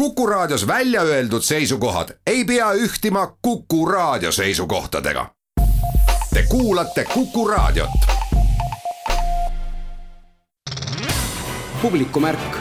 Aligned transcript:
Kuku 0.00 0.26
Raadios 0.26 0.66
välja 0.66 1.02
öeldud 1.02 1.42
seisukohad 1.42 2.08
ei 2.26 2.44
pea 2.44 2.72
ühtima 2.72 3.36
Kuku 3.42 3.86
Raadio 3.86 4.32
seisukohtadega. 4.32 5.26
Te 6.34 6.42
kuulate 6.48 7.04
Kuku 7.04 7.48
Raadiot. 7.48 7.90
publikumärk 11.82 12.56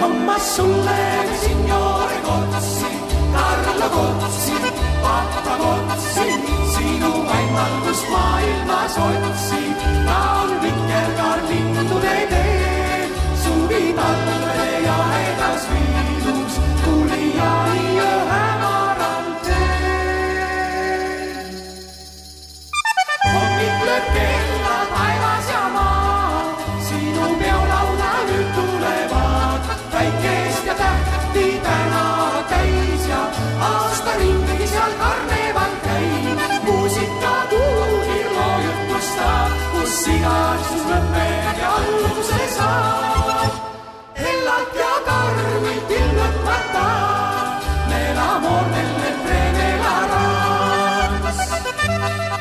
Hammas 0.00 0.56
sulle 0.56 1.05
võimalust 7.96 8.10
maailmas 8.10 8.35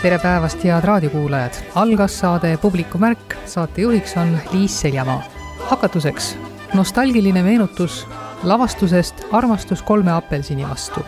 tere 0.05 0.19
päevast, 0.21 0.61
head 0.61 0.83
raadiokuulajad! 0.85 1.55
algas 1.81 2.19
saade 2.19 2.51
Publiku 2.61 2.99
märk, 3.01 3.33
saatejuhiks 3.49 4.11
on 4.21 4.35
Liis 4.51 4.81
Seljamaa. 4.81 5.23
hakatuseks 5.59 6.37
nostalgiline 6.73 7.41
meenutus 7.43 8.07
lavastusest 8.43 9.23
Armastus 9.31 9.81
kolme 9.81 10.11
apelsini 10.11 10.67
vastu, 10.69 11.01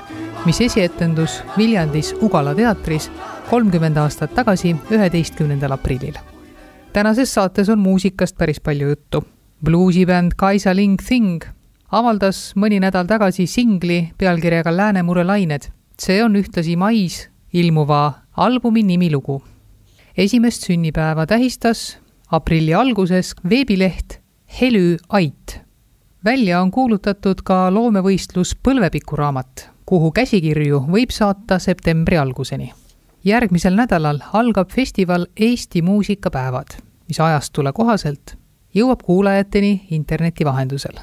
mis 0.45 0.61
esietendus 0.61 1.43
Viljandis 1.57 2.15
Ugala 2.21 2.55
teatris 2.55 3.11
kolmkümmend 3.49 3.97
aastat 3.97 4.33
tagasi, 4.33 4.75
üheteistkümnendal 4.91 5.71
aprillil. 5.71 6.17
tänases 6.93 7.33
saates 7.33 7.69
on 7.69 7.79
muusikast 7.79 8.37
päris 8.37 8.59
palju 8.59 8.87
juttu. 8.87 9.25
bluusibänd 9.65 10.31
Kaisa 10.35 10.75
Ling 10.75 10.97
Thing 11.07 11.43
avaldas 11.91 12.53
mõni 12.55 12.79
nädal 12.79 13.05
tagasi 13.05 13.47
singli 13.47 14.09
pealkirjaga 14.17 14.77
Läänemure 14.77 15.23
lained. 15.23 15.61
see 16.01 16.23
on 16.23 16.35
ühtlasi 16.35 16.75
mais 16.75 17.29
ilmuva 17.53 18.26
albumi 18.37 18.83
nimilugu. 18.83 19.43
esimest 20.17 20.63
sünnipäeva 20.63 21.25
tähistas 21.25 21.97
aprilli 22.31 22.73
alguses 22.73 23.35
veebileht 23.49 24.19
Helü 24.61 24.97
Ait. 25.09 25.61
välja 26.25 26.61
on 26.61 26.71
kuulutatud 26.71 27.41
ka 27.43 27.73
loomevõistlus 27.73 28.55
Põlvepikuraamat, 28.63 29.69
kuhu 29.85 30.11
käsikirju 30.11 30.83
võib 30.87 31.09
saata 31.09 31.59
septembri 31.59 32.17
alguseni. 32.17 32.73
järgmisel 33.23 33.75
nädalal 33.75 34.19
algab 34.33 34.69
festival 34.71 35.25
Eesti 35.35 35.81
muusikapäevad, 35.81 36.67
mis 37.07 37.19
ajastule 37.19 37.73
kohaselt 37.73 38.37
jõuab 38.75 39.03
kuulajateni 39.03 39.87
interneti 39.89 40.45
vahendusel. 40.45 40.99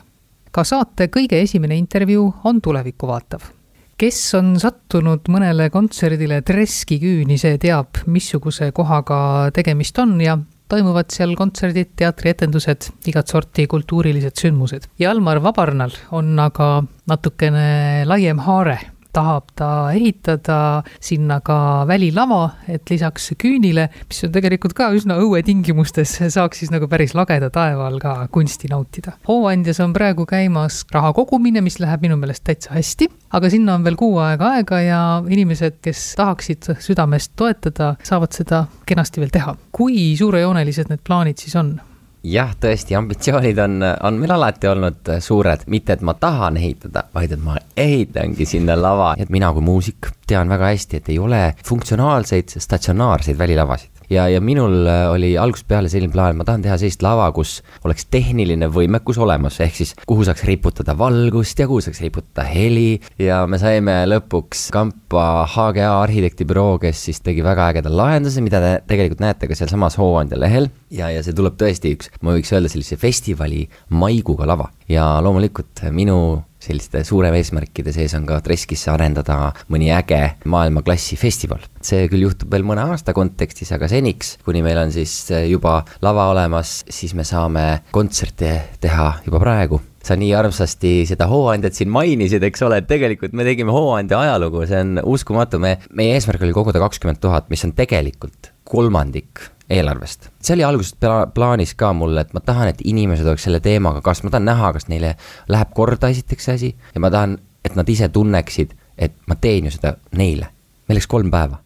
ka 0.51 0.65
saate 0.65 1.07
kõige 1.07 1.43
esimene 1.43 1.77
intervjuu 1.77 2.35
on 2.45 2.61
tulevikku 2.61 3.07
vaatav 3.07 3.64
kes 4.01 4.19
on 4.39 4.55
sattunud 4.61 5.29
mõnele 5.31 5.69
kontserdile 5.75 6.41
Treski 6.47 6.99
küüni, 7.03 7.39
see 7.41 7.59
teab, 7.63 8.03
missuguse 8.11 8.71
kohaga 8.75 9.51
tegemist 9.55 9.99
on 10.03 10.19
ja 10.23 10.39
toimuvad 10.71 11.13
seal 11.13 11.35
kontserdid, 11.39 11.93
teatrietendused, 11.99 12.89
igat 13.11 13.31
sorti 13.31 13.67
kultuurilised 13.71 14.41
sündmused. 14.41 14.89
Jalmar 14.99 15.41
Vabarnal 15.45 15.93
on 16.17 16.33
aga 16.41 16.69
natukene 17.11 18.05
laiem 18.09 18.41
haare, 18.47 18.79
tahab 19.15 19.53
ta 19.57 19.69
ehitada 19.95 20.59
sinna 21.03 21.41
ka 21.45 21.59
välilava, 21.89 22.43
et 22.69 22.91
lisaks 22.91 23.31
küünile, 23.41 23.89
mis 24.09 24.25
on 24.27 24.35
tegelikult 24.35 24.75
ka 24.77 24.91
üsna 24.97 25.19
õuetingimustes, 25.23 26.17
saaks 26.35 26.63
siis 26.63 26.73
nagu 26.75 26.89
päris 26.91 27.15
lageda 27.17 27.51
taeva 27.55 27.89
all 27.89 28.01
ka 28.03 28.17
kunsti 28.35 28.71
nautida. 28.73 29.17
hooandjas 29.29 29.81
on 29.85 29.95
praegu 29.97 30.27
käimas 30.29 30.83
raha 30.95 31.13
kogumine, 31.17 31.63
mis 31.65 31.81
läheb 31.83 32.05
minu 32.05 32.19
meelest 32.21 32.45
täitsa 32.47 32.75
hästi, 32.75 33.09
aga 33.37 33.51
sinna 33.53 33.79
on 33.79 33.87
veel 33.87 33.99
kuu 34.01 34.19
aega 34.23 34.55
aega 34.59 34.81
ja 34.85 35.01
inimesed, 35.29 35.81
kes 35.85 36.05
tahaksid 36.19 36.75
südamest 36.85 37.35
toetada, 37.39 37.95
saavad 38.05 38.35
seda 38.37 38.65
kenasti 38.87 39.23
veel 39.23 39.35
teha. 39.35 39.57
kui 39.75 40.15
suurejoonelised 40.19 40.91
need 40.91 41.03
plaanid 41.07 41.41
siis 41.43 41.57
on? 41.61 41.77
Jah, 42.25 42.55
tõesti, 42.61 42.97
ambitsioonid 42.97 43.59
on, 43.65 43.79
on 43.85 44.19
meil 44.21 44.35
alati 44.35 44.69
olnud 44.71 45.13
suured, 45.23 45.67
mitte 45.73 45.97
et 45.97 46.05
ma 46.07 46.17
tahan 46.19 46.59
ehitada, 46.61 47.05
vaid 47.15 47.35
et 47.37 47.43
ma 47.45 47.59
ehitangi 47.77 48.47
sinna 48.49 48.77
lava, 48.81 49.15
et 49.21 49.33
mina 49.35 49.53
kui 49.53 49.65
muusik 49.65 50.11
tean 50.27 50.49
väga 50.49 50.73
hästi, 50.73 51.01
et 51.03 51.11
ei 51.13 51.19
ole 51.21 51.43
funktsionaalseid 51.65 52.57
statsionaarseid 52.65 53.39
välilavasid 53.39 53.94
ja, 54.15 54.27
ja 54.31 54.41
minul 54.45 54.87
äh, 54.87 55.07
oli 55.13 55.33
algusest 55.41 55.67
peale 55.69 55.91
selline 55.93 56.13
plaan, 56.13 56.39
ma 56.39 56.47
tahan 56.47 56.65
teha 56.65 56.77
sellist 56.81 57.03
lava, 57.05 57.27
kus 57.35 57.59
oleks 57.87 58.07
tehniline 58.13 58.69
võimekus 58.73 59.19
olemas, 59.23 59.59
ehk 59.65 59.79
siis 59.81 59.95
kuhu 60.09 60.27
saaks 60.27 60.45
riputada 60.49 60.97
valgust 60.99 61.61
ja 61.61 61.69
kuhu 61.71 61.83
saaks 61.85 62.03
riputada 62.05 62.47
heli. 62.49 63.01
Ja 63.21 63.43
me 63.51 63.59
saime 63.63 64.01
lõpuks 64.11 64.69
kampa 64.75 65.27
HGA 65.55 65.91
arhitektibüroo, 66.03 66.79
kes 66.83 67.05
siis 67.09 67.23
tegi 67.25 67.45
väga 67.45 67.71
ägeda 67.75 67.93
lahenduse, 67.93 68.43
mida 68.45 68.63
te 68.63 68.73
tegelikult 68.91 69.23
näete 69.25 69.51
ka 69.51 69.59
sealsamas 69.59 69.99
Hooandja 70.01 70.39
lehel. 70.41 70.71
Ja, 70.95 71.11
ja 71.11 71.23
see 71.27 71.37
tuleb 71.37 71.59
tõesti 71.61 71.95
üks, 71.97 72.13
ma 72.23 72.37
võiks 72.37 72.53
öelda 72.55 72.71
sellise 72.73 72.99
festivali 73.01 73.65
maiguga 73.95 74.49
lava. 74.49 74.71
Ja 74.91 75.17
loomulikult 75.25 75.87
minu 75.95 76.19
selliste 76.65 77.05
suurem 77.07 77.37
eesmärkide 77.39 77.93
sees 77.95 78.15
on 78.19 78.27
ka 78.29 78.41
Treskisse 78.45 78.91
arendada 78.93 79.53
mõni 79.73 79.91
äge 79.95 80.21
maailmaklassi 80.51 81.19
festival. 81.21 81.63
see 81.85 82.09
küll 82.09 82.25
juhtub 82.25 82.53
veel 82.53 82.65
mõne 82.67 82.87
aasta 82.91 83.13
kontekstis, 83.17 83.73
aga 83.77 83.89
seniks, 83.89 84.39
kuni 84.45 84.63
meil 84.65 84.81
on 84.81 84.93
siis 84.93 85.29
juba 85.49 85.83
lava 86.03 86.31
olemas, 86.33 86.83
siis 86.89 87.15
me 87.15 87.25
saame 87.25 87.85
kontserte 87.93 88.55
teha 88.81 89.11
juba 89.27 89.43
praegu 89.43 89.81
sa 90.05 90.17
nii 90.21 90.35
armsasti 90.37 90.93
seda 91.09 91.29
hooandjat 91.31 91.79
siin 91.79 91.91
mainisid, 91.93 92.45
eks 92.45 92.63
ole, 92.67 92.83
et 92.83 92.89
tegelikult 92.91 93.33
me 93.37 93.47
tegime 93.47 93.73
hooandja 93.75 94.21
ajalugu, 94.21 94.67
see 94.69 94.83
on 94.85 95.01
uskumatu, 95.15 95.61
me, 95.63 95.79
meie 95.97 96.15
eesmärk 96.19 96.45
oli 96.45 96.57
koguda 96.57 96.83
kakskümmend 96.83 97.23
tuhat, 97.23 97.49
mis 97.53 97.65
on 97.65 97.73
tegelikult 97.77 98.53
kolmandik 98.69 99.43
eelarvest. 99.71 100.29
see 100.41 100.55
oli 100.55 100.65
algusest 100.65 100.99
pla 101.01 101.27
plaanis 101.35 101.75
ka 101.75 101.93
mul, 101.97 102.17
et 102.21 102.33
ma 102.37 102.41
tahan, 102.45 102.69
et 102.75 102.85
inimesed 102.85 103.27
oleks 103.27 103.47
selle 103.49 103.61
teemaga 103.65 104.03
kaasas, 104.05 104.25
ma 104.27 104.35
tahan 104.35 104.49
näha, 104.51 104.73
kas 104.77 104.89
neile 104.93 105.15
läheb 105.49 105.75
korda 105.75 106.11
esiteks 106.13 106.49
see 106.49 106.59
asi 106.59 106.71
ja 106.95 107.01
ma 107.01 107.11
tahan, 107.11 107.39
et 107.65 107.77
nad 107.79 107.89
ise 107.89 108.09
tunneksid, 108.13 108.75
et 108.99 109.17
ma 109.27 109.37
teen 109.41 109.69
ju 109.69 109.75
seda 109.75 109.97
neile. 110.13 110.51
meil 110.89 111.01
läks 111.01 111.09
kolm 111.09 111.31
päeva, 111.33 111.61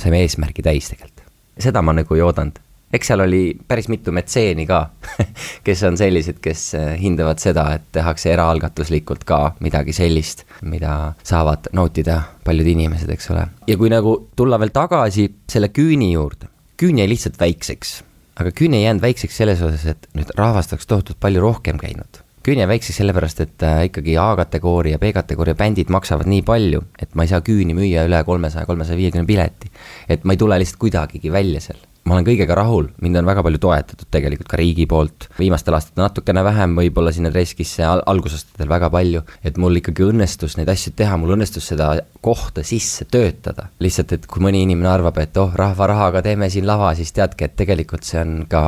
saime 0.00 0.22
eesmärgi 0.24 0.64
täis 0.64 0.88
tegelikult. 0.88 1.24
seda 1.58 1.82
ma 1.82 1.92
nagu 1.92 2.14
ei 2.16 2.24
oodanud. 2.24 2.58
Eks 2.92 3.12
seal 3.12 3.24
oli 3.24 3.42
päris 3.68 3.88
mitu 3.88 4.12
metseeni 4.12 4.66
ka 4.68 4.84
kes 5.66 5.82
on 5.88 5.98
sellised, 6.00 6.40
kes 6.44 6.68
äh, 6.78 6.94
hindavad 7.00 7.42
seda, 7.42 7.68
et 7.76 7.90
tehakse 7.92 8.32
eraalgatuslikult 8.34 9.24
ka 9.28 9.42
midagi 9.64 9.96
sellist, 9.96 10.46
mida 10.62 11.14
saavad 11.24 11.72
nautida 11.72 12.20
paljud 12.44 12.72
inimesed, 12.76 13.10
eks 13.12 13.30
ole. 13.34 13.46
ja 13.66 13.76
kui 13.80 13.92
nagu 13.92 14.16
tulla 14.36 14.60
veel 14.60 14.74
tagasi 14.74 15.28
selle 15.50 15.72
küüni 15.74 16.12
juurde 16.14 16.52
küün 16.82 16.98
jäi 16.98 17.08
lihtsalt 17.08 17.40
väikseks. 17.40 18.02
aga 18.40 18.50
küün 18.50 18.74
ei 18.74 18.82
jäänud 18.82 19.02
väikseks 19.02 19.36
selles 19.36 19.60
osas, 19.62 19.84
et 19.86 20.08
nüüd 20.18 20.32
rahvast 20.34 20.72
oleks 20.72 20.86
tohutult 20.90 21.20
palju 21.20 21.40
rohkem 21.40 21.78
käinud. 21.78 22.18
küün 22.42 22.58
jäi 22.58 22.66
väikseks 22.68 22.96
sellepärast, 22.98 23.40
et 23.40 23.62
äh, 23.62 23.84
ikkagi 23.86 24.16
A-kategooria, 24.18 24.98
B-kategooria 24.98 25.54
bändid 25.54 25.92
maksavad 25.94 26.26
nii 26.26 26.42
palju, 26.42 26.82
et 26.98 27.14
ma 27.14 27.22
ei 27.22 27.30
saa 27.30 27.40
küüni 27.40 27.76
müüa 27.78 28.02
üle 28.08 28.24
kolmesaja, 28.26 28.66
kolmesaja 28.66 28.98
viiekümne 28.98 29.26
pileti. 29.26 29.70
et 30.08 30.24
ma 30.24 30.34
ei 30.34 30.42
tule 30.42 30.58
lihtsalt 30.58 30.82
kuidagigi 30.82 31.32
välja 31.32 31.60
seal 31.60 31.78
ma 32.08 32.16
olen 32.16 32.26
kõigega 32.26 32.56
rahul, 32.58 32.88
mind 33.02 33.20
on 33.20 33.28
väga 33.28 33.44
palju 33.46 33.60
toetatud 33.62 34.08
tegelikult 34.12 34.50
ka 34.50 34.58
riigi 34.58 34.86
poolt, 34.90 35.28
viimastel 35.38 35.76
aastatel 35.76 36.02
natukene 36.04 36.42
vähem, 36.44 36.74
võib-olla 36.78 37.12
sinna 37.14 37.30
Treskisse 37.30 37.84
al, 37.86 38.02
algusaastatel 38.10 38.70
väga 38.70 38.90
palju, 38.92 39.22
et 39.46 39.60
mul 39.62 39.78
ikkagi 39.78 40.06
õnnestus 40.08 40.58
neid 40.58 40.70
asju 40.72 40.94
teha, 40.98 41.16
mul 41.20 41.36
õnnestus 41.36 41.70
seda 41.72 41.92
kohta 42.24 42.64
sisse 42.66 43.06
töötada. 43.10 43.68
lihtsalt, 43.82 44.12
et 44.16 44.26
kui 44.26 44.42
mõni 44.42 44.64
inimene 44.66 44.90
arvab, 44.90 45.18
et 45.22 45.38
oh, 45.38 45.54
rahva 45.54 45.88
rahaga 45.90 46.22
teeme 46.26 46.50
siin 46.50 46.66
lava, 46.66 46.92
siis 46.98 47.14
teadke, 47.14 47.46
et 47.46 47.56
tegelikult 47.58 48.06
see 48.06 48.20
on 48.22 48.36
ka 48.50 48.64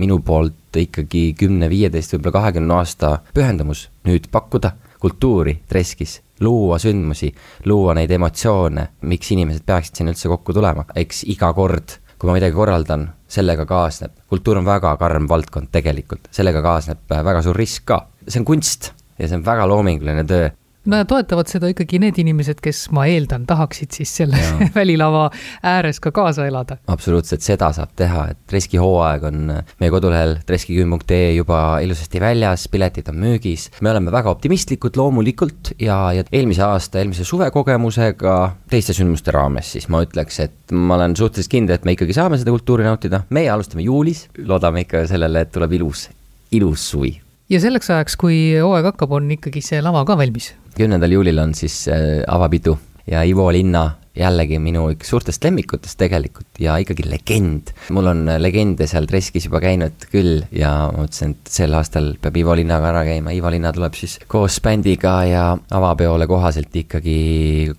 minu 0.00 0.20
poolt 0.24 0.76
ikkagi 0.78 1.32
kümne, 1.38 1.68
viieteist, 1.68 2.14
võib-olla 2.14 2.40
kahekümne 2.40 2.80
aasta 2.80 3.18
pühendumus 3.34 3.88
nüüd 4.08 4.28
pakkuda 4.32 4.74
kultuuri 4.98 5.60
Treskis, 5.68 6.20
luua 6.40 6.78
sündmusi, 6.78 7.30
luua 7.64 7.94
neid 7.98 8.10
emotsioone, 8.10 8.88
miks 9.10 9.32
inimesed 9.34 9.64
peaksid 9.66 10.00
sinna 10.00 10.14
üldse 10.14 10.30
kokku 10.30 10.54
tulema, 10.56 10.84
eks 10.98 11.24
iga 11.30 11.52
kord, 11.54 11.98
kui 12.18 12.28
ma 12.28 12.36
midagi 12.36 12.56
korraldan, 12.56 13.08
sellega 13.30 13.66
kaasneb, 13.68 14.14
kultuur 14.30 14.58
on 14.58 14.66
väga 14.66 14.96
karm 14.98 15.28
valdkond 15.30 15.70
tegelikult, 15.74 16.30
sellega 16.34 16.62
kaasneb 16.64 17.04
väga 17.08 17.42
suur 17.46 17.58
risk 17.58 17.86
ka, 17.90 18.00
see 18.26 18.40
on 18.42 18.48
kunst 18.48 18.92
ja 19.18 19.28
see 19.28 19.38
on 19.38 19.44
väga 19.46 19.68
loominguline 19.70 20.24
töö 20.28 20.48
no 20.88 21.00
toetavad 21.08 21.50
seda 21.50 21.70
ikkagi 21.72 22.00
need 22.02 22.18
inimesed, 22.22 22.60
kes 22.64 22.86
ma 22.96 23.06
eeldan, 23.10 23.44
tahaksid 23.48 23.94
siis 23.96 24.12
selle 24.20 24.40
Jaa. 24.40 24.68
välilava 24.78 25.28
ääres 25.66 26.00
ka 26.04 26.12
kaasa 26.14 26.46
elada. 26.48 26.78
absoluutselt, 26.90 27.44
seda 27.44 27.70
saab 27.76 27.92
teha, 27.98 28.28
et 28.32 28.40
Treski 28.48 28.80
hooaeg 28.80 29.26
on 29.28 29.52
meie 29.52 29.92
kodulehel 29.92 30.38
treskiküüm.ee 30.48 31.34
juba 31.36 31.60
ilusasti 31.84 32.22
väljas, 32.22 32.68
piletid 32.72 33.10
on 33.12 33.20
müügis. 33.24 33.68
me 33.80 33.92
oleme 33.92 34.12
väga 34.14 34.32
optimistlikud 34.34 34.96
loomulikult 34.98 35.74
ja, 35.82 36.00
ja 36.16 36.26
eelmise 36.32 36.64
aasta, 36.66 37.02
eelmise 37.02 37.26
suve 37.28 37.50
kogemusega 37.54 38.36
teiste 38.70 38.96
sündmuste 38.96 39.34
raames, 39.34 39.74
siis 39.76 39.88
ma 39.92 40.02
ütleks, 40.06 40.42
et 40.44 40.74
ma 40.74 40.98
olen 40.98 41.16
suhteliselt 41.18 41.52
kindel, 41.52 41.78
et 41.78 41.88
me 41.88 41.96
ikkagi 41.96 42.16
saame 42.16 42.40
seda 42.40 42.54
kultuuri 42.54 42.86
nautida. 42.86 43.24
meie 43.30 43.50
alustame 43.52 43.84
juulis, 43.86 44.26
loodame 44.44 44.86
ikka 44.86 45.06
sellele, 45.10 45.44
et 45.44 45.52
tuleb 45.54 45.78
ilus, 45.80 46.08
ilus 46.56 46.90
suvi. 46.92 47.16
Ja 47.48 47.60
selleks 47.62 47.90
ajaks, 47.92 48.16
kui 48.20 48.38
hooaeg 48.60 48.90
hakkab, 48.92 49.14
on 49.18 49.30
ikkagi 49.34 49.62
see 49.64 49.80
lava 49.84 50.04
ka 50.08 50.16
valmis. 50.20 50.52
Kümnendal 50.76 51.14
juulil 51.16 51.40
on 51.42 51.54
siis 51.58 51.80
äh, 51.90 52.20
avapidu 52.28 52.76
ja 53.08 53.24
Ivo 53.26 53.48
Linna 53.52 53.90
jällegi 54.18 54.58
minu 54.62 54.88
üks 54.92 55.12
suurtest 55.12 55.44
lemmikutest 55.44 55.98
tegelikult 56.00 56.60
ja 56.62 56.76
ikkagi 56.82 57.06
legend. 57.08 57.72
mul 57.94 58.10
on 58.12 58.24
legende 58.38 58.88
seal 58.90 59.06
Treskis 59.08 59.48
juba 59.48 59.62
käinud 59.64 60.08
küll 60.12 60.42
ja 60.54 60.72
ma 60.92 61.04
mõtlesin, 61.04 61.36
et 61.36 61.52
sel 61.52 61.76
aastal 61.78 62.12
peab 62.22 62.36
Ivo 62.40 62.56
Linnaga 62.58 62.90
ära 62.92 63.04
käima, 63.08 63.34
Ivo 63.36 63.52
Linna 63.52 63.72
tuleb 63.74 63.96
siis 63.98 64.18
koos 64.26 64.58
bändiga 64.64 65.14
ja 65.28 65.46
avapeole 65.78 66.26
kohaselt 66.30 66.74
ikkagi 66.76 67.18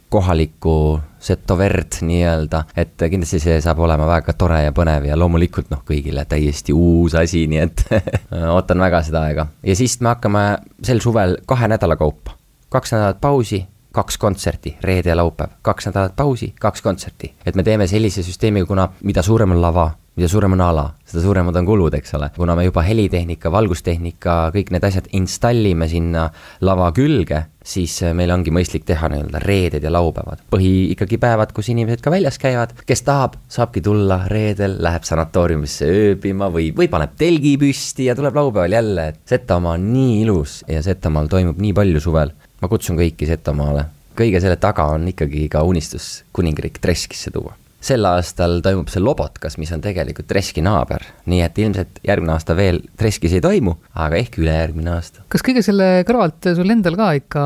kohalikku 0.10 0.76
seto 1.20 1.58
verd 1.60 2.00
nii-öelda, 2.08 2.64
et 2.80 2.96
kindlasti 2.96 3.42
see 3.44 3.58
saab 3.64 3.82
olema 3.84 4.08
väga 4.08 4.34
tore 4.40 4.62
ja 4.64 4.72
põnev 4.76 5.10
ja 5.10 5.20
loomulikult 5.20 5.68
noh, 5.74 5.84
kõigile 5.88 6.24
täiesti 6.30 6.72
uus 6.72 7.18
asi, 7.20 7.44
nii 7.52 7.64
et 7.66 7.86
ootan 8.56 8.80
väga 8.80 9.04
seda 9.04 9.28
aega. 9.28 9.50
ja 9.64 9.76
siis 9.76 10.00
me 10.00 10.14
hakkame 10.14 10.46
sel 10.84 11.04
suvel 11.04 11.42
kahe 11.50 11.68
nädala 11.68 12.00
kaupa 12.00 12.40
kaks 12.70 12.94
nädalat 12.94 13.22
pausi, 13.22 13.64
kaks 13.92 14.18
kontserti, 14.18 14.78
reede 14.84 15.10
ja 15.10 15.18
laupäev, 15.18 15.58
kaks 15.62 15.90
nädalat 15.90 16.16
pausi, 16.16 16.54
kaks 16.60 16.82
kontserti. 16.82 17.34
et 17.46 17.56
me 17.56 17.64
teeme 17.64 17.88
sellise 17.88 18.24
süsteemi, 18.24 18.66
kuna 18.66 18.90
mida 19.04 19.24
suurem 19.26 19.52
on 19.52 19.62
lava, 19.62 19.92
mida 20.20 20.28
suurem 20.28 20.54
on 20.58 20.62
ala, 20.62 20.84
seda 21.08 21.22
suuremad 21.24 21.56
on 21.56 21.68
kulud, 21.68 21.96
eks 21.96 22.14
ole. 22.18 22.28
kuna 22.36 22.56
me 22.56 22.66
juba 22.66 22.84
helitehnika, 22.84 23.52
valgustehnika, 23.52 24.36
kõik 24.56 24.74
need 24.76 24.84
asjad 24.84 25.08
installime 25.16 25.88
sinna 25.88 26.26
lava 26.68 26.90
külge, 26.96 27.40
siis 27.64 27.96
meil 28.18 28.34
ongi 28.34 28.52
mõistlik 28.52 28.84
teha 28.88 29.10
nii-öelda 29.12 29.42
reeded 29.44 29.86
ja 29.86 29.94
laupäevad. 29.94 30.44
põhi 30.52 30.92
ikkagi 30.94 31.18
päevad, 31.22 31.54
kus 31.56 31.72
inimesed 31.72 32.04
ka 32.04 32.12
väljas 32.12 32.38
käivad, 32.42 32.76
kes 32.86 33.06
tahab, 33.08 33.40
saabki 33.48 33.82
tulla 33.86 34.22
reedel, 34.28 34.76
läheb 34.84 35.08
sanatooriumisse 35.08 35.88
ööbima 35.88 36.52
või, 36.52 36.70
või 36.76 36.92
paneb 36.92 37.16
telgi 37.18 37.56
püsti 37.62 38.10
ja 38.10 38.18
tuleb 38.20 38.36
laupäeval 38.36 38.76
jälle, 38.76 39.08
et 39.14 39.24
Setomaa 39.30 39.78
on 39.80 39.90
nii 39.94 40.22
ilus 40.26 40.60
ja 40.68 40.84
Setomaal 40.84 41.32
toimub 41.32 41.58
nii 41.64 41.74
palju 41.80 42.04
suvel 42.04 42.36
ma 42.62 42.70
kutsun 42.72 43.00
kõiki 43.00 43.28
Setomaale. 43.30 43.86
kõige 44.20 44.42
selle 44.44 44.58
taga 44.60 44.90
on 44.92 45.08
ikkagi 45.08 45.48
ka 45.52 45.64
unistus 45.64 46.26
kuningriik 46.36 46.80
Treskisse 46.84 47.32
tuua. 47.32 47.56
sel 47.80 48.04
aastal 48.04 48.60
toimub 48.60 48.90
see 48.92 49.00
Lobotkas, 49.00 49.56
mis 49.58 49.72
on 49.72 49.82
tegelikult 49.82 50.28
Treski 50.28 50.62
naaber, 50.62 51.06
nii 51.32 51.42
et 51.46 51.60
ilmselt 51.64 52.02
järgmine 52.04 52.34
aasta 52.36 52.56
veel 52.56 52.82
Treskis 53.00 53.38
ei 53.38 53.42
toimu, 53.42 53.78
aga 53.96 54.20
ehk 54.20 54.40
ülejärgmine 54.42 54.92
aasta. 54.98 55.24
kas 55.30 55.46
kõige 55.46 55.64
selle 55.64 56.04
kõrvalt 56.08 56.52
sul 56.56 56.76
endal 56.76 57.00
ka 57.00 57.14
ikka 57.22 57.44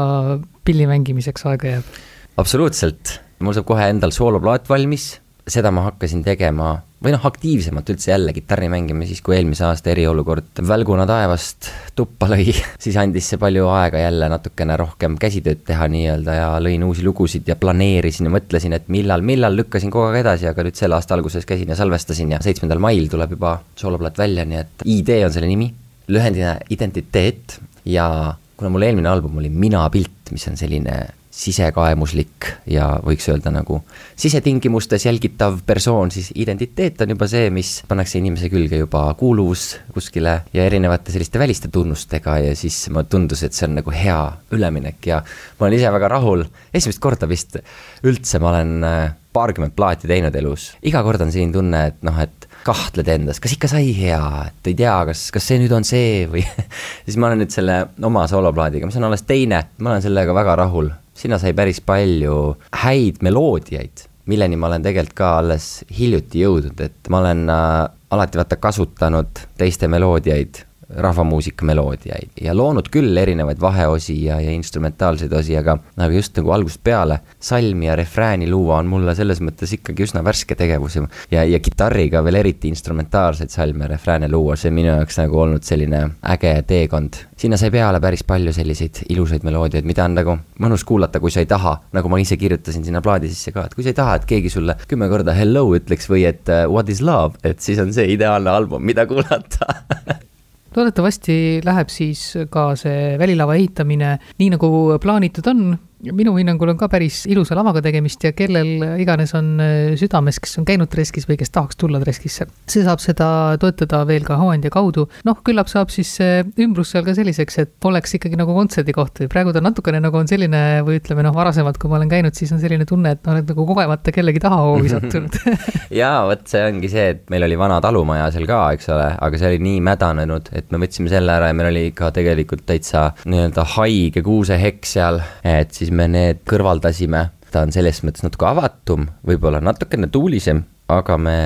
pilli 0.65 0.87
mängimiseks 0.89 1.45
aega 1.45 1.75
jääb? 1.75 1.91
absoluutselt, 2.37 3.19
mul 3.39 3.53
saab 3.53 3.69
kohe 3.69 3.89
endal 3.93 4.15
sooloplaat 4.15 4.69
valmis, 4.69 5.19
seda 5.49 5.71
ma 5.75 5.89
hakkasin 5.89 6.23
tegema 6.23 6.77
või 7.03 7.11
noh, 7.11 7.23
aktiivsemalt 7.27 7.89
üldse 7.91 8.13
jälle 8.13 8.31
kitarri 8.35 8.69
mängima 8.71 9.03
siis, 9.07 9.19
kui 9.23 9.35
eelmise 9.35 9.65
aasta 9.67 9.91
eriolukord 9.91 10.61
välguna 10.67 11.03
taevast 11.07 11.67
tuppa 11.97 12.29
lõi, 12.31 12.53
siis 12.83 12.95
andis 12.99 13.27
see 13.33 13.39
palju 13.41 13.67
aega 13.73 13.99
jälle 14.05 14.29
natukene 14.31 14.77
rohkem 14.79 15.17
käsitööd 15.19 15.65
teha 15.67 15.89
nii-öelda 15.91 16.37
ja 16.37 16.49
lõin 16.63 16.85
uusi 16.87 17.03
lugusid 17.03 17.49
ja 17.51 17.57
planeerisin 17.59 18.29
ja 18.29 18.33
mõtlesin, 18.33 18.77
et 18.77 18.87
millal, 18.93 19.25
millal 19.25 19.57
lükkasin 19.59 19.91
kogu 19.91 20.11
aeg 20.11 20.21
edasi, 20.23 20.47
aga 20.51 20.63
nüüd 20.67 20.79
selle 20.79 20.95
aasta 20.99 21.17
alguses 21.17 21.47
käisin 21.49 21.73
ja 21.73 21.79
salvestasin 21.79 22.37
ja 22.37 22.39
seitsmendal 22.43 22.79
mail 22.83 23.09
tuleb 23.11 23.35
juba 23.35 23.57
sooloplaat 23.79 24.23
välja, 24.23 24.47
nii 24.47 24.61
et 24.61 24.87
ID 24.95 25.17
on 25.27 25.35
selle 25.35 25.51
nimi, 25.51 25.67
lühendina 26.07 26.55
identiteet 26.71 27.59
ja 27.89 28.07
kuna 28.55 28.71
mul 28.71 28.87
eelmine 28.87 29.11
album 29.11 29.43
oli 29.43 29.51
Mina 29.51 29.83
pilt, 29.91 30.31
mis 30.31 30.47
on 30.47 30.55
selline 30.59 31.01
sisekaemuslik 31.33 32.47
ja 32.69 32.91
võiks 33.01 33.25
öelda 33.31 33.49
nagu 33.53 33.79
sisetingimustes 34.19 35.07
jälgitav 35.07 35.57
persoon, 35.65 36.11
siis 36.13 36.29
identiteet 36.37 37.01
on 37.01 37.15
juba 37.15 37.27
see, 37.31 37.49
mis 37.53 37.71
pannakse 37.89 38.19
inimese 38.19 38.51
külge 38.53 38.77
juba 38.83 39.07
kuuluvus 39.17 39.65
kuskile 39.95 40.35
ja 40.53 40.67
erinevate 40.69 41.15
selliste 41.15 41.41
väliste 41.41 41.71
tunnustega 41.73 42.37
ja 42.43 42.53
siis 42.57 42.77
mulle 42.93 43.09
tundus, 43.09 43.41
et 43.43 43.57
see 43.57 43.65
on 43.65 43.79
nagu 43.79 43.95
hea 43.95 44.19
üleminek 44.53 45.09
ja 45.09 45.23
ma 45.25 45.65
olen 45.67 45.79
ise 45.79 45.91
väga 45.97 46.13
rahul, 46.13 46.45
esimest 46.73 47.01
korda 47.01 47.29
vist 47.29 47.57
üldse 48.05 48.41
ma 48.43 48.53
olen 48.53 48.87
äh, 48.87 49.03
paarkümmend 49.33 49.73
plaati 49.73 50.09
teinud 50.09 50.35
elus, 50.37 50.69
iga 50.85 51.01
kord 51.01 51.25
on 51.25 51.33
selline 51.33 51.55
tunne, 51.55 51.85
et 51.89 52.01
noh, 52.05 52.19
et 52.21 52.49
kahtled 52.63 53.09
endas, 53.09 53.41
kas 53.43 53.57
ikka 53.57 53.73
sai 53.73 53.89
hea, 53.97 54.21
et 54.51 54.69
ei 54.69 54.77
tea, 54.77 54.95
kas, 55.09 55.31
kas 55.33 55.49
see 55.49 55.57
nüüd 55.59 55.73
on 55.73 55.87
see 55.87 56.27
või 56.29 56.45
siis 57.07 57.17
ma 57.17 57.31
olen 57.31 57.41
nüüd 57.41 57.57
selle 57.57 57.87
oma 58.05 58.29
sooloplaadiga, 58.29 58.85
mis 58.85 59.01
on 59.01 59.09
alles 59.09 59.25
teine, 59.25 59.65
ma 59.81 59.95
olen 59.95 60.05
sellega 60.05 60.37
väga 60.37 60.61
rahul 60.61 60.93
sinna 61.13 61.39
sai 61.39 61.53
päris 61.53 61.81
palju 61.85 62.57
häid 62.83 63.21
meloodiaid, 63.25 64.05
milleni 64.31 64.57
ma 64.57 64.69
olen 64.71 64.85
tegelikult 64.85 65.17
ka 65.17 65.31
alles 65.41 65.67
hiljuti 65.97 66.43
jõudnud, 66.43 66.79
et 66.81 67.09
ma 67.13 67.21
olen 67.23 67.47
äh, 67.51 67.79
alati 68.13 68.39
vaata 68.39 68.59
kasutanud 68.61 69.45
teiste 69.57 69.89
meloodiaid 69.91 70.63
rahvamuusika 70.95 71.65
meloodiaid 71.65 72.41
ja 72.41 72.55
loonud 72.55 72.89
küll 72.93 73.17
erinevaid 73.17 73.61
vaheosi 73.61 74.17
ja, 74.25 74.39
ja 74.41 74.51
instrumentaalseid 74.51 75.33
osi, 75.33 75.57
aga, 75.57 75.77
aga 75.97 76.11
just 76.13 76.37
nagu 76.37 76.51
algusest 76.55 76.83
peale 76.83 77.19
salmi 77.39 77.87
ja 77.87 77.95
refrääni 77.95 78.49
luua 78.49 78.79
on 78.81 78.89
mulle 78.91 79.15
selles 79.15 79.41
mõttes 79.43 79.73
ikkagi 79.77 80.05
üsna 80.07 80.23
värske 80.25 80.57
tegevus 80.59 80.97
ja, 80.97 81.05
ja, 81.31 81.43
ja 81.55 81.59
kitarriga 81.63 82.23
veel 82.25 82.39
eriti 82.41 82.71
instrumentaalseid 82.71 83.53
salme 83.53 83.87
ja 83.87 83.93
refrääne 83.93 84.29
luua, 84.31 84.57
see 84.59 84.71
on 84.71 84.77
minu 84.79 84.91
jaoks 84.91 85.19
nagu 85.21 85.39
olnud 85.45 85.65
selline 85.67 86.03
äge 86.35 86.55
teekond. 86.67 87.21
sinna 87.37 87.57
sai 87.57 87.71
peale 87.71 87.99
päris 88.01 88.23
palju 88.27 88.53
selliseid 88.53 89.03
ilusaid 89.09 89.43
meloodiaid, 89.43 89.87
mida 89.87 90.05
on 90.05 90.17
nagu 90.17 90.37
mõnus 90.63 90.85
kuulata, 90.87 91.19
kui 91.19 91.31
sa 91.31 91.43
ei 91.43 91.49
taha, 91.49 91.75
nagu 91.93 92.09
ma 92.09 92.19
ise 92.21 92.37
kirjutasin 92.39 92.85
sinna 92.85 93.01
plaadi 93.01 93.31
sisse 93.31 93.51
ka, 93.55 93.67
et 93.67 93.75
kui 93.75 93.83
sa 93.85 93.93
ei 93.93 93.99
taha, 93.99 94.19
et 94.19 94.27
keegi 94.29 94.51
sulle 94.53 94.77
kümme 94.87 95.09
korda 95.11 95.35
hello 95.37 95.65
ütleks 95.77 96.09
või 96.11 96.27
et 96.29 96.49
uh, 96.51 96.65
what 96.71 96.89
is 96.89 97.01
love, 97.01 97.39
et 97.43 97.59
siis 97.63 97.81
on 97.83 97.93
see 97.95 98.13
ideaalne 98.15 98.51
album, 98.53 98.83
mida 98.85 99.07
kuulata 99.09 99.67
loodetavasti 100.77 101.35
läheb 101.65 101.91
siis 101.93 102.21
ka 102.51 102.71
see 102.79 103.15
välilava 103.19 103.55
ehitamine 103.59 104.15
nii, 104.39 104.49
nagu 104.55 104.69
plaanitud 105.01 105.47
on 105.51 105.65
minu 106.11 106.33
hinnangul 106.35 106.73
on 106.73 106.79
ka 106.79 106.89
päris 106.91 107.23
ilusa 107.31 107.55
lavaga 107.55 107.81
tegemist 107.85 108.23
ja 108.25 108.33
kellel 108.35 108.99
iganes 108.99 109.31
on 109.37 109.53
äh, 109.63 109.93
südames, 109.99 110.39
kes 110.43 110.57
on 110.59 110.67
käinud 110.67 110.91
Treskis 110.91 111.27
või 111.29 111.37
kes 111.39 111.53
tahaks 111.53 111.79
tulla 111.79 112.01
Treskisse, 112.03 112.47
see 112.67 112.83
saab 112.83 112.99
seda 113.03 113.27
toetada 113.61 114.01
veel 114.09 114.25
ka 114.27 114.37
hooandja 114.41 114.71
kaudu. 114.73 115.07
noh, 115.27 115.39
küllap 115.45 115.71
saab 115.71 115.93
siis 115.93 116.11
see 116.19 116.41
ümbrus 116.65 116.91
seal 116.93 117.05
ka 117.07 117.15
selliseks, 117.15 117.59
et 117.63 117.87
oleks 117.87 118.17
ikkagi 118.17 118.39
nagu 118.39 118.55
kontserdikoht 118.57 119.23
või 119.23 119.31
praegu 119.31 119.53
ta 119.55 119.63
natukene 119.63 120.01
nagu 120.03 120.19
on 120.19 120.27
selline 120.27 120.83
või 120.83 120.99
ütleme 120.99 121.23
noh, 121.23 121.35
varasemalt, 121.35 121.79
kui 121.79 121.91
ma 121.91 121.99
olen 122.01 122.11
käinud, 122.11 122.35
siis 122.35 122.51
on 122.55 122.61
selline 122.63 122.87
tunne, 122.89 123.15
et 123.15 123.23
noh, 123.29 123.39
et 123.39 123.53
nagu 123.53 123.67
kogemata 123.69 124.13
kellegi 124.15 124.43
taha 124.43 124.59
hoovi 124.67 124.91
sattunud 124.95 125.39
jaa, 126.01 126.25
vot 126.27 126.43
see 126.49 126.65
ongi 126.67 126.91
see, 126.91 127.07
et 127.15 127.23
meil 127.31 127.47
oli 127.47 127.59
vana 127.59 127.79
talumaja 127.83 128.27
seal 128.35 128.49
ka, 128.49 128.59
eks 128.75 128.91
ole, 128.91 129.07
aga 129.23 129.39
see 129.39 129.53
oli 129.53 129.63
nii 129.69 129.79
mädanenud, 129.87 130.51
et 130.57 130.73
me 130.73 130.83
võtsime 130.83 131.11
selle 131.13 131.37
ära 131.37 131.51
ja 131.51 131.57
meil 131.57 131.71
oli 131.71 131.85
ka 131.95 132.11
tegelikult 132.15 132.65
täitsa 132.67 133.09
nii-öelda 133.23 133.67
haige 133.77 134.23
kuusehekk 134.25 134.87
seal, 134.89 135.21
et 135.47 135.71
siis 135.75 135.92
me 135.95 136.09
need 136.11 136.43
kõrvaldasime, 136.49 137.27
ta 137.53 137.63
on 137.65 137.73
selles 137.75 138.01
mõttes 138.05 138.25
natuke 138.25 138.47
avatum, 138.49 139.07
võib-olla 139.27 139.61
natukene 139.63 140.09
tuulisem, 140.13 140.63
aga 140.93 141.17
me 141.17 141.37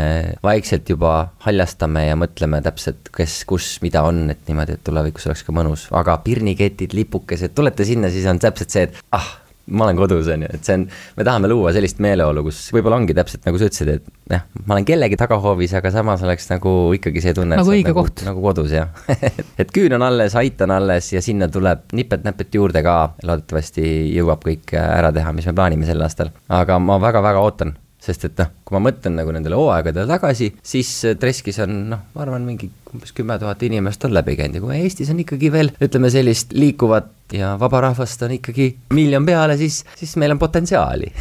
vaikselt 0.43 0.89
juba 0.89 1.13
haljastame 1.45 2.07
ja 2.07 2.15
mõtleme 2.19 2.61
täpselt, 2.65 3.11
kes, 3.15 3.41
kus, 3.49 3.75
mida 3.83 4.03
on, 4.07 4.25
et 4.33 4.47
niimoodi, 4.49 4.77
et 4.77 4.85
tulevikus 4.87 5.27
oleks 5.29 5.43
ka 5.47 5.55
mõnus, 5.55 5.87
aga 5.95 6.17
pirniketid, 6.25 6.95
lipukesed, 6.97 7.53
tulete 7.55 7.85
sinna, 7.87 8.11
siis 8.13 8.25
on 8.29 8.41
täpselt 8.41 8.73
see, 8.73 8.87
et 8.87 9.03
ah 9.15 9.35
ma 9.67 9.87
olen 9.87 9.99
kodus, 9.99 10.27
on 10.31 10.45
ju, 10.45 10.49
et 10.57 10.67
see 10.67 10.77
on, 10.79 10.85
me 11.17 11.25
tahame 11.27 11.49
luua 11.51 11.73
sellist 11.75 11.99
meeleolu, 12.03 12.43
kus 12.47 12.61
võib-olla 12.75 12.99
ongi 13.01 13.15
täpselt 13.17 13.47
nagu 13.47 13.59
sa 13.59 13.69
ütlesid, 13.69 13.91
et 13.97 14.33
jah, 14.33 14.45
ma 14.63 14.77
olen 14.77 14.87
kellegi 14.87 15.19
tagahoovis, 15.19 15.73
aga 15.79 15.91
samas 15.93 16.23
oleks 16.27 16.47
nagu 16.51 16.75
ikkagi 16.97 17.23
see 17.23 17.35
tunne. 17.37 17.59
nagu 17.59 17.73
õige 17.73 17.91
nagu, 17.91 18.05
koht. 18.05 18.23
nagu 18.27 18.43
kodus 18.43 18.75
jah 18.75 18.93
et 19.61 19.73
küün 19.75 19.97
on 19.97 20.07
alles, 20.07 20.37
ait 20.39 20.61
on 20.63 20.75
alles 20.77 21.11
ja 21.13 21.23
sinna 21.23 21.49
tuleb 21.51 21.87
nipet-näpet 21.97 22.59
juurde 22.59 22.83
ka, 22.85 22.99
loodetavasti 23.27 23.87
jõuab 24.15 24.45
kõik 24.47 24.77
ära 24.79 25.11
teha, 25.15 25.35
mis 25.35 25.49
me 25.49 25.57
plaanime 25.57 25.89
sel 25.89 26.05
aastal. 26.05 26.31
aga 26.47 26.79
ma 26.79 27.01
väga-väga 27.03 27.43
ootan 27.43 27.75
sest 28.07 28.29
et 28.29 28.41
noh, 28.41 28.51
kui 28.65 28.77
ma 28.77 28.83
mõtlen 28.89 29.17
nagu 29.19 29.33
nendele 29.35 29.57
hooaegadele 29.59 30.07
tagasi, 30.09 30.51
siis 30.63 30.91
Treskis 31.19 31.59
on 31.65 31.77
noh, 31.91 32.03
ma 32.15 32.23
arvan, 32.25 32.45
mingi 32.47 32.69
umbes 32.93 33.13
kümme 33.15 33.37
tuhat 33.39 33.63
inimest 33.67 34.05
on 34.07 34.15
läbi 34.15 34.37
käinud. 34.39 34.59
Ja 34.59 34.63
kui 34.63 34.77
Eestis 34.79 35.11
on 35.13 35.21
ikkagi 35.23 35.51
veel 35.53 35.73
ütleme 35.83 36.11
sellist 36.13 36.53
liikuvat 36.55 37.35
ja 37.35 37.55
vaba 37.59 37.81
rahvast 37.89 38.23
on 38.23 38.37
ikkagi 38.37 38.69
miljon 38.95 39.25
peale, 39.27 39.57
siis, 39.59 39.81
siis 39.99 40.15
meil 40.21 40.35
on 40.35 40.41
potentsiaali. 40.41 41.11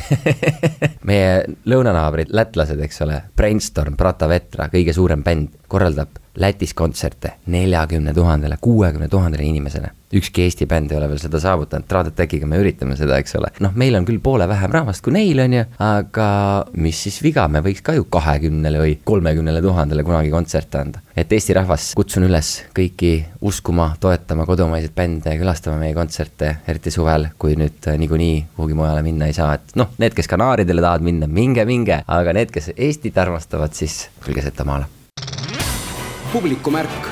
Meie 1.09 1.33
lõunanaabrid, 1.66 2.31
lätlased, 2.37 2.81
eks 2.87 3.02
ole, 3.07 3.19
Brainstorm, 3.37 3.99
Pratavetra, 3.99 4.71
kõige 4.73 4.95
suurem 4.97 5.26
bänd, 5.26 5.59
korraldab 5.71 6.23
Lätis 6.37 6.75
kontserte 6.75 7.33
neljakümne 7.47 8.14
tuhandele, 8.14 8.59
kuuekümne 8.61 9.09
tuhandele 9.09 9.43
inimesele. 9.43 9.90
ükski 10.16 10.43
Eesti 10.43 10.66
bänd 10.71 10.93
ei 10.93 10.97
ole 10.97 11.09
veel 11.11 11.19
seda 11.19 11.40
saavutanud, 11.43 11.85
Traadetekiga 11.88 12.47
me 12.47 12.61
üritame 12.62 12.95
seda, 12.97 13.16
eks 13.19 13.35
ole. 13.37 13.49
noh, 13.61 13.73
meil 13.75 13.97
on 13.99 14.05
küll 14.07 14.21
poole 14.23 14.47
vähem 14.49 14.71
rahvast 14.71 15.02
kui 15.05 15.12
neil, 15.12 15.40
on 15.43 15.57
ju, 15.57 15.64
aga 15.83 16.28
mis 16.78 17.00
siis 17.09 17.19
viga, 17.25 17.49
me 17.49 17.61
võiks 17.64 17.83
ka 17.85 17.97
ju 17.97 18.07
kahekümnele 18.12 18.81
või 18.81 18.95
kolmekümnele 19.05 19.62
tuhandele 19.64 20.05
kunagi 20.07 20.31
kontserte 20.31 20.78
anda. 20.78 21.02
et 21.16 21.33
Eesti 21.33 21.57
rahvas, 21.59 21.90
kutsun 21.99 22.28
üles 22.28 22.52
kõiki 22.76 23.12
uskuma, 23.40 23.90
toetama 24.00 24.47
kodumaiseid 24.47 24.95
bände, 24.95 25.37
külastama 25.40 25.81
meie 25.83 25.95
kontserte, 25.95 26.57
eriti 26.69 26.95
suvel, 26.95 27.31
kui 27.38 27.57
nüüd 27.59 27.90
niikuinii 27.99 28.45
kuhugi 28.57 28.78
mujale 28.78 29.02
minna 29.02 29.26
ei 29.26 29.37
saa, 29.37 29.55
et 29.59 29.75
noh, 29.76 29.90
need, 29.99 30.14
kes 30.14 30.31
Kanaaridele 30.31 30.85
tahavad 30.85 31.05
minna, 31.09 31.26
minge, 31.26 31.64
minge, 31.64 32.02
aga 32.07 32.37
need, 32.37 32.55
kes 32.55 32.76
Eestit 32.76 33.19
armastavad, 33.19 33.75
siis 33.75 34.05
tulge 34.25 34.45
Setomaale 34.47 34.95
publikumärk. 36.33 37.06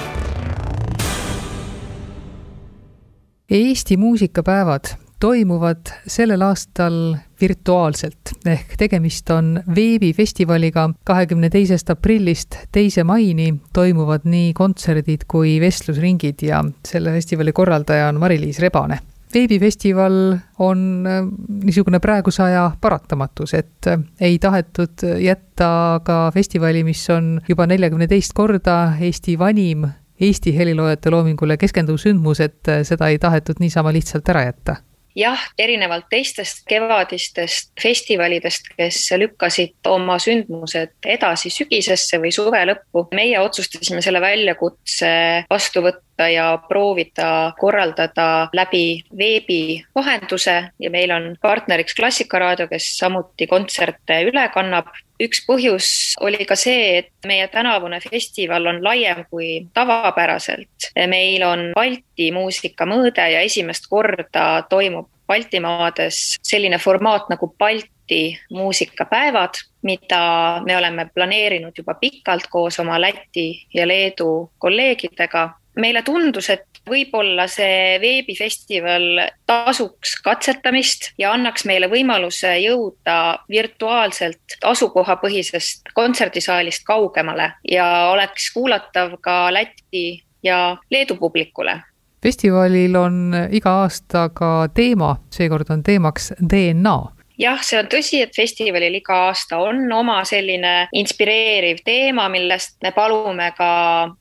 Eesti 3.51 3.97
muusikapäevad 3.97 4.85
toimuvad 5.21 5.87
sellel 6.07 6.43
aastal 6.43 7.17
virtuaalselt 7.41 8.35
ehk 8.47 8.77
tegemist 8.79 9.31
on 9.31 9.63
veebifestivaliga. 9.77 10.91
kahekümne 11.05 11.51
teisest 11.51 11.91
aprillist 11.91 12.57
teise 12.73 13.05
maini 13.05 13.55
toimuvad 13.73 14.21
nii 14.25 14.53
kontserdid 14.53 15.25
kui 15.29 15.61
vestlusringid 15.61 16.43
ja 16.43 16.65
selle 16.89 17.13
festivali 17.13 17.53
korraldaja 17.53 18.09
on 18.09 18.21
Mari-Liis 18.21 18.59
Rebane 18.59 18.99
veebifestival 19.35 20.17
on 20.65 20.87
äh, 21.07 21.21
niisugune 21.65 22.01
praeguse 22.01 22.43
aja 22.47 22.71
paratamatus, 22.81 23.55
et 23.55 23.91
äh, 23.91 24.01
ei 24.21 24.39
tahetud 24.39 25.05
jätta 25.21 26.01
ka 26.05 26.31
festivali, 26.35 26.85
mis 26.85 27.03
on 27.11 27.37
juba 27.49 27.67
neljakümne 27.71 28.09
teist 28.11 28.33
korda 28.37 28.95
Eesti 29.01 29.39
vanim 29.39 29.87
Eesti 30.21 30.55
heliloojate 30.57 31.11
loomingule 31.11 31.57
keskenduv 31.59 31.99
sündmus, 31.99 32.41
et 32.41 32.69
äh, 32.71 32.83
seda 32.87 33.11
ei 33.11 33.19
tahetud 33.19 33.59
niisama 33.63 33.93
lihtsalt 33.95 34.29
ära 34.31 34.47
jätta. 34.47 34.77
Jah, 35.15 35.39
erinevalt 35.59 36.09
teistest 36.11 36.65
kevadistest 36.67 37.71
festivalidest, 37.79 38.73
kes 38.75 38.99
lükkasid 39.19 39.87
oma 39.87 40.17
sündmused 40.19 41.07
edasi 41.07 41.53
sügisesse 41.55 42.19
või 42.19 42.33
suve 42.35 42.65
lõppu, 42.67 43.05
meie 43.15 43.39
otsustasime 43.39 44.03
selle 44.03 44.19
väljakutse 44.23 45.13
vastu 45.51 45.85
võtta 45.87 46.03
ja 46.19 46.59
proovida 46.69 47.53
korraldada 47.59 48.49
läbi 48.53 49.05
veebi 49.19 49.85
vahenduse 49.95 50.57
ja 50.79 50.91
meil 50.91 51.11
on 51.11 51.37
partneriks 51.43 51.95
Klassikaraadio, 51.95 52.69
kes 52.69 52.97
samuti 52.99 53.47
kontserte 53.47 54.23
üle 54.29 54.49
kannab 54.55 54.93
üks 55.23 55.45
põhjus 55.47 55.89
oli 56.25 56.45
ka 56.49 56.57
see, 56.59 56.99
et 56.99 57.27
meie 57.27 57.47
tänavune 57.53 58.01
festival 58.03 58.67
on 58.67 58.83
laiem 58.85 59.25
kui 59.31 59.67
tavapäraselt. 59.75 60.91
meil 61.09 61.43
on 61.43 61.73
Balti 61.75 62.31
muusika 62.33 62.87
mõõde 62.87 63.27
ja 63.33 63.41
esimest 63.41 63.87
korda 63.91 64.65
toimub 64.69 65.09
Baltimaades 65.27 66.37
selline 66.45 66.79
formaat 66.79 67.31
nagu 67.33 67.49
Balti 67.59 68.39
muusikapäevad, 68.53 69.55
mida 69.83 70.61
me 70.67 70.77
oleme 70.77 71.09
planeerinud 71.15 71.73
juba 71.79 71.95
pikalt 71.95 72.49
koos 72.51 72.81
oma 72.81 73.01
Läti 73.01 73.67
ja 73.75 73.89
Leedu 73.89 74.51
kolleegidega. 74.59 75.51
Meile 75.81 76.03
tundus, 76.03 76.51
et 76.51 76.81
võib-olla 76.89 77.47
see 77.51 77.97
veebifestival 78.03 79.25
tasuks 79.49 80.17
katsetamist 80.25 81.11
ja 81.19 81.33
annaks 81.35 81.65
meile 81.69 81.89
võimaluse 81.91 82.53
jõuda 82.63 83.17
virtuaalselt 83.49 84.59
asukohapõhisest 84.65 85.95
kontserdisaalist 85.97 86.85
kaugemale 86.87 87.53
ja 87.71 88.11
oleks 88.13 88.51
kuulatav 88.55 89.19
ka 89.25 89.49
Läti 89.55 90.23
ja 90.45 90.77
Leedu 90.91 91.17
publikule. 91.17 91.81
Festivalil 92.25 92.95
on 92.97 93.35
iga 93.53 93.81
aasta 93.83 94.29
ka 94.33 94.69
teema, 94.75 95.17
seekord 95.33 95.69
on 95.71 95.83
teemaks 95.85 96.33
DNA 96.41 96.97
jah, 97.39 97.61
see 97.63 97.79
on 97.79 97.89
tõsi, 97.91 98.21
et 98.23 98.35
festivalil 98.35 98.99
iga 99.01 99.17
aasta 99.29 99.59
on 99.63 99.85
oma 99.93 100.21
selline 100.29 100.89
inspireeriv 100.97 101.83
teema, 101.87 102.29
millest 102.33 102.77
me 102.85 102.93
palume 102.95 103.51
ka 103.57 103.71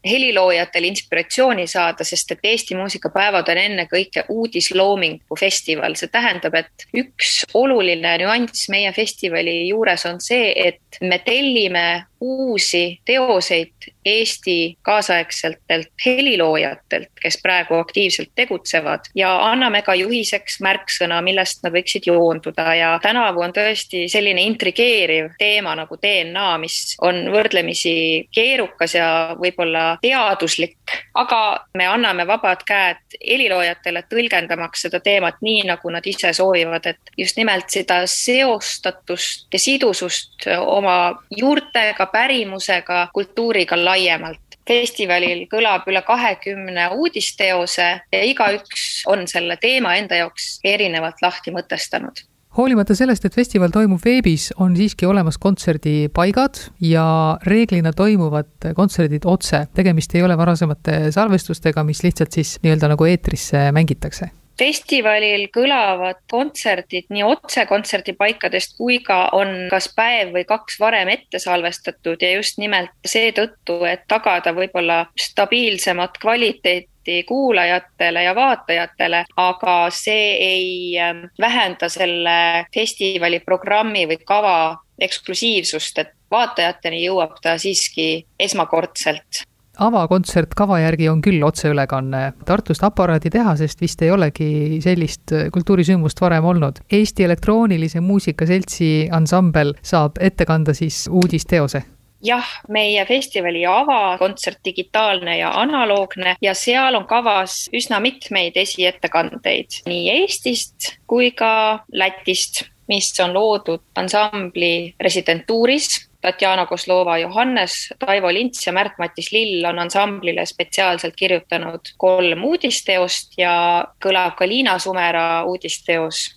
heliloojatel 0.07 0.87
inspiratsiooni 0.89 1.67
saada, 1.69 2.05
sest 2.07 2.35
et 2.35 2.49
Eesti 2.53 2.77
muusikapäevad 2.79 3.49
on 3.53 3.61
ennekõike 3.63 4.25
uudisloomingu 4.33 5.37
festival, 5.39 5.97
see 5.99 6.11
tähendab, 6.13 6.57
et 6.59 6.87
üks 6.97 7.43
oluline 7.57 8.17
nüanss 8.23 8.69
meie 8.73 8.91
festivali 8.95 9.63
juures 9.69 10.07
on 10.09 10.21
see, 10.23 10.51
et 10.69 11.01
me 11.01 11.19
tellime 11.25 12.05
uusi 12.23 12.99
teoseid 13.05 13.91
Eesti 14.05 14.77
kaasaegsetelt 14.81 15.91
heliloojatelt, 16.05 17.09
kes 17.21 17.37
praegu 17.43 17.75
aktiivselt 17.75 18.31
tegutsevad 18.35 19.09
ja 19.15 19.31
anname 19.49 19.81
ka 19.83 19.95
juhiseks 19.95 20.61
märksõna, 20.63 21.19
millest 21.23 21.63
nad 21.63 21.75
võiksid 21.75 22.07
joonduda. 22.07 22.67
Ja 22.79 22.93
tänavu 23.03 23.43
on 23.43 23.53
tõesti 23.53 24.05
selline 24.11 24.43
intrigeeriv 24.47 25.33
teema 25.39 25.75
nagu 25.77 25.97
DNA, 25.99 26.45
mis 26.61 26.95
on 27.03 27.19
võrdlemisi 27.33 27.95
keerukas 28.33 28.95
ja 28.95 29.07
võib-olla 29.39 29.97
teaduslik, 30.01 30.95
aga 31.19 31.39
me 31.77 31.87
anname 31.89 32.25
vabad 32.29 32.63
käed 32.67 33.17
heliloojatele 33.19 34.05
tõlgendamaks 34.11 34.87
seda 34.87 35.01
teemat 35.03 35.41
nii, 35.45 35.65
nagu 35.69 35.93
nad 35.93 36.07
ise 36.09 36.33
soovivad, 36.35 36.87
et 36.93 37.13
just 37.19 37.39
nimelt 37.39 37.69
seda 37.73 38.03
seostatust 38.09 39.47
ja 39.53 39.61
sidusust 39.61 40.47
oma 40.57 40.97
juurtega 41.31 42.07
pärimusega, 42.13 43.07
kultuuriga 43.13 43.79
laiemalt. 43.79 44.39
Festivalil 44.63 45.41
kõlab 45.51 45.89
üle 45.91 45.99
kahekümne 46.07 46.85
uudisteose 46.95 47.87
ja 48.15 48.21
igaüks 48.23 49.01
on 49.11 49.27
selle 49.27 49.57
teema 49.59 49.97
enda 49.99 50.21
jaoks 50.21 50.61
erinevalt 50.63 51.19
lahti 51.25 51.51
mõtestanud 51.51 52.23
hoolimata 52.57 52.95
sellest, 52.95 53.25
et 53.25 53.35
festival 53.35 53.73
toimub 53.73 54.01
veebis, 54.03 54.51
on 54.61 54.75
siiski 54.77 55.07
olemas 55.09 55.39
kontserdipaigad 55.41 56.61
ja 56.85 57.05
reeglina 57.47 57.93
toimuvad 57.93 58.71
kontserdid 58.75 59.25
otse. 59.25 59.65
tegemist 59.73 60.15
ei 60.15 60.23
ole 60.23 60.37
varasemate 60.37 61.11
salvestustega, 61.11 61.83
mis 61.83 62.03
lihtsalt 62.03 62.31
siis 62.31 62.57
nii-öelda 62.63 62.93
nagu 62.93 63.09
eetrisse 63.09 63.71
mängitakse 63.71 64.31
festivalil 64.59 65.47
kõlavad 65.53 66.19
kontserdid 66.29 67.09
nii 67.13 67.23
otse 67.25 67.65
kontserdipaikadest 67.69 68.77
kui 68.77 68.99
ka 69.05 69.25
on 69.33 69.67
kas 69.71 69.89
päev 69.95 70.33
või 70.35 70.45
kaks 70.49 70.77
varem 70.81 71.09
ette 71.13 71.41
salvestatud 71.41 72.21
ja 72.21 72.35
just 72.35 72.59
nimelt 72.61 72.93
seetõttu, 73.07 73.81
et 73.89 74.05
tagada 74.07 74.53
võib-olla 74.55 75.05
stabiilsemat 75.19 76.19
kvaliteeti 76.21 76.92
kuulajatele 77.27 78.23
ja 78.23 78.35
vaatajatele, 78.35 79.25
aga 79.37 79.77
see 79.93 80.27
ei 80.39 80.99
ähm, 80.99 81.25
vähenda 81.39 81.89
selle 81.89 82.65
festivali 82.73 83.39
programmi 83.39 84.05
või 84.09 84.19
kava 84.25 84.57
eksklusiivsust, 84.99 85.97
et 85.99 86.13
vaatajateni 86.31 87.03
jõuab 87.05 87.39
ta 87.43 87.57
siiski 87.61 88.25
esmakordselt 88.39 89.45
avakontsert 89.81 90.53
kava 90.57 90.77
järgi 90.83 91.07
on 91.09 91.21
küll 91.25 91.41
otseülekanne. 91.45 92.19
Tartust 92.45 92.83
aparaaditehasest 92.85 93.81
vist 93.81 94.01
ei 94.05 94.11
olegi 94.13 94.79
sellist 94.83 95.33
kultuurisündmust 95.53 96.21
varem 96.21 96.45
olnud. 96.45 96.83
Eesti 96.91 97.25
Elektroonilise 97.25 98.01
Muusika 98.01 98.45
Seltsi 98.45 99.09
ansambel 99.11 99.73
saab 99.81 100.21
ette 100.21 100.45
kanda 100.45 100.77
siis 100.77 101.07
uudisteose 101.09 101.83
jah, 102.23 102.47
meie 102.69 103.05
festivali 103.05 103.65
avakontsert 103.67 104.61
digitaalne 104.65 105.37
ja 105.37 105.51
analoogne 105.59 106.35
ja 106.41 106.53
seal 106.57 106.95
on 106.95 107.07
kavas 107.09 107.67
üsna 107.75 107.99
mitmeid 108.03 108.57
esiettekandeid 108.59 109.83
nii 109.89 110.09
Eestist 110.17 110.93
kui 111.07 111.31
ka 111.35 111.83
Lätist, 111.91 112.63
mis 112.87 113.11
on 113.23 113.35
loodud 113.35 113.83
ansambli 113.95 114.95
residentuuris. 114.99 116.09
Tatjana 116.23 116.63
Kozlova 116.65 117.17
Johannes, 117.19 117.73
Taivo 117.99 118.29
Lints 118.31 118.61
ja 118.63 118.71
Märt-Matis 118.71 119.33
Lill 119.33 119.65
on 119.67 119.79
ansamblile 119.83 120.45
spetsiaalselt 120.47 121.17
kirjutanud 121.19 121.91
kolm 121.99 122.45
uudisteost 122.47 123.35
ja 123.37 123.55
kõlab 123.99 124.37
ka 124.39 124.47
Liina 124.47 124.77
Sumera 124.79 125.43
uudisteos 125.43 126.29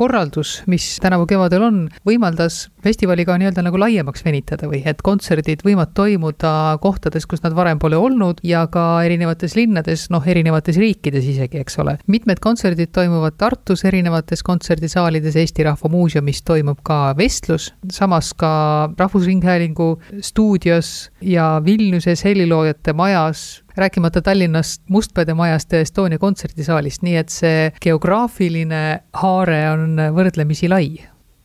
korraldus, 0.00 0.62
mis 0.70 0.96
tänavu 1.02 1.26
kevadel 1.28 1.64
on, 1.66 1.80
võimaldas 2.08 2.70
festivali 2.84 3.26
ka 3.28 3.36
nii-öelda 3.40 3.64
nagu 3.66 3.76
laiemaks 3.80 4.24
venitada 4.24 4.68
või 4.70 4.80
et 4.88 5.02
kontserdid 5.04 5.60
võivad 5.66 5.92
toimuda 5.96 6.78
kohtades, 6.80 7.26
kus 7.28 7.44
nad 7.44 7.52
varem 7.56 7.80
pole 7.82 7.98
olnud 8.00 8.40
ja 8.46 8.62
ka 8.72 9.02
erinevates 9.04 9.58
linnades, 9.58 10.06
noh, 10.14 10.24
erinevates 10.24 10.80
riikides 10.80 11.28
isegi, 11.34 11.60
eks 11.60 11.76
ole. 11.84 11.98
mitmed 12.08 12.40
kontserdid 12.40 12.94
toimuvad 12.96 13.36
Tartus 13.40 13.84
erinevates 13.88 14.44
kontserdisaalides, 14.46 15.36
Eesti 15.36 15.68
Rahva 15.68 15.92
Muuseumis 15.92 16.40
toimub 16.48 16.80
ka 16.86 17.12
vestlus, 17.18 17.70
samas 17.92 18.32
ka 18.32 18.52
Rahvusringhäälingu 18.96 19.90
stuudios 20.24 21.10
ja 21.20 21.58
Vilniuses 21.64 22.24
heliloojate 22.24 22.96
majas 22.96 23.60
rääkimata 23.80 24.22
Tallinnast, 24.22 24.82
Mustpeade 24.88 25.34
majast 25.34 25.72
ja 25.72 25.80
Estonia 25.80 26.18
kontserdisaalist, 26.18 27.02
nii 27.06 27.16
et 27.20 27.32
see 27.32 27.70
geograafiline 27.82 28.82
haare 29.22 29.62
on 29.72 29.96
võrdlemisi 30.16 30.68
lai 30.70 30.92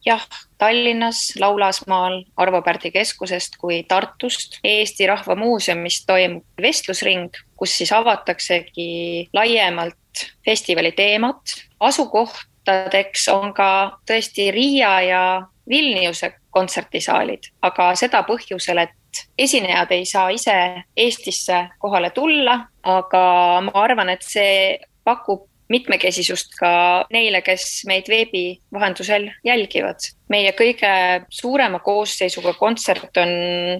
jah, 0.05 0.21
Tallinnas, 0.57 1.33
Laulasmaal, 1.39 2.23
Arvo 2.37 2.61
Pärdi 2.61 2.91
keskusest 2.91 3.57
kui 3.57 3.83
Tartust 3.87 4.59
Eesti 4.63 5.07
Rahva 5.07 5.35
Muuseumist 5.35 6.05
toimub 6.07 6.61
vestlusring, 6.61 7.33
kus 7.57 7.77
siis 7.77 7.91
avataksegi 7.91 9.29
laiemalt 9.33 10.27
festivali 10.45 10.91
teemat. 10.91 11.41
asukohtadeks 11.79 13.27
on 13.27 13.53
ka 13.53 13.97
tõesti 14.07 14.51
Riia 14.51 15.01
ja 15.01 15.21
Vilniuse 15.69 16.33
kontserdisaalid, 16.49 17.51
aga 17.61 17.95
seda 17.95 18.21
põhjusel, 18.23 18.77
et 18.77 18.93
esinejad 19.37 19.91
ei 19.91 20.05
saa 20.05 20.29
ise 20.29 20.55
Eestisse 20.97 21.67
kohale 21.79 22.09
tulla, 22.15 22.59
aga 22.83 23.25
ma 23.65 23.75
arvan, 23.83 24.09
et 24.09 24.23
see 24.25 24.77
pakub 25.03 25.47
mitmekesisust 25.69 26.53
ka 26.59 26.71
neile, 27.13 27.41
kes 27.45 27.85
meid 27.89 28.09
veebi 28.11 28.45
vahendusel 28.73 29.29
jälgivad. 29.45 30.11
meie 30.25 30.55
kõige 30.57 30.89
suurema 31.29 31.77
koosseisuga 31.85 32.55
kontsert 32.57 33.17
on 33.21 33.29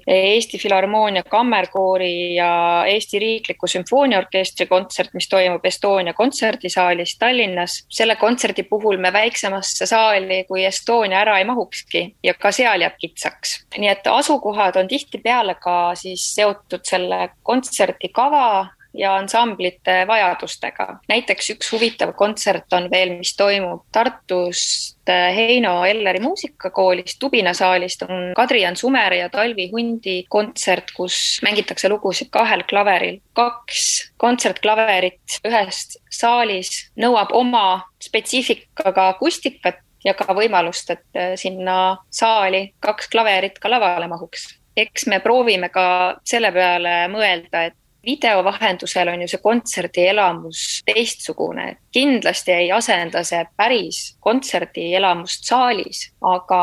Eesti 0.05 0.59
Filharmoonia 0.61 1.23
Kammerkoori 1.25 2.35
ja 2.35 2.83
Eesti 2.85 3.19
Riikliku 3.19 3.65
Sümfooniaorkestri 3.67 4.67
kontsert, 4.69 5.15
mis 5.17 5.25
toimub 5.29 5.65
Estonia 5.65 6.13
kontserdisaalis 6.13 7.17
Tallinnas. 7.17 7.79
selle 7.89 8.15
kontserdi 8.15 8.63
puhul 8.63 8.97
me 8.97 9.13
väiksemasse 9.13 9.85
saali 9.89 10.43
kui 10.47 10.65
Estonia 10.65 11.23
ära 11.25 11.39
ei 11.39 11.45
mahukski 11.45 12.15
ja 12.23 12.33
ka 12.33 12.51
seal 12.51 12.81
jääb 12.81 12.97
kitsaks. 13.01 13.65
nii 13.77 13.89
et 13.89 14.07
asukohad 14.07 14.75
on 14.75 14.87
tihtipeale 14.87 15.55
ka 15.55 15.95
siis 15.95 16.29
seotud 16.35 16.85
selle 16.85 17.29
kontserdi 17.43 18.09
kava 18.13 18.74
ja 18.97 19.15
ansamblite 19.15 20.03
vajadustega. 20.07 20.87
näiteks 21.07 21.49
üks 21.55 21.71
huvitav 21.71 22.13
kontsert 22.17 22.73
on 22.73 22.89
veel, 22.91 23.17
mis 23.19 23.35
toimub 23.37 23.85
Tartust 23.91 25.09
Heino 25.09 25.85
Elleri 25.85 26.19
muusikakoolist, 26.19 27.19
Tubinasaalist 27.19 28.01
on 28.07 28.33
Kadri-Jan 28.35 28.75
Sumeri 28.75 29.19
ja 29.19 29.29
Talvi 29.29 29.69
Hundi 29.71 30.23
kontsert, 30.29 30.91
kus 30.95 31.39
mängitakse 31.43 31.89
lugusid 31.89 32.31
kahel 32.31 32.63
klaveril. 32.69 33.21
kaks 33.33 34.11
kontsertklaverit 34.17 35.39
ühes 35.47 35.99
saalis 36.09 36.91
nõuab 36.97 37.33
oma 37.33 37.85
spetsiifikaga 38.01 39.09
akustikat 39.15 39.81
ja 40.05 40.13
ka 40.13 40.33
võimalust, 40.37 40.91
et 40.91 41.39
sinna 41.39 41.97
saali 42.09 42.73
kaks 42.79 43.09
klaverit 43.09 43.59
ka 43.59 43.69
lavale 43.69 44.07
mahuks 44.07 44.53
eks 44.75 45.07
me 45.07 45.19
proovime 45.23 45.69
ka 45.73 45.87
selle 46.27 46.51
peale 46.55 47.05
mõelda, 47.11 47.65
et 47.69 47.77
video 48.05 48.43
vahendusel 48.43 49.09
on 49.11 49.21
ju 49.21 49.27
see 49.27 49.41
kontserdielamus 49.43 50.61
teistsugune. 50.85 51.77
kindlasti 51.91 52.51
ei 52.51 52.71
asenda 52.71 53.23
see 53.23 53.45
päris 53.57 54.17
kontserdielamust 54.19 55.47
saalis, 55.49 56.11
aga 56.21 56.61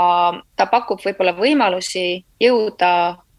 ta 0.57 0.67
pakub 0.67 1.01
võib-olla 1.05 1.35
võimalusi 1.37 2.25
jõuda 2.41 2.93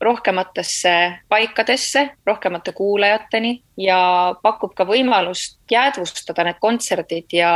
rohkematesse 0.03 1.19
paikadesse, 1.29 2.09
rohkemate 2.27 2.71
kuulajateni 2.71 3.61
ja 3.77 4.35
pakub 4.41 4.73
ka 4.77 4.85
võimalust 4.85 5.57
jäädvustada 5.71 6.43
need 6.45 6.59
kontserdid 6.61 7.33
ja 7.33 7.51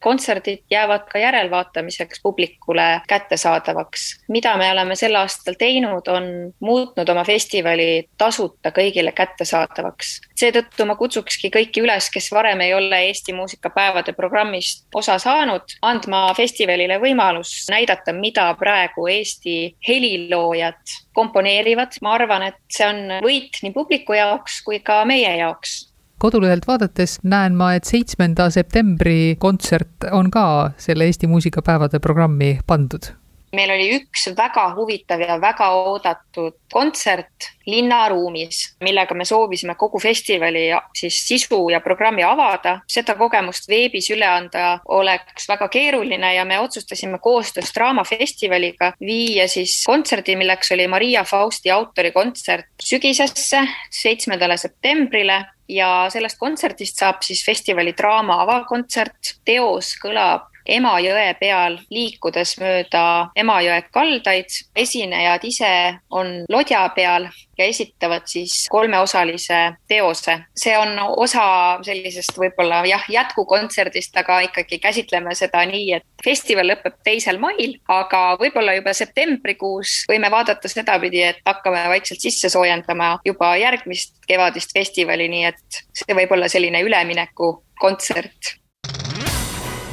kontserdid 0.00 0.64
jäävad 0.70 1.08
ka 1.12 1.18
järelvaatamiseks 1.18 2.22
publikule 2.22 3.02
kättesaadavaks. 3.08 4.24
mida 4.28 4.56
me 4.56 4.70
oleme 4.72 4.96
sel 4.96 5.14
aastal 5.14 5.54
teinud, 5.58 6.08
on 6.08 6.54
muutnud 6.60 7.08
oma 7.08 7.24
festivali 7.24 8.08
tasuta 8.18 8.70
kõigile 8.70 9.12
kättesaadavaks. 9.12 10.20
seetõttu 10.40 10.86
ma 10.86 10.96
kutsukski 10.96 11.50
kõiki 11.50 11.82
üles, 11.82 12.10
kes 12.10 12.30
varem 12.32 12.60
ei 12.60 12.74
ole 12.74 13.02
Eesti 13.08 13.32
muusikapäevade 13.32 14.12
programmist 14.12 14.86
osa 14.94 15.18
saanud, 15.18 15.76
andma 15.82 16.34
festivalile 16.34 16.98
võimalus 16.98 17.66
näidata, 17.70 18.12
mida 18.12 18.54
praegu 18.54 19.06
Eesti 19.06 19.76
heliloojad 19.88 20.96
komponeerivad. 21.12 21.98
ma 22.02 22.14
arvan, 22.14 22.42
et 22.42 22.58
see 22.70 22.86
on 22.86 23.18
võit 23.24 23.58
nii 23.62 23.72
publiku 23.74 24.12
jaoks 24.12 24.62
kui 24.62 24.80
ka 24.80 25.04
meie 25.04 25.36
jaoks 25.36 25.57
jaoks 25.58 25.88
kodulehelt 26.18 26.66
vaadates 26.66 27.18
näen 27.22 27.54
ma, 27.54 27.72
et 27.74 27.86
seitsmenda 27.86 28.48
septembri 28.50 29.36
kontsert 29.38 30.08
on 30.12 30.30
ka 30.30 30.72
selle 30.78 31.06
Eesti 31.06 31.26
muusikapäevade 31.30 31.98
programmi 32.02 32.58
pandud 32.66 33.12
meil 33.52 33.70
oli 33.74 33.88
üks 33.96 34.28
väga 34.36 34.68
huvitav 34.76 35.22
ja 35.22 35.38
väga 35.40 35.70
oodatud 35.76 36.58
kontsert 36.72 37.48
linnaruumis, 37.68 38.60
millega 38.80 39.14
me 39.14 39.24
soovisime 39.28 39.74
kogu 39.76 40.00
festivali 40.00 40.68
siis 40.96 41.20
sisu 41.28 41.68
ja 41.72 41.80
programmi 41.84 42.24
avada. 42.24 42.80
seda 42.88 43.14
kogemust 43.14 43.68
veebis 43.68 44.10
üle 44.14 44.26
anda 44.26 44.78
oleks 44.88 45.48
väga 45.48 45.68
keeruline 45.68 46.34
ja 46.34 46.44
me 46.44 46.60
otsustasime 46.60 47.18
koostöös 47.18 47.72
Draamafestivaliga 47.74 48.92
viia 49.00 49.48
siis 49.48 49.82
kontserdi, 49.86 50.36
milleks 50.36 50.72
oli 50.72 50.88
Maria 50.88 51.24
Fausti 51.24 51.70
autorikontsert 51.70 52.66
sügisesse, 52.82 53.62
seitsmendale 53.90 54.56
septembrile 54.56 55.44
ja 55.68 56.08
sellest 56.12 56.38
kontserdist 56.40 57.00
saab 57.00 57.22
siis 57.22 57.44
festivali 57.44 57.92
draama 57.96 58.40
avakontsert. 58.42 59.36
teos 59.44 59.94
kõlab 60.02 60.48
Emajõe 60.68 61.32
peal 61.40 61.78
liikudes 61.90 62.58
mööda 62.60 63.30
Emajõe 63.36 63.82
kaldaid. 63.92 64.46
esinejad 64.76 65.44
ise 65.44 65.98
on 66.10 66.44
lodja 66.48 66.88
peal 66.94 67.28
ja 67.58 67.64
esitavad 67.64 68.22
siis 68.26 68.66
kolmeosalise 68.70 69.76
teose. 69.88 70.38
see 70.56 70.76
on 70.78 70.98
osa 71.16 71.78
sellisest 71.82 72.38
võib-olla 72.38 72.84
jah, 72.86 73.04
jätkukontserdist, 73.08 74.16
aga 74.16 74.40
ikkagi 74.40 74.78
käsitleme 74.78 75.34
seda 75.34 75.64
nii, 75.66 75.92
et 75.92 76.04
festival 76.24 76.68
lõpeb 76.68 77.00
teisel 77.04 77.38
mail, 77.38 77.78
aga 77.88 78.36
võib-olla 78.40 78.74
juba 78.74 78.92
septembrikuus 78.92 80.04
võime 80.10 80.30
vaadata 80.30 80.68
sedapidi, 80.68 81.22
et 81.22 81.42
hakkame 81.46 81.88
vaikselt 81.88 82.20
sisse 82.20 82.48
soojendama 82.48 83.18
juba 83.24 83.56
järgmist 83.56 84.16
kevadist 84.28 84.72
festivali, 84.76 85.28
nii 85.28 85.44
et 85.44 85.82
see 85.94 86.14
võib 86.14 86.32
olla 86.32 86.48
selline 86.48 86.84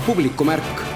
üleminekukontsert 0.05 0.07
publikumärk. 0.07 0.94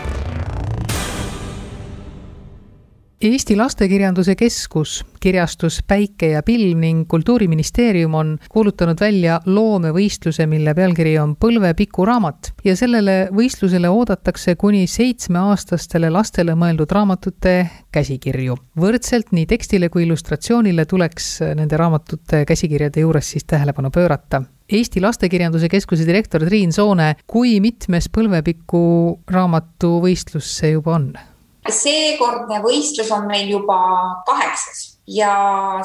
Eesti 3.22 3.56
Lastekirjanduse 3.56 4.36
Keskus, 4.36 5.06
kirjastus 5.20 5.82
Päike 5.88 6.30
ja 6.32 6.40
pilv 6.44 6.78
ning 6.80 7.02
Kultuuriministeerium 7.12 8.14
on 8.16 8.30
kuulutanud 8.50 8.96
välja 9.02 9.42
loomevõistluse, 9.46 10.46
mille 10.48 10.72
pealkiri 10.74 11.18
on 11.20 11.34
Põlvepiku 11.36 12.06
raamat 12.08 12.54
ja 12.64 12.78
sellele 12.80 13.16
võistlusele 13.36 13.90
oodatakse 13.92 14.54
kuni 14.56 14.86
seitsmeaastastele 14.88 16.08
lastele 16.16 16.56
mõeldud 16.56 16.94
raamatute 16.96 17.56
käsikirju. 17.92 18.56
võrdselt 18.80 19.34
nii 19.36 19.46
tekstile 19.52 19.90
kui 19.90 20.06
illustratsioonile 20.06 20.86
tuleks 20.86 21.42
nende 21.60 21.78
raamatute 21.78 22.46
käsikirjade 22.48 23.04
juures 23.04 23.32
siis 23.32 23.44
tähelepanu 23.44 23.92
pöörata 23.92 24.42
Eesti 24.72 25.02
Lastekirjanduse 25.02 25.68
Keskuse 25.68 26.08
direktor 26.08 26.46
Triin 26.46 26.72
Soone, 26.72 27.16
kui 27.28 27.60
mitmes 27.60 28.08
põlvepiku 28.08 29.20
raamatuvõistlus 29.28 30.56
see 30.62 30.72
juba 30.78 30.96
on? 30.96 31.12
Seekordne 31.76 32.62
võistlus 32.64 33.12
on 33.16 33.28
meil 33.30 33.50
juba 33.52 33.80
kaheksas 34.28 35.00
ja 35.10 35.34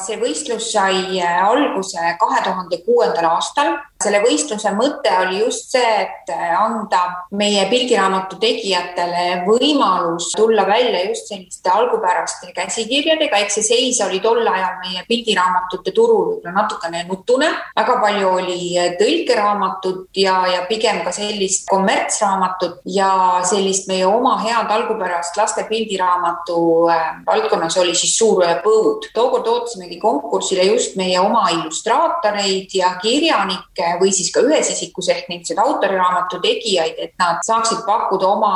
see 0.05 0.19
võistlus 0.21 0.69
sai 0.73 1.21
alguse 1.23 2.15
kahe 2.21 2.43
tuhande 2.45 2.81
kuuendal 2.85 3.31
aastal. 3.37 3.77
Selle 4.03 4.21
võistluse 4.25 4.73
mõte 4.77 5.13
oli 5.23 5.41
just 5.41 5.73
see, 5.75 5.93
et 6.05 6.31
anda 6.59 7.03
meie 7.39 7.65
pildiraamatu 7.71 8.39
tegijatele 8.43 9.45
võimalus 9.47 10.33
tulla 10.37 10.67
välja 10.69 11.05
just 11.09 11.31
selliste 11.31 11.71
algupäraste 11.73 12.53
käsikirjadega, 12.57 13.41
ehk 13.41 13.55
see 13.55 13.67
seis 13.67 14.01
oli 14.05 14.21
tol 14.25 14.43
ajal 14.43 14.81
meie 14.83 15.05
pildiraamatute 15.09 15.95
turul 15.97 16.35
võib-olla 16.35 16.55
natukene 16.59 17.05
nutune. 17.09 17.51
väga 17.77 17.97
palju 18.03 18.33
oli 18.41 18.59
tõlkeraamatut 19.01 20.21
ja, 20.21 20.37
ja 20.53 20.65
pigem 20.69 21.03
ka 21.07 21.13
sellist 21.15 21.69
kommertsraamatut 21.71 22.83
ja 22.91 23.41
sellist 23.47 23.89
meie 23.89 24.07
oma 24.07 24.37
head 24.43 24.71
algupärast 24.75 25.37
laste 25.39 25.65
pildiraamatu 25.71 26.59
äh, 26.93 27.07
valdkonnas 27.27 27.79
oli 27.81 27.95
siis 27.97 28.17
suur 28.19 28.45
põud 28.65 29.09
tookord 29.15 29.47
ootasimegi 29.49 29.99
konkursile 30.03 30.67
just 30.69 30.97
meie 31.01 31.19
oma 31.21 31.47
illustraatoreid 31.55 32.75
ja 32.75 32.95
kirjanikke 33.03 33.94
või 34.01 34.13
siis 34.15 34.31
ka 34.35 34.43
ühesisikus 34.45 35.09
ehk 35.13 35.29
niisuguseid 35.31 35.61
autoriraamatu 35.63 36.41
tegijaid, 36.43 36.99
et 36.99 37.15
nad 37.21 37.41
saaksid 37.47 37.85
pakkuda 37.87 38.29
oma 38.29 38.53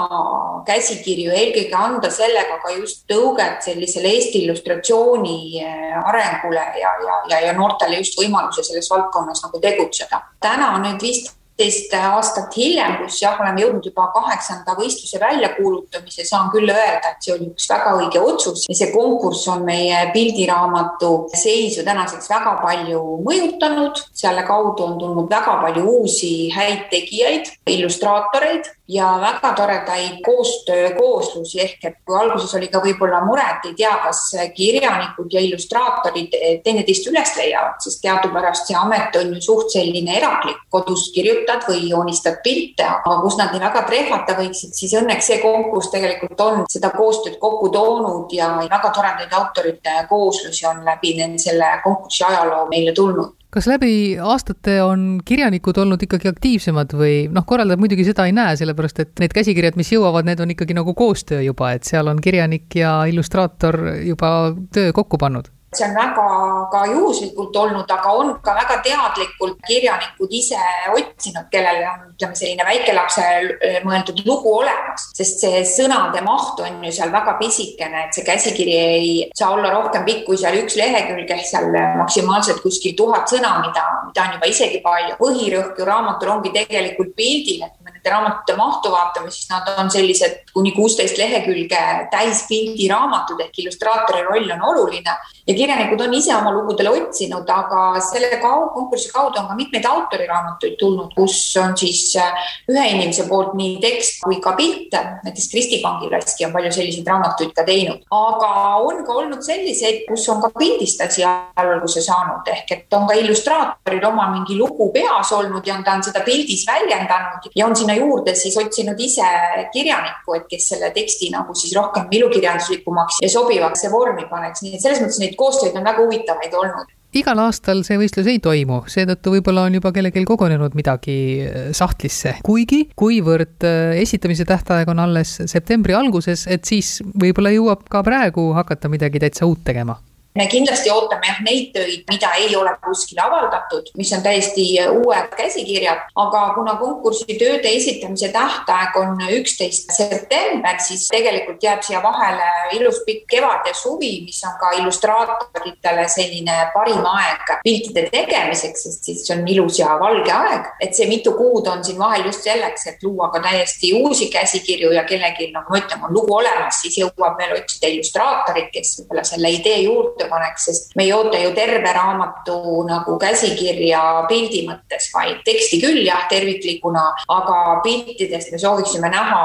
käsikirju, 0.69 1.33
eelkõige 1.35 1.79
anda 1.79 2.11
sellega 2.13 2.59
ka 2.63 2.75
just 2.77 3.05
tõuget 3.11 3.65
sellisele 3.67 4.13
Eesti 4.19 4.45
illustratsiooni 4.45 5.39
eh, 5.63 5.97
arengule 6.13 6.67
ja, 6.81 6.93
ja, 7.07 7.19
ja, 7.33 7.41
ja 7.49 7.57
noortele 7.57 8.03
just 8.03 8.19
võimaluse 8.21 8.67
selles 8.67 8.91
valdkonnas 8.91 9.43
nagu 9.47 9.61
tegutseda. 9.63 10.23
täna 10.41 10.75
nüüd 10.83 11.03
vist 11.03 11.38
viisteist 11.59 11.95
aastat 11.95 12.55
hiljem, 12.57 12.97
kus 13.03 13.19
jah, 13.23 13.39
oleme 13.41 13.63
jõudnud 13.63 13.87
juba 13.91 14.09
kaheksanda 14.15 14.77
võistluse 14.79 15.19
väljakuulutamise, 15.21 16.25
saan 16.25 16.51
küll 16.53 16.71
öelda, 16.71 17.13
et 17.13 17.25
see 17.25 17.35
oli 17.35 17.49
üks 17.51 17.69
väga 17.71 17.95
õige 17.99 18.23
otsus 18.23 18.67
ja 18.69 18.77
see 18.79 18.93
konkurss 18.93 19.49
on 19.51 19.65
meie 19.67 20.05
pildiraamatu 20.15 21.13
seisu 21.35 21.85
tänaseks 21.87 22.31
väga 22.31 22.59
palju 22.63 23.03
mõjutanud. 23.27 23.99
selle 24.15 24.43
kaudu 24.47 24.85
on 24.85 24.99
tulnud 24.99 25.31
väga 25.31 25.59
palju 25.63 25.85
uusi 25.99 26.51
häid 26.55 26.89
tegijaid, 26.91 27.51
illustraatoreid 27.67 28.71
ja 28.89 29.19
väga 29.21 29.53
toredaid 29.55 30.23
koostöökooslusi 30.25 31.61
ehk 31.61 31.85
et 31.85 31.97
kui 32.07 32.17
alguses 32.17 32.55
oli 32.55 32.69
ka 32.73 32.81
võib-olla 32.85 33.21
mure, 33.27 33.45
et 33.45 33.67
ei 33.69 33.75
tea, 33.83 33.93
kas 34.05 34.23
kirjanikud 34.57 35.33
ja 35.33 35.43
illustraatorid 35.45 36.37
teineteist 36.65 37.11
üles 37.11 37.35
leiavad, 37.37 37.77
sest 37.85 38.01
teadupärast 38.05 38.71
see 38.71 38.79
amet 38.79 39.17
on 39.21 39.35
ju 39.35 39.43
suht 39.45 39.75
selline 39.77 40.17
eraklik, 40.17 40.63
kodus 40.73 41.11
kirjutad 41.49 41.69
või 41.69 41.89
joonistad 41.89 42.41
pilte, 42.43 42.85
aga 42.85 43.21
kus 43.23 43.39
nad 43.39 43.53
nii 43.53 43.63
väga 43.63 43.83
trehvata 43.87 44.37
võiksid, 44.37 44.75
siis 44.75 44.93
õnneks 44.99 45.27
see 45.27 45.41
konkurss 45.41 45.91
tegelikult 45.91 46.41
on 46.41 46.65
seda 46.69 46.91
koostööd 46.91 47.39
kokku 47.41 47.71
toonud 47.73 48.33
ja 48.33 48.59
väga 48.69 48.91
toredaid 48.93 49.33
autorite 49.33 50.05
kooslusi 50.09 50.67
on 50.67 50.85
läbi 50.85 51.17
selle 51.39 51.81
konkursi 51.85 52.25
ajaloo 52.25 52.69
meile 52.69 52.93
tulnud. 52.93 53.35
Kas 53.51 53.67
läbi 53.67 54.19
aastate 54.21 54.83
on 54.83 55.21
kirjanikud 55.25 55.79
olnud 55.81 56.03
ikkagi 56.05 56.29
aktiivsemad 56.29 56.93
või 56.93 57.31
noh, 57.33 57.47
korraldajad 57.49 57.81
muidugi 57.81 58.05
seda 58.05 58.27
ei 58.29 58.35
näe, 58.37 58.57
sellepärast 58.61 59.01
et 59.01 59.15
need 59.23 59.33
käsikirjad, 59.33 59.79
mis 59.81 59.89
jõuavad, 59.95 60.29
need 60.29 60.41
on 60.45 60.53
ikkagi 60.53 60.77
nagu 60.77 60.93
koostöö 60.95 61.41
juba, 61.41 61.73
et 61.73 61.89
seal 61.89 62.13
on 62.13 62.21
kirjanik 62.21 62.77
ja 62.77 63.07
illustraator 63.09 63.81
juba 64.05 64.53
töö 64.75 64.93
kokku 64.93 65.17
pannud 65.17 65.49
see 65.75 65.85
on 65.85 65.95
väga 65.95 66.27
ka 66.73 66.85
juhuslikult 66.89 67.57
olnud, 67.57 67.91
aga 67.91 68.13
on 68.21 68.31
ka 68.45 68.55
väga 68.57 68.79
teadlikult 68.85 69.59
kirjanikud 69.69 70.33
ise 70.33 70.61
otsinud, 70.95 71.49
kellel 71.53 71.83
on, 71.91 72.07
ütleme, 72.15 72.39
selline 72.41 72.65
väikelapse 72.69 73.25
äh, 73.25 73.79
mõeldud 73.85 74.23
lugu 74.27 74.55
olemas, 74.61 75.09
sest 75.19 75.45
see 75.45 75.63
sõnade 75.69 76.23
maht 76.25 76.61
on 76.65 76.81
ju 76.87 76.93
seal 76.95 77.13
väga 77.13 77.37
pisikene, 77.41 78.07
et 78.07 78.17
see 78.17 78.27
käsikiri 78.27 78.79
ei 78.79 79.11
saa 79.37 79.53
olla 79.57 79.73
rohkem 79.75 80.07
pikk 80.09 80.25
kui 80.29 80.41
seal 80.41 80.57
üks 80.63 80.79
lehekülg 80.81 81.31
ehk 81.37 81.47
seal 81.51 81.69
maksimaalselt 82.01 82.63
kuskil 82.65 82.97
tuhat 82.97 83.29
sõna, 83.31 83.59
mida, 83.67 83.85
mida 84.09 84.25
on 84.25 84.39
juba 84.39 84.51
isegi 84.51 84.81
palju. 84.85 85.19
põhirõhk 85.21 85.79
ju 85.79 85.89
raamatul 85.89 86.33
ongi 86.39 86.55
tegelikult 86.55 87.13
pildil, 87.19 87.67
et 87.67 87.78
nende 87.99 88.11
raamatute 88.15 88.57
mahtu 88.57 88.93
vaatame, 88.93 89.31
siis 89.31 89.49
nad 89.51 89.69
on 89.79 89.91
sellised 89.91 90.53
kuni 90.55 90.73
kuusteist 90.73 91.19
lehekülge 91.19 91.81
täis 92.13 92.45
pildiraamatud 92.49 93.41
ehk 93.45 93.59
illustraatori 93.59 94.23
roll 94.29 94.51
on 94.55 94.63
oluline 94.71 95.17
ja 95.49 95.55
kirjanikud 95.55 96.01
on 96.01 96.15
ise 96.15 96.35
oma 96.37 96.53
lugudele 96.53 96.91
otsinud, 96.91 97.49
aga 97.49 98.01
selle 98.05 98.39
kau 98.43 98.69
konkursi 98.75 99.11
kaudu 99.13 99.41
on 99.41 99.49
ka 99.49 99.57
mitmeid 99.57 99.87
autoriraamatuid 99.89 100.77
tulnud, 100.79 101.15
kus 101.17 101.41
on 101.61 101.77
siis 101.77 102.13
äh, 102.21 102.49
ühe 102.71 102.85
inimese 102.93 103.27
poolt 103.29 103.55
nii 103.59 103.79
tekst 103.83 104.21
kui 104.25 104.41
ka 104.45 104.53
pilte. 104.59 105.01
näiteks 105.25 105.51
Kristi 105.51 105.81
Kangilaski 105.83 106.47
on 106.47 106.53
palju 106.53 106.73
selliseid 106.73 107.09
raamatuid 107.09 107.55
ka 107.57 107.65
teinud, 107.65 108.05
aga 108.11 108.53
on 108.85 109.05
ka 109.07 109.19
olnud 109.23 109.43
selliseid, 109.45 110.05
kus 110.09 110.29
on 110.29 110.43
ka 110.45 110.53
pildistasi 110.59 111.25
alguse 111.25 112.03
saanud 112.05 112.49
ehk 112.53 112.73
et 112.77 112.99
on 112.99 113.09
ka 113.09 113.17
illustraatoril 113.19 114.05
oma 114.11 114.29
mingi 114.35 114.59
lugu 114.59 114.91
peas 114.93 115.33
olnud 115.33 115.67
ja 115.67 115.81
ta 115.85 115.97
on 115.97 116.05
seda 116.05 116.23
pildis 116.27 116.67
väljendanud 116.69 117.49
ja 117.57 117.67
on 117.67 117.77
sinna 117.89 118.05
juurde 118.05 118.35
siis 118.37 118.57
otsinud 118.61 119.01
ise 119.01 119.25
kirjanikku, 119.73 120.37
et 120.37 120.47
kes 120.51 120.69
selle 120.75 120.91
teksti 120.93 121.31
nagu 121.33 121.55
siis 121.57 121.73
rohkem 121.77 122.09
ilukirjanduslikumaks 122.11 123.23
ja 123.23 123.31
sobivaks 123.33 123.87
vormi 123.93 124.27
paneks, 124.29 124.63
nii 124.63 124.77
et 124.77 124.85
selles 124.85 125.01
mõttes 125.03 125.21
neid 125.23 125.37
koostöid 125.39 125.77
on 125.79 125.89
väga 125.89 126.05
huvitavaid 126.05 126.57
olnud. 126.61 126.95
Igal 127.17 127.41
aastal 127.41 127.81
see 127.87 127.97
võistlus 127.97 128.27
ei 128.29 128.37
toimu, 128.45 128.83
seetõttu 128.93 129.33
võib-olla 129.33 129.63
on 129.65 129.79
juba 129.79 129.95
kellelgi 129.97 130.27
kogunenud 130.29 130.75
midagi 130.77 131.17
äh, 131.41 131.71
sahtlisse, 131.73 132.35
kuigi 132.45 132.83
kuivõrd 133.01 133.65
äh, 133.65 133.97
esitamise 134.03 134.45
tähtaeg 134.49 134.93
on 134.93 135.01
alles 135.07 135.39
septembri 135.49 135.97
alguses, 135.97 136.45
et 136.53 136.69
siis 136.69 136.99
võib-olla 137.17 137.55
jõuab 137.55 137.89
ka 137.89 138.05
praegu 138.05 138.51
hakata 138.59 138.93
midagi 138.93 139.25
täitsa 139.25 139.49
uut 139.49 139.65
tegema 139.65 139.97
me 140.39 140.47
kindlasti 140.47 140.91
ootame 140.95 141.27
jah 141.27 141.41
neid 141.43 141.73
töid, 141.75 142.05
mida 142.11 142.31
ei 142.39 142.55
ole 142.57 142.73
kuskil 142.85 143.19
avaldatud, 143.23 143.91
mis 143.99 144.13
on 144.15 144.23
täiesti 144.23 144.67
uued 144.87 145.33
käsikirjad, 145.39 146.05
aga 146.23 146.43
kuna 146.55 146.77
konkursi 146.81 147.39
tööde 147.41 147.73
esitamise 147.75 148.31
tähtaeg 148.35 148.97
on 149.01 149.19
üksteist 149.39 149.91
september, 149.97 150.79
siis 150.85 151.09
tegelikult 151.11 151.65
jääb 151.65 151.83
siia 151.87 152.03
vahele 152.05 152.47
ilus 152.79 153.03
pikk 153.07 153.27
kevad 153.35 153.67
ja 153.67 153.75
suvi, 153.75 154.13
mis 154.27 154.39
on 154.47 154.55
ka 154.61 154.73
illustraatoritele 154.79 156.07
selline 156.13 156.59
parim 156.75 157.07
aeg 157.11 157.55
piltide 157.65 158.07
tegemiseks, 158.13 158.87
sest 158.87 159.11
siis 159.11 159.27
on 159.35 159.43
ilus 159.49 159.81
ja 159.83 159.99
valge 160.01 160.33
aeg. 160.35 160.71
et 160.81 160.95
see 160.95 161.09
mitu 161.11 161.35
kuud 161.35 161.67
on 161.67 161.83
siin 161.85 161.99
vahel 161.99 162.29
just 162.29 162.47
selleks, 162.47 162.87
et 162.87 163.03
luua 163.03 163.31
ka 163.35 163.43
täiesti 163.43 163.93
uusi 163.99 164.31
käsikirju 164.31 164.93
ja 164.95 165.05
kellelgi, 165.09 165.51
nagu 165.53 165.75
ma 165.75 165.83
ütlen, 165.83 166.05
on 166.07 166.15
lugu 166.15 166.35
olemas, 166.39 166.81
siis 166.83 167.01
jõuab 167.03 167.39
veel 167.41 167.57
otsida 167.59 167.91
illustraatorit, 167.91 168.71
kes 168.73 168.95
võib-olla 169.01 169.25
selle 169.27 169.51
idee 169.59 169.83
juurde 169.83 170.28
ettepanek, 170.29 170.59
sest 170.59 170.95
me 170.97 171.05
ei 171.05 171.13
oota 171.13 171.39
ju 171.39 171.53
terve 171.55 171.93
raamatu 171.93 172.85
nagu 172.87 173.19
käsikirja 173.19 174.27
pildi 174.29 174.67
mõttes, 174.69 175.11
vaid 175.15 175.43
teksti 175.45 175.81
küll 175.81 176.05
jah, 176.05 176.29
terviklikuna, 176.29 177.05
aga 177.29 177.81
piltidest 177.83 178.53
me 178.53 178.59
sooviksime 178.59 179.09
näha 179.09 179.43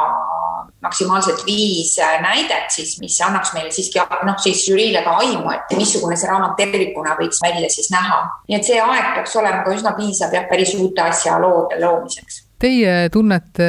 maksimaalselt 0.84 1.46
viis 1.46 1.96
näidet 2.22 2.72
siis, 2.72 2.98
mis 3.00 3.16
annaks 3.24 3.54
meile 3.54 3.72
siiski 3.72 4.02
noh, 4.28 4.38
siis 4.38 4.66
žüriile 4.68 5.04
ka 5.04 5.16
aimu, 5.24 5.50
et 5.56 5.76
missugune 5.80 6.18
see 6.20 6.28
raamat 6.28 6.58
tervikuna 6.60 7.16
võiks 7.20 7.40
välja 7.44 7.70
siis 7.72 7.92
näha. 7.92 8.24
nii 8.50 8.60
et 8.60 8.68
see 8.68 8.82
aeg 8.82 9.14
peaks 9.16 9.36
olema 9.40 9.64
ka 9.64 9.76
üsna 9.76 9.96
piisav 9.96 10.36
jah, 10.36 10.50
päris 10.50 10.76
uute 10.76 11.06
asja 11.08 11.40
loode 11.40 11.80
loomiseks 11.80 12.43
Teie 12.64 13.10
tunnete 13.12 13.66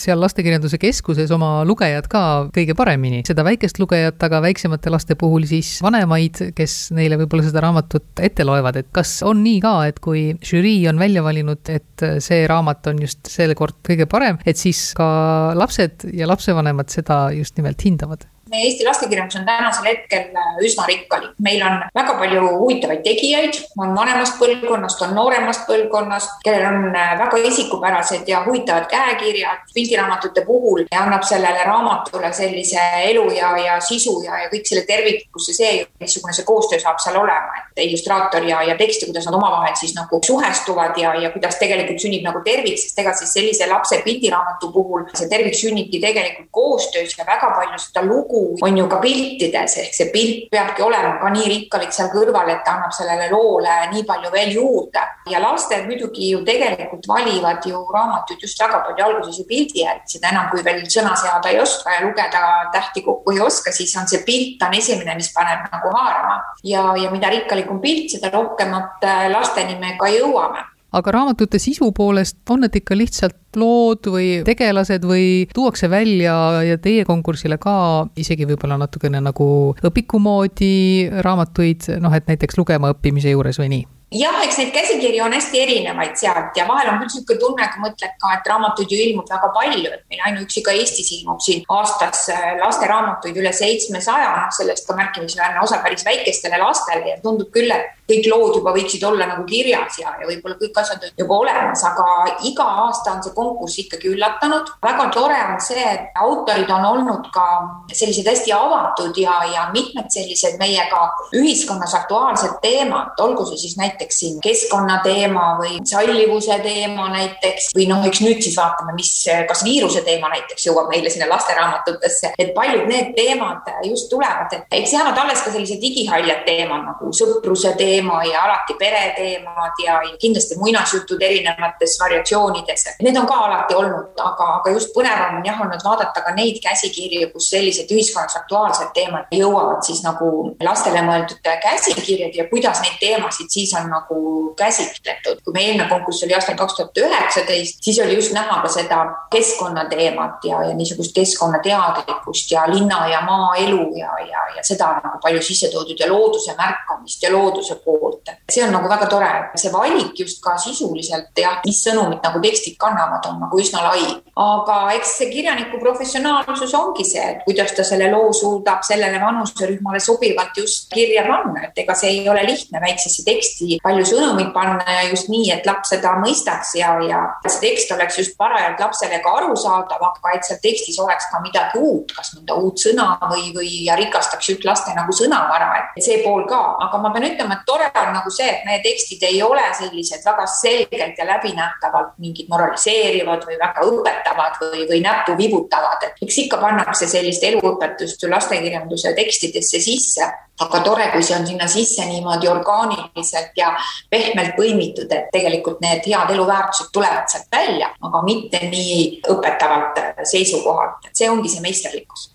seal 0.00 0.22
Lastekirjanduse 0.22 0.78
Keskuses 0.80 1.28
oma 1.36 1.66
lugejad 1.68 2.06
ka 2.08 2.22
kõige 2.54 2.72
paremini, 2.78 3.20
seda 3.28 3.44
väikest 3.44 3.76
lugejat, 3.82 4.16
aga 4.24 4.40
väiksemate 4.40 4.88
laste 4.88 5.18
puhul 5.20 5.44
siis 5.50 5.74
vanemaid, 5.84 6.40
kes 6.56 6.78
neile 6.96 7.18
võib-olla 7.20 7.44
seda 7.44 7.60
raamatut 7.66 8.22
ette 8.24 8.46
loevad, 8.48 8.80
et 8.80 8.88
kas 8.96 9.18
on 9.28 9.42
nii 9.44 9.60
ka, 9.60 9.74
et 9.90 10.00
kui 10.00 10.22
žürii 10.40 10.80
on 10.88 10.96
välja 11.02 11.26
valinud, 11.26 11.60
et 11.74 12.06
see 12.24 12.40
raamat 12.48 12.88
on 12.88 13.04
just 13.04 13.28
seekord 13.28 13.82
kõige 13.84 14.08
parem, 14.08 14.40
et 14.48 14.56
siis 14.56 14.94
ka 14.96 15.10
lapsed 15.58 16.08
ja 16.16 16.30
lapsevanemad 16.32 16.88
seda 16.94 17.26
just 17.36 17.60
nimelt 17.60 17.84
hindavad? 17.84 18.24
Meie 18.50 18.68
Eesti 18.68 18.84
lastekirjandus 18.86 19.36
on 19.40 19.46
tänasel 19.46 19.86
hetkel 19.88 20.36
äh, 20.36 20.56
üsna 20.64 20.86
rikkalik, 20.88 21.34
meil 21.42 21.62
on 21.66 21.82
väga 21.94 22.14
palju 22.20 22.44
huvitavaid 22.62 23.02
tegijaid, 23.04 23.60
on 23.78 23.94
vanemast 23.96 24.38
põlvkonnast, 24.40 25.02
on 25.06 25.14
nooremast 25.16 25.66
põlvkonnast, 25.68 26.38
kellel 26.44 26.66
on 26.68 26.96
äh, 26.96 27.14
väga 27.20 27.40
isikupärased 27.50 28.28
ja 28.28 28.42
huvitavad 28.46 28.88
käekirjad. 28.90 29.66
pildiraamatute 29.74 30.44
puhul 30.46 30.84
annab 31.00 31.22
sellele 31.22 31.64
raamatule 31.64 32.32
sellise 32.32 32.80
elu 33.10 33.24
ja, 33.36 33.50
ja 33.58 33.80
sisu 33.80 34.18
ja, 34.24 34.38
ja 34.42 34.48
kõik 34.52 34.66
selle 34.68 34.84
terviklikkuse 34.88 35.54
see, 35.54 35.84
missugune 36.00 36.34
see 36.34 36.46
koostöö 36.48 36.80
saab 36.82 36.98
seal 37.02 37.18
olema, 37.20 37.60
et 37.60 37.82
illustraator 37.84 38.44
ja, 38.48 38.62
ja 38.66 38.76
tekst 38.78 39.02
ja 39.02 39.10
kuidas 39.10 39.28
nad 39.28 39.38
omavahel 39.38 39.76
siis 39.78 39.94
nagu 39.96 40.20
suhestuvad 40.24 40.98
ja, 40.98 41.14
ja 41.22 41.30
kuidas 41.34 41.58
tegelikult 41.60 42.02
sünnib 42.02 42.24
nagu 42.26 42.42
tervik, 42.46 42.78
sest 42.80 42.98
ega 42.98 43.14
siis 43.18 43.32
sellise 43.36 43.68
lapse 43.70 44.00
pildiraamatu 44.04 44.72
puhul 44.72 45.06
see 45.12 45.28
tervik 45.30 45.56
sünnibki 45.58 46.00
tegelikult 46.02 46.50
koostöös 46.50 47.14
ja 47.18 47.26
väga 47.28 47.52
palju 47.56 47.78
seda 47.82 48.04
lugu 48.06 48.37
lugu 48.38 48.56
on 48.62 48.76
ju 48.76 48.88
ka 48.88 48.98
piltides, 49.00 49.76
ehk 49.78 49.94
see 49.94 50.10
pilt 50.12 50.50
peabki 50.50 50.82
olema 50.82 51.18
ka 51.20 51.30
nii 51.30 51.48
rikkalik 51.52 51.92
seal 51.92 52.10
kõrval, 52.12 52.50
et 52.52 52.62
ta 52.64 52.76
annab 52.76 52.92
sellele 52.92 53.28
loole 53.32 53.74
nii 53.92 54.04
palju 54.04 54.30
veel 54.32 54.52
juurde. 54.54 55.00
ja 55.28 55.40
lastel 55.40 55.84
muidugi 55.86 56.30
ju 56.30 56.44
tegelikult 56.44 57.04
valivad 57.08 57.66
ju 57.66 57.82
raamatuid 57.94 58.40
just 58.42 58.60
väga 58.60 58.80
palju 58.86 59.04
alguses 59.04 59.38
ju 59.38 59.44
pildi 59.44 59.82
järgi, 59.84 60.06
seda 60.14 60.30
enam, 60.30 60.48
kui 60.50 60.64
veel 60.64 60.80
sõna 60.86 61.14
seada 61.16 61.50
ei 61.50 61.60
oska 61.60 61.92
ja 61.92 62.00
lugeda 62.06 62.70
tähti 62.72 63.02
kokku 63.02 63.32
ei 63.32 63.40
oska, 63.40 63.72
siis 63.72 63.96
on 63.96 64.08
see 64.08 64.24
pilt 64.24 64.62
on 64.62 64.74
esimene, 64.74 65.14
mis 65.14 65.32
paneb 65.34 65.68
nagu 65.72 65.92
haarama. 65.96 66.40
ja, 66.64 66.94
ja 66.96 67.10
mida 67.10 67.30
rikkalikum 67.30 67.80
pilt, 67.80 68.10
seda 68.16 68.32
rohkemat 68.32 69.04
äh, 69.04 69.28
lasteni 69.30 69.78
me 69.78 69.96
ka 70.00 70.08
jõuame 70.08 70.64
aga 70.92 71.12
raamatute 71.12 71.60
sisu 71.60 71.90
poolest 71.96 72.38
on 72.50 72.64
need 72.64 72.78
ikka 72.80 72.96
lihtsalt 72.96 73.36
lood 73.58 74.08
või 74.12 74.28
tegelased 74.46 75.04
või 75.08 75.26
tuuakse 75.54 75.90
välja 75.90 76.36
ja 76.64 76.78
teie 76.80 77.04
konkursile 77.08 77.58
ka 77.60 78.06
isegi 78.16 78.48
võib-olla 78.48 78.78
natukene 78.80 79.20
nagu 79.24 79.48
õpiku 79.84 80.20
moodi 80.22 81.08
raamatuid, 81.24 81.90
noh, 82.00 82.14
et 82.14 82.28
näiteks 82.30 82.60
lugema 82.60 82.92
õppimise 82.94 83.32
juures 83.34 83.60
või 83.60 83.72
nii? 83.76 83.86
jah, 84.14 84.38
eks 84.44 84.56
neid 84.56 84.70
käsikirju 84.72 85.20
on 85.24 85.34
hästi 85.36 85.60
erinevaid 85.60 86.14
sealt 86.16 86.56
ja 86.56 86.64
vahel 86.68 86.88
on 86.88 87.02
küll 87.02 87.10
niisugune 87.10 87.40
tunne, 87.42 87.66
kui 87.72 87.82
mõtled 87.82 88.14
ka, 88.22 88.30
et 88.38 88.48
raamatuid 88.48 88.92
ju 88.94 89.00
ilmub 89.04 89.28
väga 89.28 89.50
palju, 89.56 89.90
et 89.92 90.04
meil 90.08 90.22
ainuüksi 90.30 90.62
ka 90.64 90.72
Eestis 90.72 91.10
ilmub 91.18 91.42
siin 91.44 91.60
aastas 91.76 92.24
äh, 92.32 92.54
lasteraamatuid 92.62 93.36
üle 93.42 93.52
seitsmesaja, 93.52 94.30
noh 94.38 94.56
sellest 94.56 94.88
ka 94.88 94.96
märkimisväärne 94.96 95.60
osa 95.60 95.82
päris 95.84 96.06
väikestele 96.08 96.60
lastele 96.62 97.12
ja 97.12 97.20
tundub 97.24 97.52
küll, 97.52 97.68
et 97.74 97.97
kõik 98.08 98.28
lood 98.32 98.56
juba 98.56 98.72
võiksid 98.76 99.04
olla 99.04 99.26
nagu 99.28 99.44
kirjas 99.48 99.98
ja, 100.00 100.14
ja 100.20 100.28
võib-olla 100.28 100.56
kõik 100.60 100.78
asjad 100.80 101.04
juba 101.18 101.40
olemas, 101.42 101.82
aga 101.84 102.06
iga 102.48 102.64
aasta 102.84 103.16
on 103.16 103.22
see 103.24 103.34
konkurss 103.36 103.82
ikkagi 103.84 104.12
üllatanud. 104.14 104.70
väga 104.82 105.08
tore 105.14 105.38
on 105.52 105.60
see, 105.62 105.82
et 105.82 106.16
autorid 106.16 106.70
on 106.72 106.86
olnud 106.92 107.28
ka 107.34 107.46
sellised 107.92 108.28
hästi 108.28 108.54
avatud 108.56 109.16
ja, 109.20 109.36
ja 109.52 109.66
mitmed 109.74 110.08
sellised 110.12 110.56
meiega 110.60 111.02
ühiskonnas 111.36 111.94
aktuaalsed 111.98 112.58
teemad, 112.64 113.12
olgu 113.20 113.44
see 113.50 113.60
siis 113.64 113.76
näiteks 113.80 114.22
siin 114.22 114.40
keskkonnateema 114.44 115.46
või 115.60 115.78
sallivuse 115.88 116.58
teema 116.64 117.10
näiteks 117.12 117.72
või 117.76 117.88
noh, 117.90 118.04
eks 118.08 118.22
nüüd 118.24 118.42
siis 118.44 118.56
vaatame, 118.58 118.96
mis, 118.96 119.12
kas 119.48 119.64
viiruse 119.66 120.02
teema 120.06 120.32
näiteks 120.32 120.68
jõuab 120.70 120.88
meile 120.92 121.12
sinna 121.12 121.28
lasteraamatutesse, 121.30 122.32
et 122.38 122.54
paljud 122.56 122.88
need 122.88 123.12
teemad 123.18 123.68
just 123.84 124.08
tulevad, 124.12 124.52
et 124.56 124.80
eks 124.80 124.96
jäävad 124.96 125.20
alles 125.20 125.44
ka 125.44 125.52
sellised 125.52 125.82
digihaljad 125.82 126.44
teemad 126.48 126.86
nagu 126.88 127.12
sõpruse 127.14 127.74
teema 127.78 127.97
ja 128.32 128.44
alati 128.44 128.74
pereteemad 128.78 129.82
ja, 129.84 130.00
ja 130.02 130.16
kindlasti 130.18 130.58
muinasjutud 130.58 131.22
erinevates 131.22 131.96
variatsioonides. 132.00 132.84
Need 133.02 133.16
on 133.16 133.26
ka 133.26 133.38
alati 133.46 133.74
olnud, 133.74 134.12
aga, 134.24 134.48
aga 134.58 134.74
just 134.74 134.92
põnevam 134.96 135.38
on 135.38 135.46
jah 135.46 135.60
olnud 135.60 135.84
vaadata 135.84 136.24
ka 136.26 136.34
neid 136.36 136.60
käsikirju, 136.64 137.30
kus 137.32 137.50
sellised 137.50 137.90
ühiskonnas 137.94 138.36
aktuaalsed 138.42 138.92
teemad 138.94 139.30
jõuavad 139.34 139.82
siis 139.86 140.02
nagu 140.04 140.54
lastele 140.64 141.02
mõeldud 141.06 141.40
käsikirjad 141.62 142.34
ja 142.34 142.48
kuidas 142.50 142.82
neid 142.84 142.98
teemasid 143.00 143.50
siis 143.52 143.74
on 143.78 143.90
nagu 143.90 144.18
käsitletud. 144.58 145.42
kui 145.44 145.52
meie 145.54 145.68
eelmine 145.68 145.88
konkurss 145.88 146.24
oli 146.24 146.34
aastal 146.34 146.56
kaks 146.56 146.74
tuhat 146.76 146.98
üheksateist, 146.98 147.82
siis 147.82 147.98
oli 148.04 148.14
just 148.14 148.32
näha 148.32 148.60
ka 148.62 148.68
seda 148.72 148.98
keskkonnateemat 149.32 150.44
ja, 150.44 150.62
ja 150.68 150.74
niisugust 150.74 151.14
keskkonnateadlikkust 151.14 152.50
ja 152.52 152.64
linna 152.70 153.08
ja 153.08 153.20
maaelu 153.26 153.82
ja, 153.96 154.12
ja, 154.30 154.44
ja 154.56 154.64
seda 154.64 154.88
on 154.94 155.00
nagu 155.04 155.20
palju 155.22 155.42
sisse 155.42 155.70
toodud 155.72 156.00
ja 156.00 156.08
looduse 156.12 156.54
märkamist 156.58 157.22
ja 157.22 157.32
looduse 157.32 157.78
poolt. 157.88 158.32
see 158.50 158.64
on 158.64 158.72
nagu 158.72 158.88
väga 158.90 159.08
tore, 159.10 159.30
see 159.56 159.72
valik 159.72 160.12
just 160.18 160.42
ka 160.44 160.56
sisuliselt 160.60 161.36
jah, 161.36 161.58
mis 161.66 161.80
sõnumit 161.84 162.24
nagu 162.24 162.40
tekstid 162.44 162.76
kannavad, 162.80 163.24
on 163.30 163.40
nagu 163.44 163.60
üsna 163.60 163.84
lai. 163.88 164.04
aga 164.38 164.78
eks 164.96 165.16
see 165.18 165.30
kirjaniku 165.32 165.80
professionaalsus 165.82 166.74
ongi 166.78 167.06
see, 167.08 167.24
et 167.34 167.44
kuidas 167.46 167.74
ta 167.76 167.84
selle 167.86 168.10
loo 168.12 168.32
suudab 168.32 168.84
sellele 168.86 169.20
vanuserühmale 169.22 170.00
sobivalt 170.02 170.56
just 170.56 170.92
kirja 170.94 171.24
panna, 171.28 171.68
et 171.68 171.82
ega 171.84 171.96
see 171.98 172.12
ei 172.18 172.28
ole 172.28 172.44
lihtne 172.46 172.82
väiksesse 172.84 173.24
teksti 173.26 173.80
palju 173.84 174.06
sõnumeid 174.12 174.52
panna 174.56 174.98
ja 174.98 175.08
just 175.10 175.30
nii, 175.32 175.50
et 175.54 175.66
laps 175.68 175.92
seda 175.94 176.14
mõistaks 176.22 176.74
ja, 176.78 176.94
ja 177.08 177.24
see 177.46 177.62
tekst 177.68 177.92
oleks 177.94 178.20
just 178.22 178.36
parajalt 178.40 178.80
lapsele 178.82 179.20
ka 179.24 179.34
arusaadav, 179.40 180.02
aga 180.10 180.34
et 180.36 180.46
seal 180.46 180.60
tekstis 180.62 180.98
oleks 181.02 181.28
ka 181.32 181.42
midagi 181.44 181.80
uut, 181.82 182.12
kas 182.16 182.32
mõnda 182.36 182.58
uut 182.60 182.80
sõna 182.82 183.10
või, 183.28 183.48
või 183.56 183.70
ja 183.86 183.96
rikastaks 183.98 184.52
just 184.52 184.66
laste 184.68 184.94
nagu 184.96 185.14
sõnavara, 185.14 185.70
et 185.96 186.04
see 186.04 186.20
pool 186.24 186.46
ka, 186.50 186.60
aga 186.86 187.00
ma 187.02 187.12
pean 187.14 187.28
ütlema, 187.30 187.58
et 187.58 187.66
tore 187.68 187.77
on 187.78 188.12
nagu 188.14 188.30
see, 188.32 188.48
et 188.48 188.64
meie 188.66 188.80
tekstid 188.84 189.22
ei 189.28 189.40
ole 189.42 189.62
sellised 189.78 190.24
väga 190.24 190.46
selgelt 190.50 191.18
ja 191.18 191.26
läbinähtavalt 191.28 192.18
mingid 192.22 192.50
moraliseerivad 192.50 193.46
või 193.48 193.58
väga 193.60 193.86
õpetavad 193.86 194.58
või, 194.62 194.84
või 194.90 195.00
näppu 195.04 195.36
vibutavad, 195.38 196.04
et 196.06 196.22
eks 196.26 196.38
ikka 196.44 196.60
pannakse 196.62 197.08
sellist 197.10 197.44
eluõpetust 197.50 198.22
ju 198.22 198.30
lastekirjanduse 198.30 199.14
tekstidesse 199.16 199.80
sisse? 199.82 200.28
Aga 200.58 200.80
tore, 200.82 201.04
kui 201.12 201.22
see 201.22 201.36
on 201.36 201.44
sinna 201.46 201.68
sisse 201.70 202.02
niimoodi 202.08 202.48
orgaaniliselt 202.50 203.54
ja 203.56 203.68
pehmelt 204.10 204.56
põimitud, 204.56 205.06
et 205.14 205.28
tegelikult 205.34 205.78
need 205.84 206.02
head 206.10 206.32
eluväärtused 206.34 206.90
tulevad 206.92 207.30
sealt 207.30 207.46
välja, 207.54 207.92
aga 208.02 208.22
mitte 208.26 208.64
nii 208.66 209.04
õpetavalt 209.36 210.02
seisukohalt, 210.26 211.06
et 211.06 211.14
see 211.14 211.30
ongi 211.30 211.52
see 211.52 211.62
meisterlikkus. 211.62 212.32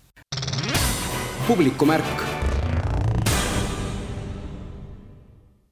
publikumärk 1.44 2.33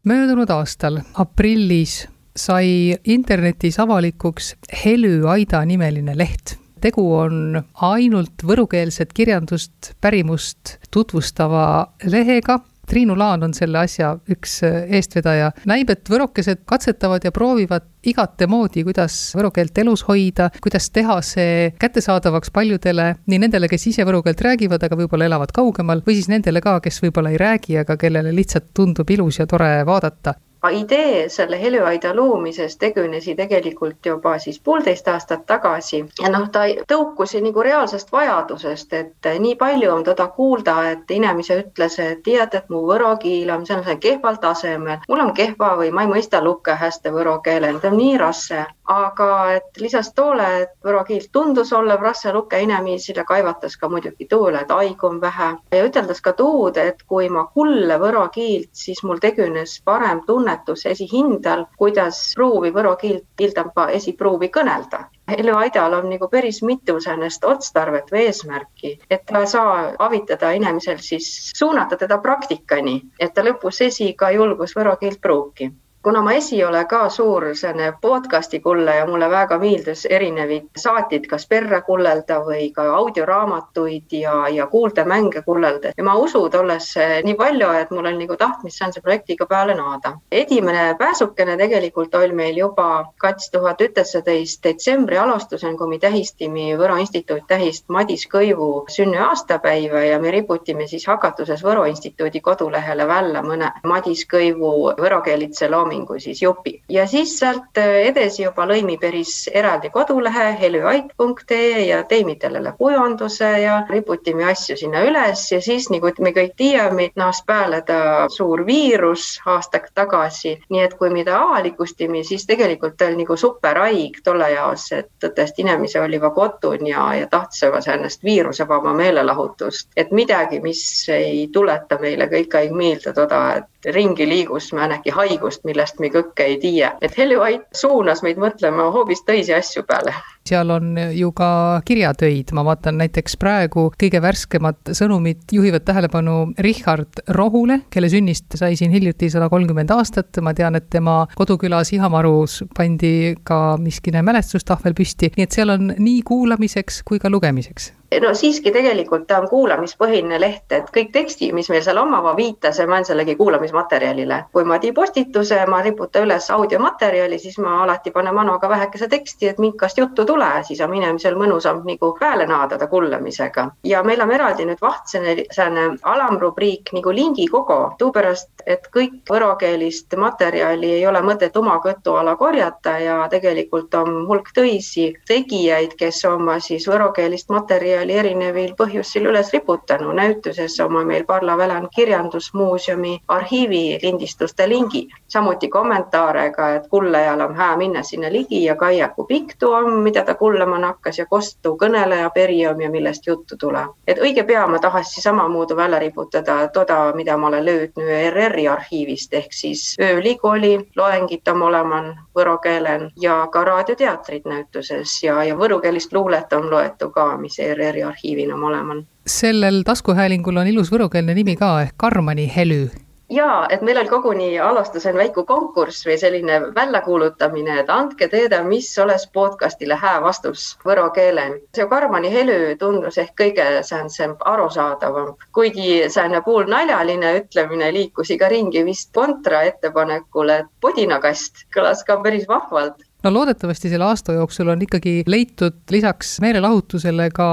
möödunud 0.04 0.50
aastal 0.50 1.00
aprillis 1.14 2.06
sai 2.36 2.96
internetis 3.04 3.78
avalikuks 3.78 4.54
Helü 4.84 5.28
Aida 5.28 5.64
nimeline 5.68 6.16
leht 6.18 6.56
tegu 6.82 7.04
on 7.14 7.60
ainult 7.86 8.42
võrukeelset 8.46 9.12
kirjandust, 9.14 9.92
pärimust 10.02 10.76
tutvustava 10.90 11.92
lehega. 12.04 12.58
Triinu 12.92 13.16
Laan 13.16 13.46
on 13.46 13.54
selle 13.56 13.78
asja 13.80 14.10
üks 14.28 14.58
eestvedaja. 14.66 15.50
näib, 15.64 15.88
et 15.90 16.10
võrokesed 16.12 16.60
katsetavad 16.68 17.24
ja 17.24 17.32
proovivad 17.32 17.88
igate 18.04 18.44
moodi, 18.50 18.84
kuidas 18.84 19.16
võro 19.38 19.48
keelt 19.54 19.78
elus 19.80 20.02
hoida, 20.04 20.50
kuidas 20.60 20.90
teha 20.92 21.16
see 21.24 21.72
kättesaadavaks 21.80 22.52
paljudele, 22.52 23.08
nii 23.26 23.40
nendele, 23.46 23.70
kes 23.72 23.86
ise 23.94 24.04
võro 24.04 24.20
keelt 24.26 24.44
räägivad, 24.44 24.84
aga 24.84 24.98
võib-olla 24.98 25.30
elavad 25.30 25.54
kaugemal, 25.56 26.04
või 26.04 26.18
siis 26.18 26.28
nendele 26.28 26.60
ka, 26.60 26.80
kes 26.84 27.00
võib-olla 27.06 27.32
ei 27.32 27.40
räägi, 27.40 27.80
aga 27.80 27.96
kellele 27.96 28.34
lihtsalt 28.36 28.74
tundub 28.76 29.08
ilus 29.10 29.40
ja 29.40 29.48
tore 29.48 29.78
vaadata 29.88 30.36
idee 30.70 31.28
selle 31.28 31.60
Helüaida 31.62 32.16
loomisest 32.16 32.78
tegunesi 32.78 33.34
tegelikult 33.34 34.06
juba 34.06 34.38
siis 34.38 34.60
poolteist 34.60 35.08
aastat 35.08 35.46
tagasi. 35.46 36.04
Ja 36.22 36.30
noh, 36.30 36.48
ta 36.52 36.64
tõukus 36.88 37.34
nagu 37.42 37.62
reaalsest 37.62 38.12
vajadusest, 38.12 38.92
et 38.92 39.30
nii 39.38 39.56
palju 39.56 39.90
on 39.92 40.04
teda 40.04 40.28
kuulda, 40.36 40.76
et 40.90 41.10
inimese 41.10 41.58
ütles, 41.64 41.98
et 41.98 42.22
tead, 42.22 42.54
et 42.54 42.70
mu 42.70 42.84
võro 42.86 43.16
keel 43.22 43.50
on 43.50 43.66
sellisel 43.66 43.98
kehval 43.98 44.38
tasemel, 44.42 45.02
mul 45.08 45.24
on 45.26 45.34
kehva 45.34 45.74
või 45.80 45.90
ma 45.90 46.06
ei 46.06 46.12
mõista 46.14 46.42
lukke 46.44 46.76
hästi 46.78 47.10
võro 47.10 47.38
keelen, 47.44 47.80
ta 47.80 47.90
on 47.90 47.98
nii 47.98 48.16
raske, 48.22 48.66
aga 48.92 49.30
et 49.56 49.82
lisaks 49.82 50.12
toole, 50.14 50.48
et 50.62 50.74
võro 50.84 51.02
keel 51.08 51.26
tundus 51.32 51.72
olev 51.72 52.02
raske 52.02 52.32
lukke 52.32 52.60
inimesele, 52.62 53.24
kaevatas 53.28 53.76
ka 53.80 53.88
muidugi 53.88 54.28
toole, 54.30 54.62
et 54.62 54.70
aigu 54.70 55.08
on 55.08 55.20
vähe 55.20 55.50
ja 55.74 55.84
üteldas 55.88 56.20
ka 56.22 56.32
tuud, 56.38 56.76
et 56.76 57.02
kui 57.08 57.28
ma 57.32 57.46
kulle 57.54 57.98
võro 57.98 58.28
keelt, 58.34 58.70
siis 58.72 59.02
mul 59.02 59.18
tegunes 59.22 59.80
parem 59.84 60.22
tunne 60.26 60.52
tunnetus 60.52 60.86
esihindal, 60.86 61.66
kuidas 61.78 62.32
pruuvi 62.36 62.72
võro 62.74 62.96
keelt 63.00 63.24
pildamba 63.36 63.88
esipruuvi 63.96 64.48
kõnelda. 64.52 65.04
Heljo 65.30 65.56
Aidal 65.56 65.94
on 65.94 66.08
nagu 66.10 66.28
päris 66.28 66.62
mitu 66.62 66.98
säänest 67.00 67.44
otstarvet 67.44 68.10
või 68.12 68.26
eesmärki, 68.26 68.98
et 69.10 69.24
ta 69.26 69.46
saa 69.46 69.92
avitada 69.98 70.50
inimesel 70.52 70.98
siis 70.98 71.28
suunata 71.56 71.96
teda 71.96 72.18
praktikani, 72.18 73.00
et 73.18 73.34
ta 73.34 73.44
lõpus 73.46 73.80
esi 73.86 74.12
ka 74.18 74.30
julgus 74.34 74.76
võro 74.76 74.96
keelt 75.00 75.20
pruuki 75.22 75.70
kuna 76.02 76.22
ma 76.22 76.32
esi 76.34 76.64
ole 76.64 76.84
ka 76.90 77.08
suur 77.08 77.44
selline 77.54 77.92
podcast'i 78.00 78.60
kulle 78.60 78.96
ja 78.96 79.06
mulle 79.06 79.28
väga 79.30 79.58
meeldis 79.58 80.02
erinevaid 80.10 80.70
saateid, 80.76 81.28
kas 81.30 81.46
perre 81.46 81.78
kullelda 81.86 82.40
või 82.46 82.70
ka 82.74 82.88
audioraamatuid 82.96 84.16
ja, 84.18 84.34
ja 84.50 84.66
kuuldemänge 84.66 85.42
kullelda 85.46 85.92
ja 85.96 86.04
ma 86.04 86.16
usun 86.18 86.50
tollesse 86.50 87.06
nii 87.24 87.36
palju, 87.38 87.68
et 87.78 87.90
mul 87.94 88.08
on 88.10 88.18
nagu 88.18 88.36
tahtmist 88.36 88.82
selle 88.82 89.02
projektiga 89.02 89.46
peale 89.46 89.76
naada. 89.78 90.16
esimene 90.30 90.94
pääsukene 90.98 91.56
tegelikult 91.56 92.14
oli 92.14 92.32
meil 92.32 92.58
juba 92.58 92.88
kaks 93.22 93.50
tuhat 93.50 93.80
üheksateist 93.80 94.62
detsembri 94.64 95.18
alustusel, 95.18 95.76
kui 95.78 95.88
me 95.88 95.98
tähistame 96.02 96.66
Võro 96.78 96.98
Instituut 96.98 97.46
tähist 97.46 97.88
Madis 97.88 98.26
Kõivu 98.32 98.84
sünniaastapäeva 98.90 100.02
ja 100.08 100.18
me 100.18 100.30
riputime 100.34 100.86
siis 100.90 101.06
hakatuses 101.06 101.62
Võro 101.62 101.86
Instituudi 101.86 102.40
kodulehele 102.40 103.06
välja 103.08 103.42
mõne 103.46 103.70
Madis 103.86 104.26
Kõivu 104.26 104.74
võrokeelitse 104.98 105.70
loomi 105.70 105.91
loomingu 105.92 106.18
siis 106.18 106.42
jupi 106.42 106.82
ja 106.88 107.06
siis 107.06 107.38
sealt 107.38 107.78
äh, 107.78 107.84
edasi 108.08 108.42
juba 108.42 108.64
lõimi 108.66 108.98
päris 109.00 109.48
eraldi 109.52 109.90
kodulehe 109.90 110.56
helüait.ee 110.60 111.86
ja 111.86 112.02
teimi 112.04 112.36
sellele 112.40 112.72
kujunduse 112.78 113.50
ja 113.62 113.82
riputime 113.88 114.44
asju 114.44 114.76
sinna 114.76 115.02
üles. 115.04 115.44
Ja 115.52 115.60
siis 115.60 115.90
nagu 115.90 116.10
me 116.20 116.32
kõik 116.32 116.54
teame, 116.56 117.10
naas 117.16 117.42
peale 117.46 117.82
ta 117.82 118.28
suur 118.28 118.64
viirus 118.66 119.40
aasta 119.46 119.80
tagasi, 119.94 120.56
nii 120.70 120.82
et 120.82 120.94
kui 120.98 121.10
me 121.10 121.24
ta 121.24 121.40
avalikustame, 121.42 122.24
siis 122.24 122.46
tegelikult 122.46 123.02
oli 123.02 123.22
nagu 123.22 123.36
superhaig 123.36 124.20
tolle 124.24 124.50
jaos, 124.52 124.88
et 124.92 125.10
tõtest 125.20 125.58
inimesi 125.58 125.98
oli 125.98 126.16
juba 126.16 126.30
kodun 126.30 126.86
ja, 126.86 127.08
ja 127.14 127.26
tahtsime 127.26 127.82
sellest 127.82 128.24
viirusevaba 128.24 128.94
meelelahutust, 128.94 129.90
et 129.96 130.12
midagi, 130.12 130.60
mis 130.60 130.82
ei 131.12 131.48
tuleta 131.52 131.98
meile 132.00 132.28
kõik 132.30 132.56
aeg 132.56 132.72
meelde 132.76 133.12
toda, 133.12 133.42
et 133.56 133.92
ringi 133.94 134.26
liigus 134.28 134.70
mõnegi 134.76 135.12
haigust, 135.14 135.64
millest 135.82 135.98
me 136.00 136.10
kõike 136.14 136.44
ei 136.46 136.58
tea. 136.62 136.92
et 137.02 137.16
Helju 137.18 137.42
Ait 137.42 137.64
suunas 137.74 138.22
meid 138.22 138.38
mõtlema 138.38 138.90
hoopis 138.94 139.24
teisi 139.26 139.54
asju 139.54 139.82
peale 139.82 140.14
seal 140.48 140.70
on 140.74 140.96
ju 141.14 141.30
ka 141.36 141.80
kirjatöid, 141.86 142.52
ma 142.56 142.64
vaatan 142.66 142.98
näiteks 143.00 143.36
praegu 143.40 143.88
kõige 143.98 144.22
värskemad 144.22 144.92
sõnumid 144.96 145.54
juhivad 145.54 145.86
tähelepanu 145.86 146.52
Richard 146.66 147.22
Rohule, 147.36 147.82
kelle 147.90 148.10
sünnist 148.12 148.58
sai 148.58 148.76
siin 148.78 148.94
hiljuti 148.94 149.30
sada 149.32 149.48
kolmkümmend 149.52 149.90
aastat, 149.94 150.42
ma 150.42 150.54
tean, 150.54 150.76
et 150.78 150.90
tema 150.90 151.22
kodukülas 151.38 151.92
Ihamarus 151.96 152.62
pandi 152.76 153.34
ka 153.46 153.78
miskine 153.80 154.22
mälestustahvel 154.26 154.96
püsti, 154.98 155.32
nii 155.36 155.48
et 155.48 155.58
seal 155.58 155.74
on 155.74 155.92
nii 155.98 156.22
kuulamiseks 156.26 157.02
kui 157.06 157.22
ka 157.22 157.30
lugemiseks. 157.32 157.92
No 158.20 158.34
siiski 158.36 158.68
tegelikult 158.72 159.24
ta 159.26 159.38
on 159.40 159.46
kuulamispõhine 159.48 160.36
leht, 160.40 160.66
et 160.74 160.90
kõik 160.92 161.12
teksti, 161.14 161.48
mis 161.56 161.70
meil 161.72 161.80
seal 161.84 161.96
omava 161.96 162.34
viitas, 162.36 162.80
ma 162.84 162.98
olen 162.98 163.06
sellegi 163.08 163.36
kuulamismaterjalile. 163.38 164.42
kui 164.52 164.64
ma 164.68 164.78
teen 164.78 164.94
postituse, 164.94 165.56
ma 165.66 165.80
riputan 165.82 166.26
üles 166.26 166.50
audiomaterjali, 166.52 167.38
siis 167.38 167.56
ma 167.58 167.78
alati 167.84 168.10
panen 168.10 168.34
manoga 168.34 168.68
vähekese 168.68 169.08
teksti, 169.08 169.48
et 169.48 169.58
minkast 169.58 169.98
juttu 169.98 170.26
tule, 170.32 170.50
siis 170.64 170.80
on 170.80 170.94
inimesel 170.96 171.36
mõnusam 171.36 171.82
nagu 171.84 172.12
peale 172.18 172.46
naadada 172.48 172.86
kullamisega. 172.86 173.68
ja 173.84 174.02
meil 174.02 174.20
on 174.20 174.32
eraldi 174.32 174.64
nüüd 174.64 174.80
vahtsene 174.80 175.36
selline 175.50 175.98
alamrubriik 176.02 176.92
nagu 176.96 177.12
lingikogo, 177.14 177.78
tuupärast, 177.98 178.50
et 178.66 178.88
kõik 178.96 179.28
võrokeelist 179.30 180.16
materjali 180.16 180.92
ei 180.98 181.06
ole 181.06 181.20
mõtet 181.26 181.56
oma 181.56 181.78
kõtu 181.84 182.16
alla 182.18 182.36
korjata 182.36 182.96
ja 182.98 183.16
tegelikult 183.30 183.94
on 183.94 184.26
hulk 184.28 184.52
töisi 184.54 185.12
tegijaid, 185.28 185.96
kes 185.98 186.24
oma 186.30 186.58
siis 186.60 186.86
võrokeelist 186.88 187.50
materjali 187.52 188.16
erinevil 188.22 188.74
põhjusel 188.78 189.28
üles 189.32 189.52
riputanud. 189.52 190.14
näituses 190.14 190.80
oma 190.80 191.04
meil 191.04 191.24
Parla 191.24 191.56
Välan 191.58 191.88
Kirjandusmuuseumi 191.94 193.18
arhiivi 193.28 193.98
lindistuste 194.02 194.68
lingi, 194.68 195.08
samuti 195.28 195.68
kommentaarega, 195.68 196.70
et 196.74 196.88
kullajal 196.88 197.40
on 197.40 197.54
hää 197.56 197.76
minna 197.76 198.02
sinna 198.02 198.32
ligi 198.32 198.64
ja 198.64 198.76
kaia, 198.76 199.08
kui 199.08 199.26
pikk 199.28 199.56
tuu 199.58 199.72
on, 199.72 199.92
mida 200.06 200.21
ta 200.24 200.34
kullama 200.34 200.78
nakkas 200.78 201.18
ja 201.18 201.26
kostu 201.26 201.76
kõneleja 201.80 202.30
perioom 202.34 202.80
ja 202.80 202.90
millest 202.90 203.26
juttu 203.26 203.56
tuleb. 203.56 203.90
et 204.06 204.18
õige 204.18 204.44
pea 204.46 204.66
ma 204.66 204.78
tahaksin 204.78 205.22
samamoodi 205.22 205.76
välja 205.76 205.98
riputada 205.98 206.68
toda, 206.68 207.12
mida 207.14 207.36
ma 207.36 207.46
olen 207.46 207.64
löödnud 207.64 208.08
ERR-i 208.08 208.68
arhiivist 208.68 209.34
ehk 209.34 209.52
siis 209.52 209.96
ööülikooli 210.00 210.88
loengid 210.96 211.48
on 211.48 211.62
olemas 211.62 212.16
võro 212.36 212.58
keelen 212.58 213.10
ja 213.20 213.46
ka 213.52 213.64
raadioteatrid 213.64 214.48
näituses 214.48 215.22
ja, 215.22 215.42
ja 215.44 215.56
võrukeelist 215.56 216.12
luulet 216.12 216.52
on 216.52 216.70
loetud 216.70 217.12
ka, 217.12 217.36
mis 217.36 217.58
ERR-i 217.58 218.02
arhiivil 218.02 218.52
on 218.52 218.64
olemas. 218.64 219.04
sellel 219.26 219.82
taskuhäälingul 219.86 220.56
on 220.56 220.66
ilus 220.66 220.92
võrukeelne 220.92 221.34
nimi 221.34 221.56
ka 221.56 221.80
ehk 221.82 221.94
Karmani 221.96 222.50
helü 222.56 222.90
ja 223.32 223.66
et 223.70 223.82
meil 223.82 223.98
oli 224.00 224.10
koguni 224.10 224.48
alustusel 224.60 225.16
väike 225.16 225.44
konkurss 225.48 226.06
või 226.06 226.18
selline 226.20 226.58
väljakuulutamine, 226.76 227.78
et 227.80 227.90
andke 227.90 228.28
teada, 228.32 228.62
mis 228.66 228.90
oleks 229.00 229.26
podcastile 229.32 229.96
hää 229.98 230.20
vastus 230.22 230.72
võro 230.84 231.08
keelen. 231.14 231.58
see 231.74 231.86
Karmani 231.88 232.32
helü 232.32 232.76
tundus 232.78 233.18
ehk 233.18 233.34
kõige 233.40 233.66
sääntsem 233.82 234.36
arusaadavam, 234.44 235.34
kuigi 235.52 236.08
säärane 236.08 236.42
poolnaljaline 236.44 237.36
ütlemine 237.40 237.92
liikus 237.92 238.30
iga 238.30 238.48
ringi 238.48 238.84
vist 238.84 239.12
kontra 239.14 239.62
ettepanekule, 239.62 240.58
et 240.58 240.70
podinakast 240.80 241.66
kõlas 241.74 242.04
ka 242.04 242.20
päris 242.22 242.48
vahvalt. 242.48 243.00
No 243.22 243.30
loodetavasti 243.30 243.88
selle 243.88 244.04
aasta 244.04 244.34
jooksul 244.34 244.72
on 244.72 244.80
ikkagi 244.82 245.22
leitud 245.30 245.76
lisaks 245.94 246.40
meelelahutusele 246.42 247.28
ka 247.34 247.50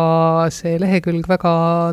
see 0.49 0.79
lehekülg 0.81 1.27
väga 1.29 1.51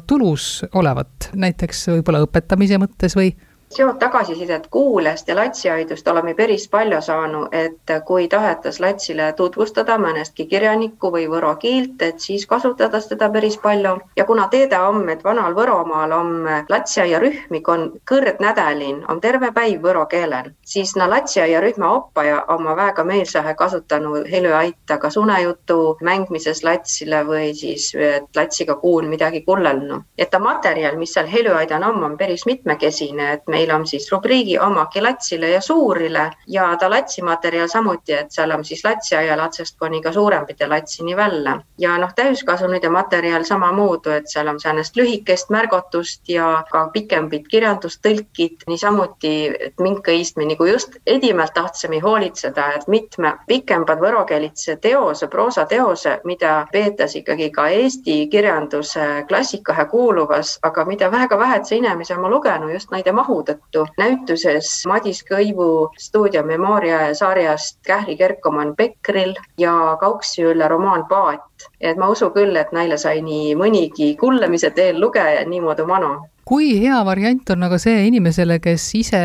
tulus 0.09 0.65
olevat, 0.75 1.29
näiteks 1.37 1.91
võib-olla 1.93 2.23
õpetamise 2.25 2.81
mõttes 2.81 3.17
või 3.19 3.35
sealt 3.71 3.99
tagasisidet 3.99 4.67
kuulajast 4.71 5.29
ja 5.29 5.37
latsiaidust 5.37 6.09
oleme 6.09 6.35
päris 6.35 6.69
palju 6.69 7.01
saanud, 7.03 7.49
et 7.53 7.93
kui 8.07 8.29
tahetas 8.29 8.81
latsile 8.81 9.33
tutvustada 9.33 9.99
mõnestki 9.99 10.47
kirjanikku 10.47 11.11
või 11.13 11.27
võro 11.31 11.55
keelt, 11.61 12.03
et 12.03 12.21
siis 12.23 12.47
kasutada 12.47 13.01
seda 13.01 13.29
päris 13.31 13.59
palju 13.59 13.97
ja 14.17 14.25
kuna 14.25 14.47
teada 14.49 14.85
on, 14.89 15.09
et 15.11 15.25
vanal 15.25 15.55
Võromaal 15.57 16.13
on 16.13 16.31
latsiaiarühmik 16.69 17.69
on 17.69 17.87
kõrgnädalin, 18.11 19.03
on 19.09 19.21
terve 19.21 19.51
päiv 19.53 19.83
võro 19.83 20.07
keelel, 20.07 20.53
siis 20.65 20.95
na 20.97 21.11
latsiaiarühma 21.11 21.91
oppaja 21.97 22.45
oma 22.55 22.77
väga 22.77 23.05
meelsahe 23.05 23.55
kasutanud 23.55 24.31
helüaita 24.31 24.99
kas 25.03 25.17
unejutu 25.17 25.97
mängmises 26.07 26.63
latsile 26.65 27.25
või 27.27 27.51
siis 27.55 27.91
latsiga 28.37 28.79
kuul 28.81 29.09
midagi 29.09 29.43
kullelnu. 29.43 30.03
et 30.19 30.31
ta 30.31 30.39
materjal, 30.39 30.97
mis 30.97 31.13
seal 31.13 31.27
helüaidan 31.27 31.85
on, 31.85 32.05
on 32.05 32.17
päris 32.17 32.47
mitmekesine, 32.47 33.33
et 33.33 33.56
meil 33.57 33.73
on 33.75 33.87
siis 33.87 34.11
rubriigi 34.13 34.59
omagi 34.59 35.01
latsile 35.01 35.51
ja 35.51 35.61
suurile 35.61 36.31
ja 36.47 36.69
ta 36.81 36.91
latsimaterjal 36.91 37.69
samuti, 37.73 38.13
et 38.13 38.31
seal 38.31 38.53
on 38.53 38.65
siis 38.65 38.85
latsiaia 38.85 39.37
latsest 39.39 39.79
kuni 39.81 40.03
ka 40.05 40.13
suurempite 40.13 40.69
latsini 40.69 41.17
välja. 41.17 41.57
ja 41.79 41.97
noh, 41.99 42.13
täiskasvanute 42.15 42.89
materjal 42.89 43.45
samamoodi, 43.45 44.13
et 44.17 44.29
seal 44.29 44.49
on 44.49 44.61
säänest 44.61 44.97
lühikest 44.97 45.51
märgatust 45.51 46.29
ja 46.29 46.65
ka 46.71 46.89
pikembit 46.93 47.49
kirjandustõlkid, 47.49 48.67
niisamuti, 48.69 49.33
et 49.69 49.81
minka 49.81 50.13
istme 50.13 50.45
nagu 50.45 50.67
just 50.67 50.99
edimalt 51.07 51.55
tahtsime 51.55 52.01
hoolitseda, 52.03 52.69
et 52.77 52.89
mitme 52.93 53.33
pikembad 53.49 54.01
võrokeelitse 54.03 54.77
teose, 54.83 55.29
proosateose, 55.33 56.19
mida 56.25 56.67
peetas 56.73 57.17
ikkagi 57.17 57.51
ka 57.51 57.69
Eesti 57.69 58.19
kirjanduse 58.33 59.25
klassikahe 59.29 59.87
kuuluvas, 59.91 60.59
aga 60.63 60.85
mida 60.85 61.11
väga 61.13 61.39
vähetse 61.39 61.77
inimese 61.77 62.17
oma 62.17 62.31
lugenud 62.33 62.73
just 62.73 62.91
näide 62.91 63.13
mahu 63.13 63.43
tõttu. 63.49 63.87
näituses 63.99 64.83
Madis 64.89 65.23
Kõivu 65.27 65.89
stuudio 65.99 66.43
Memoria 66.47 67.15
sarjast 67.15 67.79
Kähri 67.87 68.17
Kerkomann 68.17 68.77
Pekril 68.77 69.35
ja 69.59 69.97
Kauksi 70.01 70.45
üle 70.53 70.69
romaan 70.69 71.07
Paat. 71.09 71.43
et 71.81 71.97
ma 71.97 72.09
usun 72.09 72.33
küll, 72.33 72.57
et 72.57 72.73
neile 72.73 72.99
sai 72.99 73.23
nii 73.23 73.55
mõnigi 73.57 74.17
kullamise 74.21 74.71
teel 74.71 75.01
lugeja 75.01 75.45
niimoodi 75.49 75.87
manu 75.87 76.17
kui 76.47 76.77
hea 76.79 76.99
variant 77.05 77.51
on 77.51 77.63
aga 77.67 77.79
see 77.79 78.07
inimesele, 78.07 78.61
kes 78.63 78.85
ise 78.95 79.23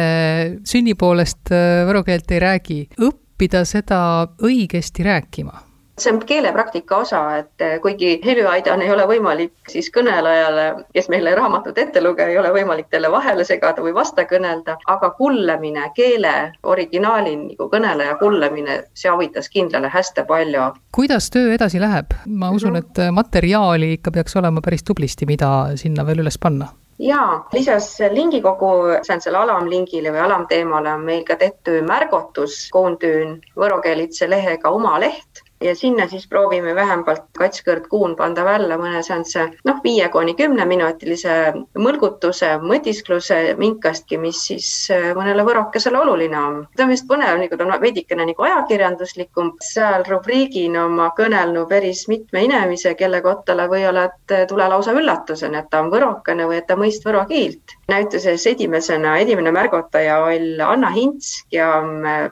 sünni 0.66 0.96
poolest 0.98 1.52
võro 1.86 2.02
keelt 2.04 2.32
ei 2.32 2.40
räägi, 2.42 2.80
õppida 2.98 3.62
seda 3.66 4.00
õigesti 4.42 5.06
rääkima? 5.06 5.71
See 6.04 6.14
on 6.14 6.20
keelepraktika 6.26 6.98
osa, 7.04 7.22
et 7.38 7.66
kuigi 7.82 8.14
helüaidan 8.26 8.82
ei 8.82 8.92
ole 8.92 9.06
võimalik, 9.10 9.54
siis 9.70 9.92
kõnelejale, 9.94 10.66
kes 10.94 11.10
meile 11.14 11.36
raamatut 11.38 11.78
ette 11.78 12.04
lugeja, 12.04 12.30
ei 12.32 12.40
ole 12.42 12.52
võimalik 12.56 12.90
talle 12.92 13.12
vahele 13.12 13.46
segada 13.48 13.84
või 13.84 13.94
vasta 13.96 14.26
kõnelda, 14.30 14.78
aga 14.92 15.12
kullemine, 15.18 15.88
keele 15.96 16.36
originaali 16.64 17.36
nagu 17.44 17.70
kõneleja 17.72 18.18
kullemine, 18.20 18.82
see 18.94 19.12
avitas 19.12 19.50
kindlale 19.50 19.92
hästi 19.94 20.26
palju. 20.28 20.72
kuidas 20.92 21.30
töö 21.34 21.54
edasi 21.56 21.82
läheb? 21.82 22.14
ma 22.28 22.52
usun, 22.52 22.76
et 22.82 23.02
materjali 23.12 23.94
ikka 23.98 24.12
peaks 24.12 24.36
olema 24.36 24.62
päris 24.62 24.84
tublisti, 24.84 25.26
mida 25.26 25.52
sinna 25.76 26.06
veel 26.06 26.26
üles 26.26 26.40
panna 26.42 26.72
ja 27.02 27.44
lisas 27.54 28.00
lingikogu, 28.12 28.72
see 29.02 29.16
on 29.16 29.24
selle 29.24 29.40
alamlingile 29.42 30.14
või 30.14 30.22
alamteemale 30.26 30.94
on 30.94 31.06
meil 31.06 31.24
ka 31.26 31.38
tehtud 31.40 31.82
märgutus 31.88 32.68
koondüün 32.74 33.40
võrokeelitse 33.58 34.30
lehega 34.30 34.70
oma 34.70 34.98
leht 35.02 35.41
ja 35.62 35.76
sinna 35.76 36.08
siis 36.08 36.28
proovime 36.28 36.76
vähemalt 36.76 37.24
katskõrd 37.38 37.88
kuun 37.91 38.15
panda 38.19 38.43
välja 38.45 38.78
mõne 38.82 39.02
seansse 39.06 39.47
noh, 39.67 39.80
viie 39.84 40.08
kuni 40.13 40.34
kümneminutilise 40.38 41.36
mõlgutuse, 41.78 42.54
mõtiskluse 42.63 43.39
minkastki, 43.60 44.17
mis 44.21 44.41
siis 44.50 44.69
äh, 44.93 45.12
mõnele 45.17 45.45
võrokesele 45.47 46.00
oluline 46.02 46.39
on. 46.39 46.60
ta 46.76 46.86
on 46.86 46.93
vist 46.93 47.08
põnev, 47.10 47.38
nagu 47.41 47.58
ta 47.58 47.67
on 47.67 47.76
veidikene 47.82 48.26
nagu 48.32 48.47
ajakirjanduslikum, 48.47 49.54
seal 49.63 50.06
rubriigina 50.10 50.88
ma 50.91 51.12
kõnelnud 51.17 51.69
päris 51.69 52.08
mitme 52.12 52.45
inimese, 52.47 52.95
kelle 53.00 53.21
kottale 53.21 53.67
või-olla, 53.71 54.08
et 54.10 54.47
tule 54.50 54.67
lausa 54.69 54.95
üllatusena, 54.97 55.62
et 55.62 55.69
ta 55.71 55.84
on 55.84 55.91
võrokene 55.93 56.47
või 56.50 56.60
et 56.62 56.67
ta 56.67 56.78
mõist 56.80 57.06
võro 57.06 57.24
keelt. 57.30 57.78
näituses 57.91 58.45
esimesena, 58.47 59.17
esimene 59.19 59.52
märgataja 59.52 60.21
oli 60.24 60.56
Anna 60.63 60.89
Hints 60.95 61.43
ja 61.52 61.67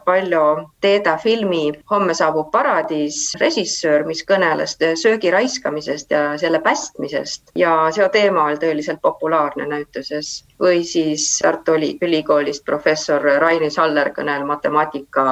palju 0.06 0.44
Teeda 0.82 1.18
filmi 1.20 1.72
Homme 1.92 2.14
saabub 2.16 2.52
paradiis 2.52 3.19
režissöör, 3.40 4.06
mis 4.08 4.24
kõneles 4.28 4.78
söögi 5.02 5.32
raiskamisest 5.34 6.12
ja 6.12 6.24
selle 6.42 6.62
päästmisest. 6.66 7.52
Ja 7.56 7.76
see 7.96 8.08
teema 8.14 8.48
oli 8.50 8.62
tõeliselt 8.62 9.02
populaarne 9.02 9.68
näituses 9.70 10.40
või 10.60 10.84
siis 10.86 11.26
Tartu 11.42 11.78
Ülikoolist 12.02 12.66
professor 12.66 13.24
Raini 13.42 13.70
Saller 13.72 14.12
kõnel 14.16 14.44
matemaatika 14.48 15.26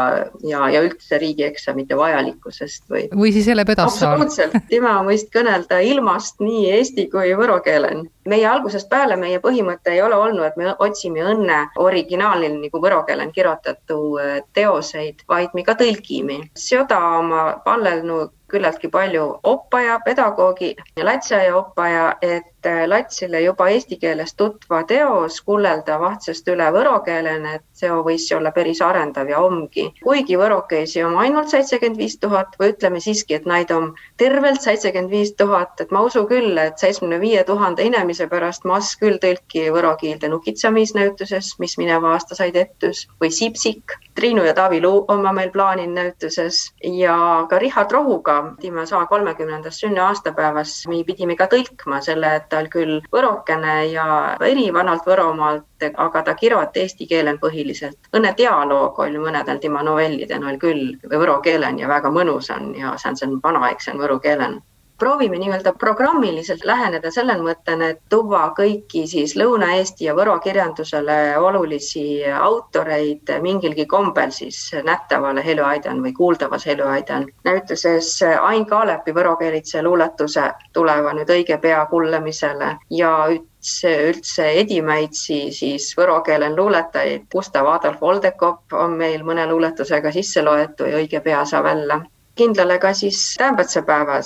ja, 0.48 0.68
ja 0.72 0.82
üldse 0.86 1.20
riigieksamite 1.20 1.98
vajalikkusest 1.98 2.86
või. 2.90 3.08
või 3.16 3.34
siis 3.36 3.48
Hele 3.48 3.66
Pedassaar. 3.66 4.14
absoluutselt, 4.16 4.56
tema 4.70 4.96
võis 5.08 5.28
kõnelda 5.34 5.82
ilmast 5.84 6.40
nii 6.44 6.72
eesti 6.78 7.10
kui 7.12 7.34
võro 7.40 7.60
keelen. 7.66 8.08
meie 8.28 8.48
algusest 8.48 8.90
peale 8.90 9.16
meie 9.16 9.40
põhimõte 9.40 9.92
ei 9.92 10.02
ole 10.02 10.16
olnud, 10.16 10.46
et 10.46 10.58
me 10.58 10.74
otsime 10.80 11.24
õnne 11.24 11.60
originaalil 11.76 12.58
nagu 12.62 12.82
võro 12.82 13.04
keelen 13.08 13.32
kirjutatud 13.32 14.44
teoseid, 14.54 15.24
vaid 15.28 15.54
me 15.54 15.64
ka 15.64 15.76
tõlgime. 15.76 16.42
seda 16.56 17.00
oma 17.20 17.62
pallelnud 17.66 18.32
küllaltki 18.48 18.88
palju 18.88 19.26
oppaja, 19.44 20.00
pedagoogi 20.06 20.76
ja 20.98 21.06
lasteaia 21.06 21.56
oppaja, 21.58 22.16
et 22.22 22.57
latsile 22.88 23.42
juba 23.42 23.70
eesti 23.70 23.98
keeles 24.02 24.34
tutva 24.36 24.84
teos 24.88 25.42
kullelda 25.42 26.00
vahtsest 26.00 26.48
üle 26.52 26.68
võro 26.74 27.00
keelena, 27.06 27.54
et 27.56 27.64
see 27.74 27.90
võis 28.08 28.26
olla 28.36 28.52
päris 28.52 28.82
arendav 28.82 29.30
ja 29.30 29.40
ongi. 29.40 29.94
kuigi 30.04 30.38
võrokeisi 30.38 31.04
on 31.06 31.18
ainult 31.18 31.50
seitsekümmend 31.50 31.98
viis 31.98 32.18
tuhat 32.18 32.56
või 32.60 32.74
ütleme 32.74 33.00
siiski, 33.00 33.36
et 33.36 33.46
neid 33.46 33.72
on 33.72 33.94
tervelt 34.18 34.62
seitsekümmend 34.62 35.12
viis 35.12 35.34
tuhat, 35.38 35.80
et 35.82 35.92
ma 35.92 36.02
usun 36.02 36.28
küll, 36.28 36.58
et 36.58 36.78
seitsmekümne 36.78 37.20
viie 37.22 37.44
tuhande 37.44 37.84
inimese 37.84 38.28
pärast 38.28 38.66
mas 38.66 38.96
küll 39.00 39.20
tõlki 39.22 39.70
võro 39.72 39.96
keelde 40.02 40.30
nukitsamisnäituses, 40.34 41.56
mis 41.60 41.78
mineva 41.78 42.16
aasta 42.16 42.36
sai 42.36 42.52
tehtud 42.52 43.06
või 43.22 43.32
Sipsik 43.32 44.00
Triinu 44.18 44.44
ja 44.44 44.54
Taavi 44.58 44.82
Luu 44.82 45.06
on 45.14 45.22
meil 45.36 45.52
plaanil 45.54 45.92
näituses 45.94 46.72
ja 46.84 47.46
ka 47.50 47.60
Richard 47.62 47.92
Rohuga 47.94 48.38
pidime 48.56 48.86
sama 48.90 49.06
kolmekümnendast 49.06 49.84
sünniaastapäevas, 49.84 50.72
me 50.90 51.04
pidime 51.06 51.36
ka 51.38 51.46
tõlkma 51.52 52.00
selle, 52.02 52.32
et 52.40 52.57
ta 52.58 52.62
oli 52.64 52.70
küll 52.74 53.02
võrokene 53.14 53.74
ja 53.92 54.06
eri 54.42 54.70
vanalt 54.74 55.06
Võromaalt, 55.06 55.86
aga 56.06 56.24
ta 56.24 56.34
kirjutab 56.36 56.78
eesti 56.82 57.08
keelen 57.08 57.38
põhiliselt. 57.40 58.10
õnne 58.18 58.34
dialoog 58.38 59.00
oli 59.00 59.22
mõnedel 59.22 59.60
tema 59.62 59.84
novellidel 59.84 60.58
küll 60.60 60.98
võro 61.12 61.40
keelen 61.42 61.80
ja 61.80 61.88
väga 61.88 62.10
mõnus 62.10 62.50
on 62.56 62.74
ja 62.76 62.96
see 62.98 63.10
on 63.12 63.18
see 63.22 63.40
vanaaegsem 63.44 64.02
võro 64.02 64.20
keelen 64.20 64.62
proovime 64.98 65.38
nii-öelda 65.38 65.74
programmiliselt 65.80 66.64
läheneda 66.66 67.12
sellel 67.12 67.42
mõttel, 67.46 67.82
et 67.86 68.00
tuua 68.10 68.48
kõiki 68.58 69.06
siis 69.08 69.36
Lõuna-Eesti 69.38 70.08
ja 70.08 70.16
Võro 70.18 70.38
kirjandusele 70.44 71.38
olulisi 71.38 72.26
autoreid 72.32 73.32
mingilgi 73.42 73.86
kombel 73.86 74.32
siis 74.32 74.60
nähtavale 74.84 75.46
heluaidan 75.46 76.02
või 76.04 76.14
kuuldavas 76.14 76.66
heluaidan. 76.66 77.28
näituses 77.44 78.10
Ain 78.42 78.66
Kaalepi 78.66 79.14
võrokeelitse 79.14 79.84
luuletuse 79.84 80.50
tuleva 80.74 81.14
nüüd 81.14 81.30
õige 81.30 81.58
pea 81.62 81.86
kuulamisele 81.86 82.74
ja 82.90 83.14
üldse, 83.30 83.94
üldse 84.10 84.50
Edimäitsi 84.64 85.40
siis 85.52 85.94
võro 85.98 86.22
keele 86.22 86.50
luuletajaid. 86.56 87.28
Gustav 87.32 87.68
Adolf 87.68 88.04
Oldekop 88.04 88.74
on 88.74 88.98
meil 88.98 89.24
mõne 89.24 89.48
luuletusega 89.50 90.12
sisse 90.12 90.42
loetud 90.42 90.90
ja 90.90 91.02
õige 91.02 91.22
pea 91.22 91.46
saab 91.46 91.68
välja 91.68 92.02
kindlale 92.38 92.78
ka 92.80 92.94
siis 92.94 93.36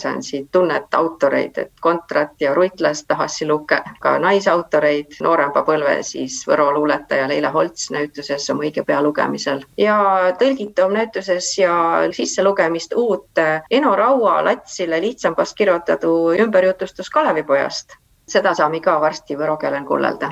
on 0.09 0.23
siit 0.23 0.47
tunnet 0.51 0.93
autoreid, 0.93 1.57
et 1.57 1.71
Kontrat 1.81 2.33
ja 2.39 2.53
Ruitlast 2.53 3.07
tahasi 3.07 3.47
luke, 3.47 3.81
ka 3.99 4.17
naisautoreid, 4.19 5.17
noorema 5.21 5.63
põlve 5.67 5.97
siis 6.03 6.41
Võro 6.47 6.71
luuletaja 6.75 7.27
Leila 7.27 7.51
Holts 7.51 7.91
näituses 7.91 8.49
oma 8.49 8.67
õige 8.67 8.83
pea 8.85 9.01
lugemisel 9.01 9.63
ja 9.77 9.97
tõlgitav 10.39 10.91
näituses 10.93 11.53
ja 11.57 11.73
sisselugemist 12.11 12.93
uut 12.97 13.41
Eno 13.71 13.95
Raua 13.95 14.41
Latsile 14.45 15.01
lihtsambast 15.01 15.57
kirjutatud 15.57 16.39
ümberjutustus 16.39 17.09
Kalevipojast. 17.09 17.97
seda 18.31 18.53
saame 18.55 18.79
ka 18.79 18.99
varsti 19.01 19.35
võro 19.35 19.57
keelen 19.57 19.85
kullelda. 19.85 20.31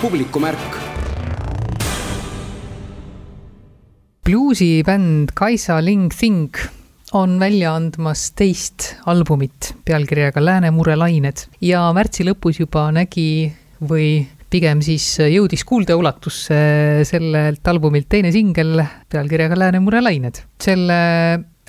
publikumärk 0.00 0.83
bluusibänd 4.24 5.28
Kaisa 5.34 5.84
Ling 5.84 6.08
Thing 6.18 6.48
on 7.12 7.36
välja 7.40 7.74
andmas 7.76 8.30
teist 8.32 8.94
albumit 9.06 9.74
pealkirjaga 9.84 10.40
Läänemure 10.40 10.94
lained 10.96 11.42
ja 11.60 11.82
märtsi 11.92 12.24
lõpus 12.24 12.56
juba 12.62 12.86
nägi 12.96 13.52
või 13.84 14.24
pigem 14.48 14.80
siis 14.86 15.04
jõudis 15.28 15.66
kuuldeulatusse 15.68 16.56
sellelt 17.04 17.68
albumilt 17.68 18.08
teine 18.08 18.30
singel 18.32 18.80
pealkirjaga 19.12 19.58
Läänemure 19.60 20.00
lained. 20.00 20.40
selle 20.62 20.96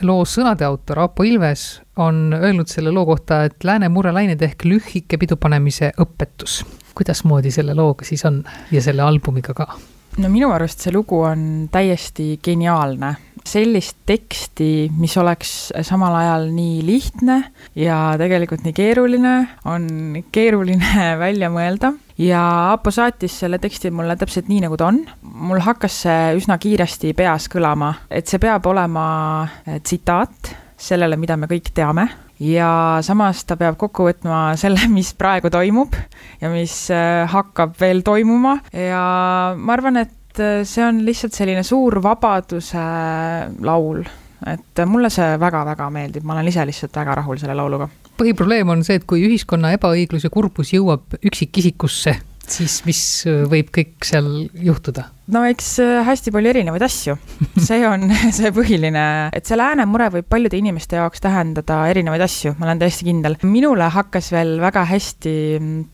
loo 0.08 0.24
sõnade 0.24 0.64
autor 0.64 1.02
Aapo 1.04 1.26
Ilves 1.28 1.66
on 2.00 2.32
öelnud 2.40 2.72
selle 2.72 2.94
loo 2.96 3.04
kohta, 3.10 3.44
et 3.50 3.68
Läänemure 3.68 4.16
lained 4.16 4.42
ehk 4.48 4.64
lühike 4.64 5.20
pidupanemise 5.20 5.92
õpetus. 6.00 6.64
kuidasmoodi 6.96 7.52
selle 7.52 7.76
looga 7.76 8.08
siis 8.08 8.24
on 8.26 8.46
ja 8.72 8.82
selle 8.82 9.04
albumiga 9.04 9.54
ka? 9.54 9.68
No 10.22 10.32
minu 10.32 10.52
arust 10.56 10.86
see 10.86 10.94
lugu 10.96 11.20
on 11.26 11.70
täiesti 11.72 12.36
geniaalne. 12.44 13.16
sellist 13.46 14.00
teksti, 14.10 14.90
mis 14.98 15.14
oleks 15.22 15.50
samal 15.86 16.16
ajal 16.18 16.48
nii 16.50 16.80
lihtne 16.82 17.36
ja 17.78 18.16
tegelikult 18.18 18.64
nii 18.66 18.74
keeruline, 18.74 19.34
on 19.70 19.86
keeruline 20.34 21.04
välja 21.24 21.52
mõelda 21.54 21.92
ja 22.18 22.42
Aapo 22.72 22.90
saatis 22.96 23.38
selle 23.44 23.60
teksti 23.62 23.92
mulle 23.94 24.18
täpselt 24.18 24.50
nii, 24.50 24.64
nagu 24.66 24.80
ta 24.82 24.90
on. 24.90 25.04
mul 25.22 25.62
hakkas 25.62 26.02
see 26.08 26.36
üsna 26.40 26.58
kiiresti 26.58 27.14
peas 27.14 27.46
kõlama, 27.52 27.94
et 28.10 28.26
see 28.26 28.42
peab 28.42 28.66
olema 28.72 29.08
tsitaat 29.78 30.56
sellele, 30.76 31.18
mida 31.20 31.38
me 31.38 31.52
kõik 31.52 31.70
teame 31.76 32.10
ja 32.40 33.00
samas 33.06 33.44
ta 33.48 33.58
peab 33.60 33.78
kokku 33.80 34.10
võtma 34.10 34.40
selle, 34.60 34.88
mis 34.98 35.14
praegu 35.18 35.52
toimub 35.54 35.96
ja 36.42 36.52
mis 36.54 36.76
äh, 36.94 37.24
hakkab 37.32 37.78
veel 37.80 38.04
toimuma. 38.06 38.58
Ja 38.74 39.56
ma 39.58 39.76
arvan, 39.78 40.02
et 40.04 40.42
äh, 40.42 40.62
see 40.68 40.86
on 40.86 41.04
lihtsalt 41.08 41.38
selline 41.38 41.64
suur 41.68 42.02
vabaduse 42.04 42.86
laul, 43.66 44.04
et 44.52 44.86
mulle 44.90 45.12
see 45.14 45.36
väga-väga 45.42 45.90
meeldib, 45.94 46.28
ma 46.28 46.36
olen 46.36 46.52
ise 46.52 46.66
lihtsalt 46.68 47.04
väga 47.04 47.22
rahul 47.22 47.40
selle 47.42 47.58
lauluga. 47.58 47.90
põhiprobleem 48.20 48.70
on 48.72 48.84
see, 48.88 49.00
et 49.00 49.08
kui 49.08 49.26
ühiskonna 49.28 49.74
ebaõiglus 49.76 50.28
ja 50.28 50.32
kurbus 50.32 50.72
jõuab 50.76 51.18
üksikisikusse, 51.24 52.16
siis 52.54 52.80
mis 52.86 53.02
võib 53.50 53.72
kõik 53.74 54.06
seal 54.06 54.28
juhtuda? 54.54 55.10
no 55.34 55.42
eks 55.50 55.70
äh, 55.84 56.00
hästi 56.06 56.34
palju 56.36 56.52
erinevaid 56.52 56.86
asju, 56.86 57.16
see 57.58 57.82
on 57.88 58.10
see 58.38 58.52
põhiline, 58.56 59.06
et 59.36 59.48
see 59.48 59.58
lääne 59.58 59.88
mure 59.90 60.10
võib 60.14 60.28
paljude 60.30 60.60
inimeste 60.60 61.00
jaoks 61.00 61.24
tähendada 61.24 61.82
erinevaid 61.92 62.26
asju, 62.26 62.56
ma 62.60 62.70
olen 62.70 62.84
täiesti 62.84 63.10
kindel. 63.10 63.40
minule 63.46 63.90
hakkas 63.96 64.32
veel 64.36 64.58
väga 64.64 64.86
hästi 64.92 65.36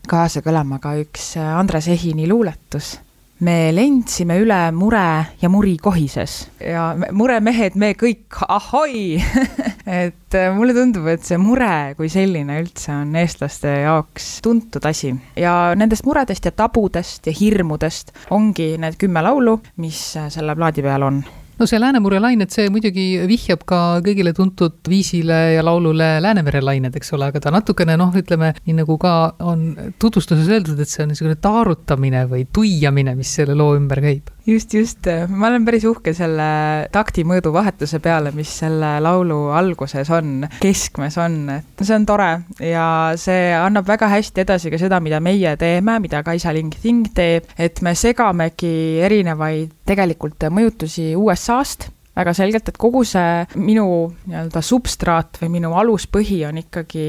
kaasa 0.08 0.44
kõlama 0.44 0.80
ka 0.82 0.96
üks 1.00 1.32
äh, 1.40 1.54
Andres 1.56 1.88
Ehini 1.92 2.28
luuletus 2.30 2.96
me 3.42 3.72
lendsime 3.74 4.36
üle 4.42 4.58
mure 4.76 5.06
ja 5.40 5.50
muri 5.50 5.74
kohises. 5.82 6.46
Ja 6.62 6.92
muremehed, 7.14 7.76
me 7.78 7.92
kõik 7.98 8.42
ahoi! 8.48 9.18
Et 10.02 10.36
äh, 10.38 10.52
mulle 10.54 10.74
tundub, 10.76 11.08
et 11.10 11.24
see 11.26 11.38
mure 11.42 11.92
kui 11.98 12.06
selline 12.12 12.60
üldse 12.62 12.92
on 12.94 13.16
eestlaste 13.18 13.72
jaoks 13.82 14.28
tuntud 14.44 14.86
asi. 14.86 15.10
Ja 15.34 15.74
nendest 15.78 16.06
muredest 16.06 16.46
ja 16.46 16.54
tabudest 16.54 17.26
ja 17.26 17.34
hirmudest 17.34 18.14
ongi 18.30 18.76
need 18.80 18.96
kümme 19.00 19.24
laulu, 19.26 19.58
mis 19.82 20.04
äh, 20.20 20.30
selle 20.30 20.54
plaadi 20.56 20.86
peal 20.86 21.10
on 21.10 21.24
no 21.58 21.68
see 21.68 21.80
Läänemere 21.80 22.20
lained, 22.22 22.50
see 22.54 22.70
muidugi 22.72 23.06
vihjab 23.28 23.64
ka 23.68 23.80
kõigile 24.04 24.32
tuntud 24.36 24.78
viisile 24.88 25.40
ja 25.56 25.64
laulule 25.64 26.14
Läänemere 26.24 26.62
lained, 26.64 26.96
eks 26.98 27.12
ole, 27.16 27.28
aga 27.32 27.42
ta 27.42 27.52
natukene 27.54 27.96
noh, 28.00 28.12
ütleme 28.18 28.52
nii 28.64 28.78
nagu 28.82 28.98
ka 29.02 29.14
on 29.44 29.66
tutvustuses 30.02 30.48
öeldud, 30.50 30.80
et 30.80 30.90
see 30.90 31.04
on 31.04 31.12
niisugune 31.12 31.38
taarutamine 31.42 32.24
või 32.30 32.46
tuiamine, 32.52 33.16
mis 33.18 33.32
selle 33.38 33.56
loo 33.58 33.76
ümber 33.78 34.02
käib 34.04 34.32
just, 34.46 34.74
just, 34.74 35.08
ma 35.28 35.48
olen 35.48 35.64
päris 35.66 35.84
uhke 35.88 36.14
selle 36.16 36.48
taktimõõdu 36.92 37.52
vahetuse 37.54 38.00
peale, 38.02 38.32
mis 38.36 38.50
selle 38.62 38.94
laulu 39.02 39.52
alguses 39.54 40.10
on, 40.14 40.46
keskmes 40.62 41.18
on, 41.22 41.38
et 41.58 41.84
see 41.84 41.96
on 41.96 42.06
tore 42.08 42.30
ja 42.66 42.86
see 43.20 43.52
annab 43.56 43.88
väga 43.88 44.10
hästi 44.12 44.44
edasi 44.44 44.72
ka 44.72 44.80
seda, 44.82 45.00
mida 45.04 45.20
meie 45.22 45.54
teeme, 45.60 45.98
mida 46.02 46.22
Kaisa 46.26 46.54
Ling 46.54 46.74
Thing 46.74 47.10
teeb, 47.14 47.48
et 47.58 47.82
me 47.82 47.94
segamegi 47.98 49.02
erinevaid 49.04 49.72
tegelikult 49.88 50.50
mõjutusi 50.50 51.12
USA-st 51.18 51.90
väga 52.16 52.34
selgelt, 52.36 52.68
et 52.68 52.78
kogu 52.80 53.04
see 53.08 53.44
minu 53.56 53.86
nii-öelda 54.26 54.62
substraat 54.64 55.40
või 55.42 55.52
minu 55.58 55.72
aluspõhi 55.80 56.42
on 56.48 56.60
ikkagi 56.60 57.06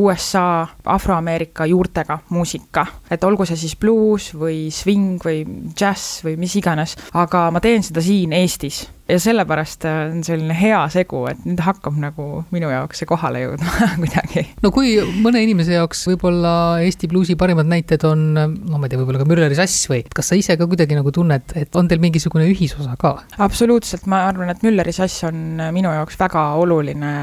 USA 0.00 0.66
afroameerika 0.84 1.66
juurtega 1.68 2.20
muusika. 2.30 2.86
et 3.10 3.24
olgu 3.24 3.44
see 3.46 3.56
siis 3.56 3.76
bluus 3.76 4.30
või 4.34 4.70
swing 4.72 5.20
või 5.24 5.44
džäss 5.74 6.24
või 6.24 6.36
mis 6.40 6.56
iganes, 6.56 6.96
aga 7.12 7.50
ma 7.50 7.60
teen 7.60 7.82
seda 7.82 8.00
siin 8.04 8.32
Eestis 8.32 8.86
ja 9.10 9.18
sellepärast 9.20 9.84
äh, 9.88 10.00
on 10.10 10.24
selline 10.26 10.54
hea 10.56 10.80
segu, 10.92 11.24
et 11.30 11.42
nüüd 11.46 11.60
hakkab 11.64 11.96
nagu 12.00 12.26
minu 12.54 12.70
jaoks 12.72 13.02
see 13.02 13.08
kohale 13.10 13.42
jõudma 13.44 13.88
kuidagi. 14.02 14.44
no 14.64 14.72
kui 14.74 14.96
mõne 15.24 15.42
inimese 15.44 15.74
jaoks 15.76 16.04
võib-olla 16.10 16.52
Eesti 16.84 17.10
bluusi 17.10 17.36
parimad 17.40 17.68
näited 17.70 18.04
on, 18.08 18.26
no 18.34 18.78
ma 18.78 18.86
ei 18.86 18.92
tea, 18.92 19.00
võib-olla 19.00 19.22
ka 19.22 19.28
Mülleri 19.28 19.58
sass 19.58 19.88
või, 19.90 20.02
kas 20.14 20.30
sa 20.32 20.38
ise 20.38 20.56
ka 20.60 20.68
kuidagi 20.70 20.98
nagu 20.98 21.12
tunned, 21.14 21.56
et 21.58 21.78
on 21.78 21.90
teil 21.90 22.02
mingisugune 22.02 22.46
ühisosa 22.50 22.96
ka? 23.00 23.16
absoluutselt, 23.42 24.06
ma 24.10 24.24
arvan, 24.28 24.52
et 24.54 24.64
Mülleri 24.66 24.94
sass 24.96 25.26
on 25.28 25.60
minu 25.74 25.92
jaoks 25.94 26.18
väga 26.20 26.46
oluline 26.60 27.14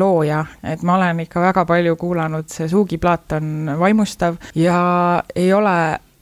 looja, 0.00 0.44
et 0.66 0.86
ma 0.86 0.98
olen 0.98 1.24
ikka 1.26 1.42
väga 1.42 1.66
palju 1.68 1.98
kuulanud, 2.00 2.48
see 2.52 2.70
Suugi 2.72 2.98
plaat 3.02 3.36
on 3.38 3.74
vaimustav 3.80 4.38
ja 4.58 4.78
ei 5.36 5.52
ole 5.52 5.76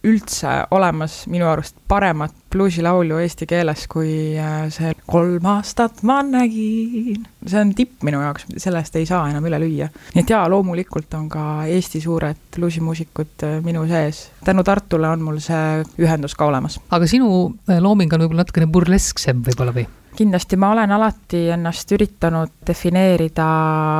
üldse 0.06 0.48
olemas 0.72 1.24
minu 1.28 1.48
arust 1.50 1.76
paremat 1.88 2.32
bluusilaulu 2.50 3.18
eesti 3.20 3.46
keeles 3.46 3.84
kui 3.90 4.36
äh, 4.40 4.64
see 4.72 4.94
Kolm 5.10 5.46
aastat 5.52 6.02
ma 6.08 6.20
nägin. 6.26 7.26
see 7.46 7.60
on 7.60 7.74
tipp 7.76 8.02
minu 8.06 8.22
jaoks, 8.24 8.48
sellest 8.56 8.96
ei 8.96 9.06
saa 9.06 9.26
enam 9.30 9.46
üle 9.50 9.60
lüüa. 9.60 9.90
nii 10.14 10.24
et 10.24 10.32
jaa, 10.32 10.46
loomulikult 10.50 11.14
on 11.18 11.28
ka 11.28 11.44
Eesti 11.70 12.00
suured 12.00 12.40
bluusimuusikud 12.56 13.46
äh, 13.46 13.56
minu 13.64 13.86
sees. 13.90 14.30
tänu 14.44 14.64
Tartule 14.64 15.08
on 15.08 15.24
mul 15.26 15.40
see 15.44 15.84
ühendus 16.00 16.34
ka 16.34 16.48
olemas. 16.48 16.80
aga 16.90 17.06
sinu 17.10 17.30
äh, 17.68 17.78
looming 17.80 18.12
on 18.12 18.24
võib-olla 18.24 18.46
natukene 18.46 18.70
burlesksem 18.72 19.44
võib-olla 19.46 19.76
või? 19.76 19.88
Kindlasti 20.16 20.58
ma 20.60 20.72
olen 20.74 20.90
alati 20.94 21.46
ennast 21.54 21.90
üritanud 21.94 22.52
defineerida 22.66 23.46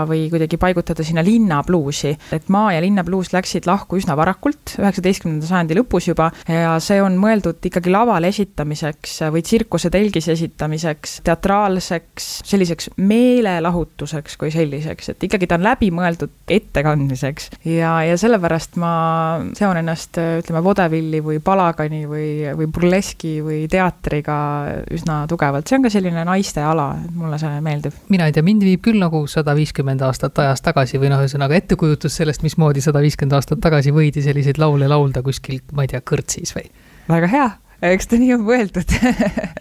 või 0.09 0.27
kuidagi 0.33 0.59
paigutada 0.61 1.05
sinna 1.07 1.23
linnabluusi, 1.25 2.13
et 2.35 2.51
maa 2.53 2.75
ja 2.75 2.83
linnabluus 2.83 3.33
läksid 3.35 3.69
lahku 3.69 3.99
üsna 4.01 4.17
varakult, 4.19 4.75
üheksateistkümnenda 4.79 5.49
sajandi 5.49 5.79
lõpus 5.79 6.11
juba, 6.11 6.31
ja 6.49 6.77
see 6.83 7.01
on 7.03 7.19
mõeldud 7.21 7.63
ikkagi 7.71 7.93
laval 7.93 8.27
esitamiseks 8.29 9.17
või 9.33 9.45
tsirkuse 9.47 9.91
telgis 9.93 10.29
esitamiseks, 10.35 11.21
teatraalseks, 11.27 12.31
selliseks 12.49 12.91
meelelahutuseks 13.01 14.39
kui 14.41 14.53
selliseks, 14.55 15.13
et 15.15 15.29
ikkagi 15.29 15.49
ta 15.51 15.59
on 15.59 15.67
läbimõeldud 15.69 16.51
ettekandmiseks. 16.51 17.51
Ja, 17.69 17.97
ja 18.07 18.19
sellepärast 18.21 18.79
ma 18.81 18.93
seon 19.57 19.81
ennast 19.81 20.19
ütleme, 20.21 20.63
vodevilli 20.65 21.23
või 21.25 21.41
palagani 21.45 22.05
või, 22.11 22.31
või 22.57 22.69
burleski 22.71 23.39
või 23.45 23.65
teatriga 23.71 24.37
üsna 24.93 25.23
tugevalt, 25.31 25.69
see 25.69 25.79
on 25.79 25.87
ka 25.87 25.93
selline 26.01 26.25
naiste 26.27 26.65
ala, 26.65 26.91
mulle 27.15 27.39
see 27.41 27.63
meeldib. 27.65 27.97
mina 28.09 28.29
ei 28.29 28.35
tea, 28.37 28.45
mind 28.47 28.65
viib 28.67 28.83
küll 28.85 29.01
nagu 29.01 29.23
sada 29.31 29.55
viiskümmend 29.59 30.03
aastat 30.07 30.39
ajas 30.43 30.65
tagasi 30.65 31.01
või 31.01 31.13
noh, 31.13 31.23
ühesõnaga 31.23 31.59
ettekujutus 31.61 32.17
sellest, 32.23 32.45
mismoodi 32.47 32.83
sada 32.85 33.03
viiskümmend 33.05 33.37
aastat 33.39 33.61
tagasi 33.63 33.93
võidi 33.95 34.25
selliseid 34.25 34.61
laule 34.63 34.89
laulda 34.91 35.23
kuskil, 35.27 35.61
ma 35.77 35.85
ei 35.85 35.93
tea, 35.93 36.03
kõrtsis 36.13 36.57
või? 36.57 36.71
väga 37.11 37.29
hea 37.31 37.49
eks 37.81 38.11
ta 38.11 38.19
nii 38.21 38.35
on 38.37 38.45
mõeldud. 38.47 38.95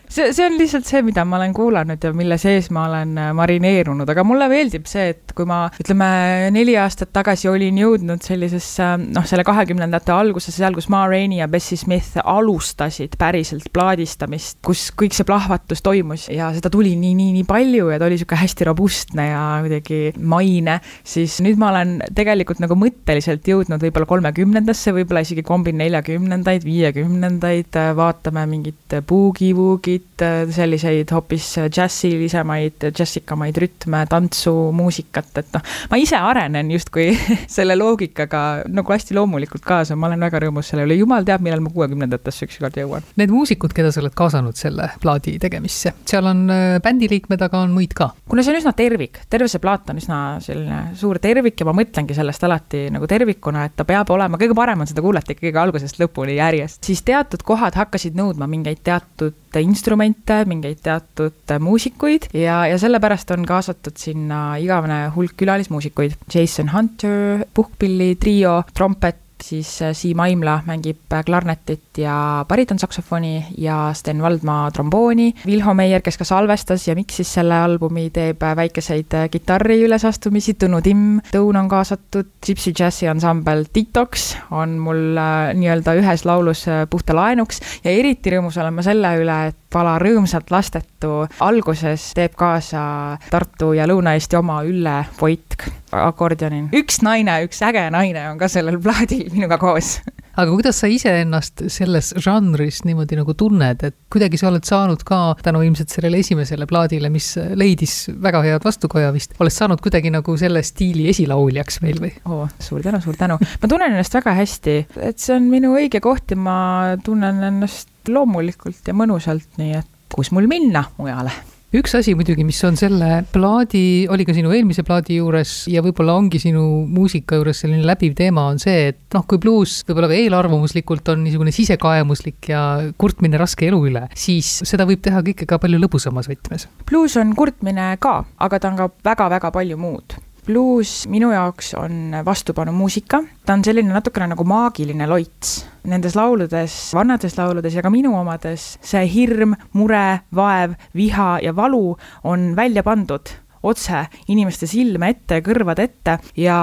See, 0.09 0.31
see 0.33 0.41
on 0.41 0.55
lihtsalt 0.57 0.87
see, 0.89 1.03
mida 1.05 1.21
ma 1.21 1.37
olen 1.37 1.51
kuulanud 1.53 2.01
ja 2.01 2.09
mille 2.17 2.39
sees 2.41 2.71
ma 2.73 2.87
olen 2.87 3.11
äh, 3.21 3.27
marineerunud, 3.37 4.09
aga 4.09 4.23
mulle 4.25 4.47
meeldib 4.49 4.87
see, 4.89 5.11
et 5.13 5.35
kui 5.37 5.45
ma 5.45 5.59
ütleme, 5.77 6.07
neli 6.49 6.73
aastat 6.81 7.11
tagasi 7.13 7.45
olin 7.51 7.77
jõudnud 7.77 8.25
sellisesse 8.25 8.87
noh, 9.03 9.27
selle 9.29 9.45
kahekümnendate 9.45 10.09
alguses, 10.15 10.57
seal, 10.57 10.73
kus 10.73 10.89
Ma 10.89 11.03
Rainey 11.05 11.43
ja 11.43 11.45
Bessie 11.51 11.77
Smith 11.77 12.17
alustasid 12.23 13.19
päriselt 13.21 13.69
plaadistamist, 13.69 14.57
kus 14.65 14.87
kõik 14.97 15.13
see 15.13 15.27
plahvatus 15.29 15.85
toimus 15.85 16.25
ja 16.33 16.49
seda 16.57 16.73
tuli 16.73 16.95
nii, 16.97 17.13
nii, 17.13 17.29
nii 17.37 17.45
palju 17.45 17.93
ja 17.93 18.01
ta 18.01 18.09
oli 18.09 18.17
niisugune 18.17 18.41
hästi 18.41 18.69
robustne 18.71 19.27
ja 19.29 19.45
kuidagi 19.61 20.01
maine, 20.17 20.79
siis 21.05 21.37
nüüd 21.45 21.61
ma 21.61 21.69
olen 21.69 21.99
tegelikult 22.17 22.65
nagu 22.65 22.79
mõtteliselt 22.81 23.45
jõudnud 23.45 23.85
võib-olla 23.85 24.09
kolmekümnendasse, 24.09 24.97
võib-olla 24.97 25.21
isegi 25.21 25.45
kombin 25.45 25.77
neljakümnendaid, 25.85 26.65
viiekümnendaid, 26.65 27.77
vaatame 28.09 28.45
mingit 28.49 28.97
boogie-woogit, 29.07 30.23
selliseid 30.55 31.11
hoopis 31.13 31.47
džässilisemaid, 31.69 32.89
džässikamaid 32.89 33.57
rütme, 33.61 34.03
tantsu, 34.09 34.53
muusikat, 34.75 35.31
et 35.41 35.53
noh, 35.55 35.65
ma 35.91 35.99
ise 36.01 36.17
arenen 36.19 36.71
justkui 36.73 37.11
selle 37.57 37.77
loogikaga 37.79 38.43
nagu 38.69 38.95
hästi 38.95 39.17
loomulikult 39.17 39.65
kaasa, 39.65 39.97
ma 39.99 40.09
olen 40.09 40.25
väga 40.27 40.43
rõõmus 40.45 40.71
selle 40.71 40.87
üle, 40.87 40.97
jumal 40.99 41.27
teab, 41.27 41.43
millal 41.45 41.63
ma 41.63 41.73
kuuekümnendatesse 41.73 42.49
ükskord 42.49 42.79
jõuan. 42.79 43.05
Need 43.19 43.33
muusikud, 43.33 43.73
keda 43.75 43.93
sa 43.93 44.03
oled 44.03 44.15
kaasanud 44.17 44.57
selle 44.59 44.89
plaadi 45.03 45.37
tegemisse, 45.41 45.93
seal 46.09 46.29
on 46.29 46.45
äh, 46.53 46.77
bändiliikmed, 46.83 47.41
aga 47.45 47.63
on 47.65 47.75
muid 47.75 47.95
ka? 47.97 48.11
kuna 48.29 48.43
see 48.45 48.53
on 48.53 48.59
üsna 48.59 48.73
tervik, 48.77 49.21
terve 49.29 49.47
see 49.49 49.61
plaat 49.61 49.89
on 49.91 49.99
üsna 50.01 50.19
selline 50.43 50.79
suur 50.99 51.19
tervik 51.21 51.59
ja 51.59 51.67
ma 51.67 51.73
mõtlengi 51.77 52.15
sellest 52.17 52.43
alati 52.45 52.85
nagu 52.93 53.07
tervikuna, 53.09 53.65
et 53.69 53.75
ta 53.77 53.85
peab 53.89 54.11
olema, 54.13 54.39
kõige 54.41 54.57
parem 54.57 54.83
on 54.83 54.89
seda 54.89 55.03
kuulata 55.05 55.33
ikkagi 55.33 55.53
algusest 55.59 55.99
lõpuni 56.01 56.37
järjest, 56.37 56.81
siis 56.85 57.01
teatud 57.05 57.43
kohad 57.45 57.77
hakkasid 57.79 57.98
hakkasid 57.99 58.15
nõudma 58.15 58.47
mingeid 58.47 58.79
teatud 58.85 59.57
instrumente, 59.59 60.45
mingeid 60.47 60.79
teatud 60.85 61.51
muusikuid 61.59 62.29
ja, 62.31 62.63
ja 62.69 62.77
sellepärast 62.79 63.33
on 63.35 63.43
kaasatud 63.47 63.97
sinna 63.99 64.55
igavene 64.61 65.09
hulk 65.15 65.35
külalismuusikuid. 65.39 66.15
Jason 66.31 66.71
Hunter, 66.71 67.43
puhkpilli 67.53 68.15
trio, 68.21 68.61
trompet, 68.73 69.19
siis 69.43 69.81
äh, 69.81 69.93
Siim 69.93 70.19
Aimla 70.19 70.59
mängib 70.67 71.13
äh, 71.13 71.23
klarnetit 71.25 71.97
ja 71.97 72.45
baritonssaksofoni 72.47 73.45
ja 73.57 73.91
Sten 73.93 74.21
Valdmaa 74.21 74.71
trombooni. 74.71 75.33
Vilho 75.45 75.73
Meier, 75.73 76.01
kes 76.05 76.17
ka 76.17 76.27
salvestas 76.27 76.87
ja 76.87 76.95
miksis 76.97 77.33
selle 77.39 77.57
albumi, 77.59 78.09
teeb 78.15 78.43
äh, 78.43 78.55
väikeseid 78.59 79.15
kitarri 79.31 79.81
ülesastumisi, 79.85 80.55
Tõnu 80.59 80.81
Timm, 80.85 81.19
Tõun 81.33 81.59
on 81.59 81.69
kaasatud, 81.71 82.33
Gypsy 82.45 82.73
Jazzi 82.77 83.09
ansambel 83.11 83.65
Detox 83.75 84.33
on 84.55 84.77
mul 84.81 85.19
nii-öelda 85.59 85.95
ühes 85.99 86.25
laulus 86.27 86.65
puhta 86.89 87.15
laenuks. 87.17 87.61
Ja 87.83 87.93
eriti 87.93 88.33
rõõmus 88.33 88.59
olen 88.59 88.75
ma 88.75 88.85
selle 88.85 89.13
üle, 89.21 89.39
et 89.51 89.68
pala 89.73 89.97
Rõõmsalt 90.01 90.49
lastetu 90.53 91.25
alguses 91.45 92.11
teeb 92.17 92.35
kaasa 92.39 92.81
Tartu 93.29 93.73
ja 93.77 93.87
Lõuna-Eesti 93.89 94.39
oma 94.39 94.61
Ülle 94.67 95.01
Voitk 95.19 95.67
akordionil. 95.91 96.69
üks 96.75 97.01
naine, 97.05 97.39
üks 97.47 97.61
äge 97.65 97.87
naine 97.93 98.29
on 98.31 98.41
ka 98.41 98.49
sellel 98.51 98.79
plaadil 98.81 99.29
minuga 99.33 99.57
koos 99.61 99.97
aga 100.39 100.53
kuidas 100.53 100.79
sa 100.81 100.87
iseennast 100.91 101.65
selles 101.71 102.13
žanris 102.21 102.83
niimoodi 102.87 103.17
nagu 103.19 103.33
tunned, 103.37 103.83
et 103.83 103.95
kuidagi 104.11 104.39
sa 104.39 104.49
oled 104.51 104.65
saanud 104.67 105.03
ka 105.07 105.19
tänu 105.43 105.61
ilmselt 105.65 105.91
sellele 105.93 106.21
esimesele 106.23 106.67
plaadile, 106.69 107.11
mis 107.13 107.33
leidis 107.59 107.95
väga 108.23 108.43
head 108.45 108.65
vastukoja 108.65 109.11
vist, 109.15 109.35
oled 109.41 109.53
saanud 109.53 109.83
kuidagi 109.83 110.13
nagu 110.13 110.37
selle 110.39 110.63
stiili 110.65 111.09
esilauljaks 111.11 111.81
meil 111.85 111.99
või? 112.03 112.13
oo, 112.29 112.47
suur 112.63 112.83
tänu, 112.85 113.01
suur 113.03 113.19
tänu. 113.19 113.39
ma 113.39 113.71
tunnen 113.71 113.95
ennast 113.95 114.15
väga 114.19 114.35
hästi, 114.39 114.77
et 115.09 115.19
see 115.19 115.35
on 115.35 115.49
minu 115.51 115.75
õige 115.77 116.01
koht 116.03 116.31
ja 116.31 116.39
ma 116.39 116.59
tunnen 117.03 117.43
ennast 117.51 117.91
loomulikult 118.13 118.87
ja 118.87 118.97
mõnusalt, 118.97 119.49
nii 119.61 119.79
et 119.79 119.95
kus 120.13 120.33
mul 120.35 120.49
minna 120.49 120.87
mujale 120.97 121.33
üks 121.69 121.93
asi 121.93 122.15
muidugi, 122.17 122.41
mis 122.47 122.57
on 122.65 122.77
selle 122.79 123.19
plaadi, 123.29 124.07
oli 124.09 124.25
ka 124.25 124.33
sinu 124.33 124.49
eelmise 124.55 124.81
plaadi 124.85 125.19
juures 125.19 125.51
ja 125.69 125.83
võib-olla 125.85 126.15
ongi 126.17 126.41
sinu 126.41 126.63
muusika 126.89 127.37
juures 127.37 127.61
selline 127.61 127.85
läbiv 127.85 128.15
teema, 128.17 128.47
on 128.49 128.57
see, 128.61 128.87
et 128.89 129.01
noh, 129.13 129.25
kui 129.29 129.37
bluus 129.41 129.79
võib-olla 129.85 130.09
ka 130.09 130.17
eelarvamuslikult 130.17 131.11
on 131.13 131.21
niisugune 131.27 131.53
sisekaemuslik 131.53 132.49
ja 132.49 132.63
kurtmine 132.97 133.37
raske 133.41 133.69
elu 133.69 133.83
üle, 133.91 134.07
siis 134.17 134.49
seda 134.65 134.87
võib 134.89 135.03
teha 135.05 135.21
kõike 135.25 135.45
ka 135.49 135.61
palju 135.61 135.81
lõbusamas 135.83 136.31
võtmes. 136.31 136.65
bluus 136.89 137.19
on 137.21 137.35
kurtmine 137.37 137.91
ka, 138.01 138.23
aga 138.41 138.59
ta 138.59 138.73
on 138.73 138.81
ka 138.81 138.89
väga-väga 139.11 139.53
palju 139.53 139.77
muud 139.77 140.17
bluus 140.49 141.05
minu 141.11 141.29
jaoks 141.29 141.73
on 141.77 142.15
vastupanumuusika, 142.25 143.21
ta 143.45 143.53
on 143.53 143.63
selline 143.65 143.93
natukene 143.93 144.31
nagu 144.31 144.45
maagiline 144.49 145.05
loits. 145.09 145.59
Nendes 145.89 146.17
lauludes, 146.17 146.77
vanades 146.97 147.37
lauludes 147.37 147.77
ja 147.77 147.83
ka 147.85 147.91
minu 147.93 148.15
omades, 148.17 148.71
see 148.81 149.05
hirm, 149.13 149.53
mure, 149.77 150.23
vaev, 150.35 150.73
viha 150.97 151.29
ja 151.45 151.53
valu 151.55 151.93
on 152.29 152.51
välja 152.57 152.83
pandud 152.83 153.35
otse 153.63 154.05
inimeste 154.31 154.67
silme 154.71 155.09
ette 155.11 155.41
kõrvade 155.43 155.83
ette 155.83 156.19
ja 156.39 156.59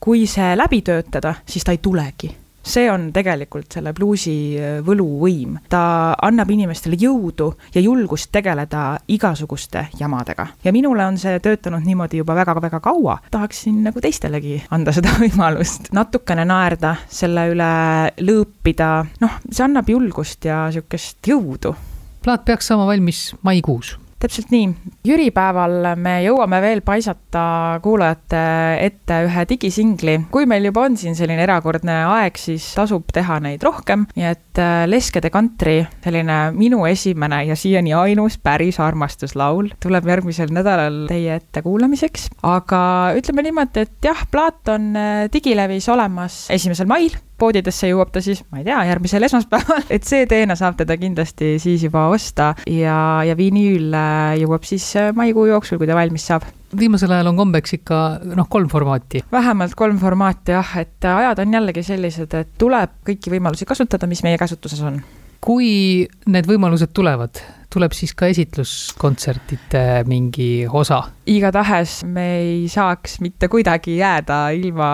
kui 0.00 0.24
see 0.26 0.54
läbi 0.56 0.80
töötada, 0.82 1.36
siis 1.44 1.66
ta 1.66 1.76
ei 1.76 1.82
tulegi 1.84 2.32
see 2.62 2.90
on 2.90 3.08
tegelikult 3.12 3.72
selle 3.72 3.92
bluusi 3.96 4.34
äh, 4.58 4.78
võluvõim. 4.84 5.58
ta 5.68 6.14
annab 6.22 6.50
inimestele 6.50 6.98
jõudu 7.00 7.52
ja 7.74 7.80
julgust 7.80 8.30
tegeleda 8.32 9.00
igasuguste 9.08 9.86
jamadega. 9.98 10.46
ja 10.64 10.72
minule 10.72 11.06
on 11.06 11.18
see 11.18 11.38
töötanud 11.40 11.84
niimoodi 11.86 12.20
juba 12.20 12.34
väga-väga 12.34 12.80
kaua. 12.80 13.18
tahaksin 13.30 13.82
nagu 13.84 14.00
teistelegi 14.00 14.62
anda 14.70 14.92
seda 14.92 15.14
võimalust, 15.22 15.92
natukene 15.92 16.44
naerda, 16.44 16.96
selle 17.08 17.48
üle 17.54 17.72
lõõpida, 18.20 18.90
noh, 19.20 19.40
see 19.50 19.64
annab 19.64 19.88
julgust 19.88 20.44
ja 20.44 20.66
niisugust 20.68 21.26
jõudu. 21.26 21.74
plaat 22.24 22.44
peaks 22.44 22.70
saama 22.70 22.86
valmis 22.86 23.30
maikuus 23.42 23.99
täpselt 24.20 24.50
nii, 24.52 24.68
jüripäeval 25.06 25.94
me 26.00 26.18
jõuame 26.24 26.60
veel 26.62 26.82
paisata 26.84 27.42
kuulajate 27.84 28.42
ette 28.84 29.20
ühe 29.26 29.44
digisingli. 29.48 30.16
kui 30.32 30.48
meil 30.50 30.68
juba 30.68 30.84
on 30.88 30.98
siin 31.00 31.16
selline 31.16 31.42
erakordne 31.46 31.96
aeg, 32.10 32.36
siis 32.40 32.66
tasub 32.76 33.08
teha 33.14 33.40
neid 33.40 33.64
rohkem, 33.64 34.06
nii 34.16 34.28
et 34.28 34.60
äh, 34.60 34.84
Leskede 34.90 35.30
kantri, 35.32 35.78
selline 36.04 36.38
minu 36.56 36.84
esimene 36.88 37.42
ja 37.48 37.56
siiani 37.56 37.94
ainus 37.96 38.36
päris 38.42 38.80
armastuslaul 38.82 39.72
tuleb 39.80 40.08
järgmisel 40.12 40.52
nädalal 40.52 41.06
teie 41.10 41.40
ette 41.40 41.64
kuulamiseks. 41.64 42.28
aga 42.42 42.82
ütleme 43.16 43.46
niimoodi, 43.48 43.86
et 43.86 44.10
jah, 44.10 44.26
plaat 44.30 44.74
on 44.74 44.92
äh, 44.96 45.24
digilevis 45.32 45.88
olemas 45.88 46.44
esimesel 46.52 46.90
mail 46.90 47.16
poodidesse 47.40 47.90
jõuab 47.90 48.12
ta 48.14 48.22
siis, 48.24 48.42
ma 48.52 48.60
ei 48.60 48.68
tea, 48.68 48.78
järgmisel 48.90 49.26
esmaspäeval, 49.28 49.84
et 49.94 50.06
CD-na 50.06 50.56
saab 50.58 50.78
teda 50.80 50.96
kindlasti 51.00 51.56
siis 51.62 51.84
juba 51.88 52.06
osta 52.12 52.52
ja, 52.68 52.96
ja 53.26 53.36
vinüül 53.38 53.90
äh, 53.96 54.38
jõuab 54.42 54.66
siis 54.68 54.86
äh, 55.00 55.12
maikuu 55.16 55.48
jooksul, 55.50 55.80
kui 55.80 55.90
ta 55.90 55.98
valmis 55.98 56.28
saab 56.30 56.48
viimasel 56.78 57.10
ajal 57.10 57.30
on 57.32 57.38
kombeks 57.38 57.74
ikka 57.80 58.00
noh, 58.36 58.48
kolm 58.48 58.68
formaati. 58.70 59.24
vähemalt 59.32 59.74
kolm 59.78 59.98
formaati 59.98 60.54
jah, 60.54 60.74
et 60.78 61.04
ajad 61.04 61.42
on 61.42 61.56
jällegi 61.58 61.82
sellised, 61.86 62.34
et 62.34 62.52
tuleb 62.58 63.00
kõiki 63.06 63.32
võimalusi 63.32 63.66
kasutada, 63.66 64.06
mis 64.10 64.22
meie 64.26 64.38
käsutuses 64.38 64.82
on. 64.86 65.00
kui 65.40 66.06
need 66.30 66.46
võimalused 66.46 66.92
tulevad, 66.94 67.42
tuleb 67.70 67.94
siis 67.94 68.14
ka 68.18 68.28
esitluskontsertide 68.30 69.84
mingi 70.10 70.66
osa? 70.66 71.02
igatahes 71.30 72.00
me 72.10 72.26
ei 72.40 72.66
saaks 72.70 73.20
mitte 73.22 73.48
kuidagi 73.52 73.98
jääda 74.00 74.42
ilma 74.56 74.90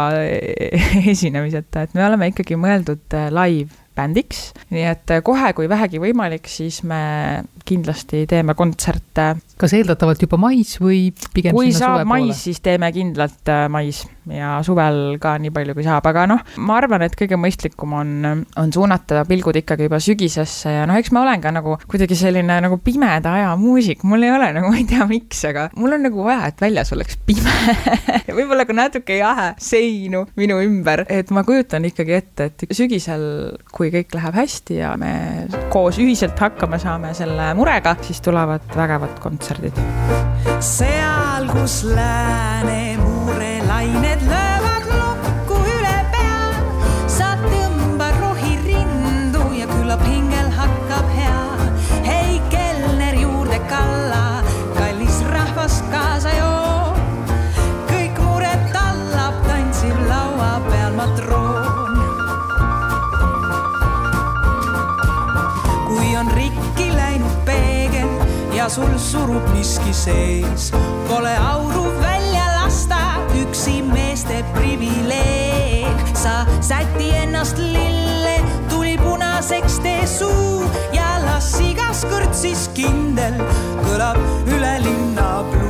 esinemiseta, 1.15 1.87
et 1.87 1.97
me 1.97 2.05
oleme 2.07 2.31
ikkagi 2.33 2.59
mõeldud 2.61 3.19
live 3.33 3.87
bändiks, 3.97 4.51
nii 4.75 4.85
et 4.91 5.15
kohe, 5.25 5.53
kui 5.57 5.69
vähegi 5.71 6.01
võimalik, 6.03 6.49
siis 6.51 6.83
me 6.87 7.01
kindlasti 7.67 8.27
teeme 8.29 8.55
kontserte. 8.59 9.31
kas 9.59 9.75
eeldatavalt 9.79 10.27
juba 10.27 10.39
mais 10.41 10.77
või 10.83 11.09
pigem 11.35 11.57
kui 11.57 11.73
saab 11.75 12.05
mais, 12.09 12.45
siis 12.47 12.61
teeme 12.65 12.93
kindlalt 12.95 13.53
äh, 13.53 13.67
mais 13.73 14.05
ja 14.33 14.57
suvel 14.67 15.19
ka 15.23 15.37
nii 15.43 15.53
palju, 15.55 15.77
kui 15.77 15.87
saab, 15.87 16.07
aga 16.11 16.27
noh, 16.31 16.43
ma 16.67 16.79
arvan, 16.81 17.05
et 17.07 17.17
kõige 17.19 17.39
mõistlikum 17.41 17.95
on, 17.97 18.43
on 18.59 18.73
suunata 18.75 19.25
pilgud 19.29 19.61
ikkagi 19.63 19.87
juba 19.89 20.01
sügisesse 20.03 20.73
ja 20.73 20.87
noh, 20.89 20.99
eks 20.99 21.13
ma 21.15 21.23
olen 21.25 21.43
ka 21.45 21.53
nagu 21.55 21.77
kuidagi 21.87 22.19
selline 22.19 22.59
nagu 22.65 22.79
pimeda 22.83 23.37
aja 23.39 23.53
muusik, 23.61 24.05
mul 24.07 24.27
ei 24.27 24.33
ole 24.35 24.51
nagu, 24.57 24.71
ma 24.73 24.81
ei 24.81 24.89
tea, 24.89 25.07
miks, 25.11 25.45
aga 25.51 25.69
mul 25.79 25.97
on 25.97 26.07
nagu 26.09 26.27
vaja, 26.27 26.51
et 26.51 26.63
väljas 26.63 26.93
oleks 26.97 27.19
pime 27.29 27.55
ja 28.27 28.35
võib-olla 28.39 28.67
ka 28.69 28.77
natuke 28.77 29.21
jahe 29.21 29.53
seinu 29.63 30.25
minu 30.39 30.59
ümber, 30.65 31.05
et 31.13 31.31
ma 31.35 31.45
kujutan 31.47 31.87
ikkagi 31.89 32.17
ette, 32.19 32.51
et 32.51 32.67
sügisel, 32.77 33.27
kui 33.75 33.93
kõik 33.95 34.15
läheb 34.17 34.37
hästi 34.37 34.81
ja 34.81 34.95
me 35.01 35.13
koos 35.73 36.01
ühiselt 36.03 36.39
hakkama 36.41 36.81
saame 36.83 37.13
selle 37.17 37.53
murega, 37.59 37.97
siis 38.07 38.23
tulevad 38.25 38.65
vägevad 38.77 39.21
kontserdid. 39.23 39.79
seal, 40.65 41.49
kus 41.53 41.83
lääne 41.91 42.97
muurelained 43.01 44.16
ja 68.67 68.71
sul 68.71 68.99
surub 68.99 69.45
miski 69.55 69.93
sees, 69.95 70.73
pole 71.07 71.31
auru 71.39 71.85
välja 72.01 72.47
lasta, 72.57 72.99
üksi 73.39 73.77
meeste 73.83 74.41
privileeg. 74.57 76.03
sa 76.15 76.43
säti 76.61 77.13
ennast 77.15 77.59
lille, 77.59 78.41
tuli 78.69 78.97
punaseks 78.99 79.79
tee 79.87 80.03
suu 80.07 80.67
ja 80.93 81.07
las 81.29 81.53
igas 81.63 82.03
kõrtsis 82.11 82.67
kindel 82.75 83.39
kõlab 83.87 84.19
üle 84.51 84.75
linna 84.83 85.31
bluus. 85.47 85.66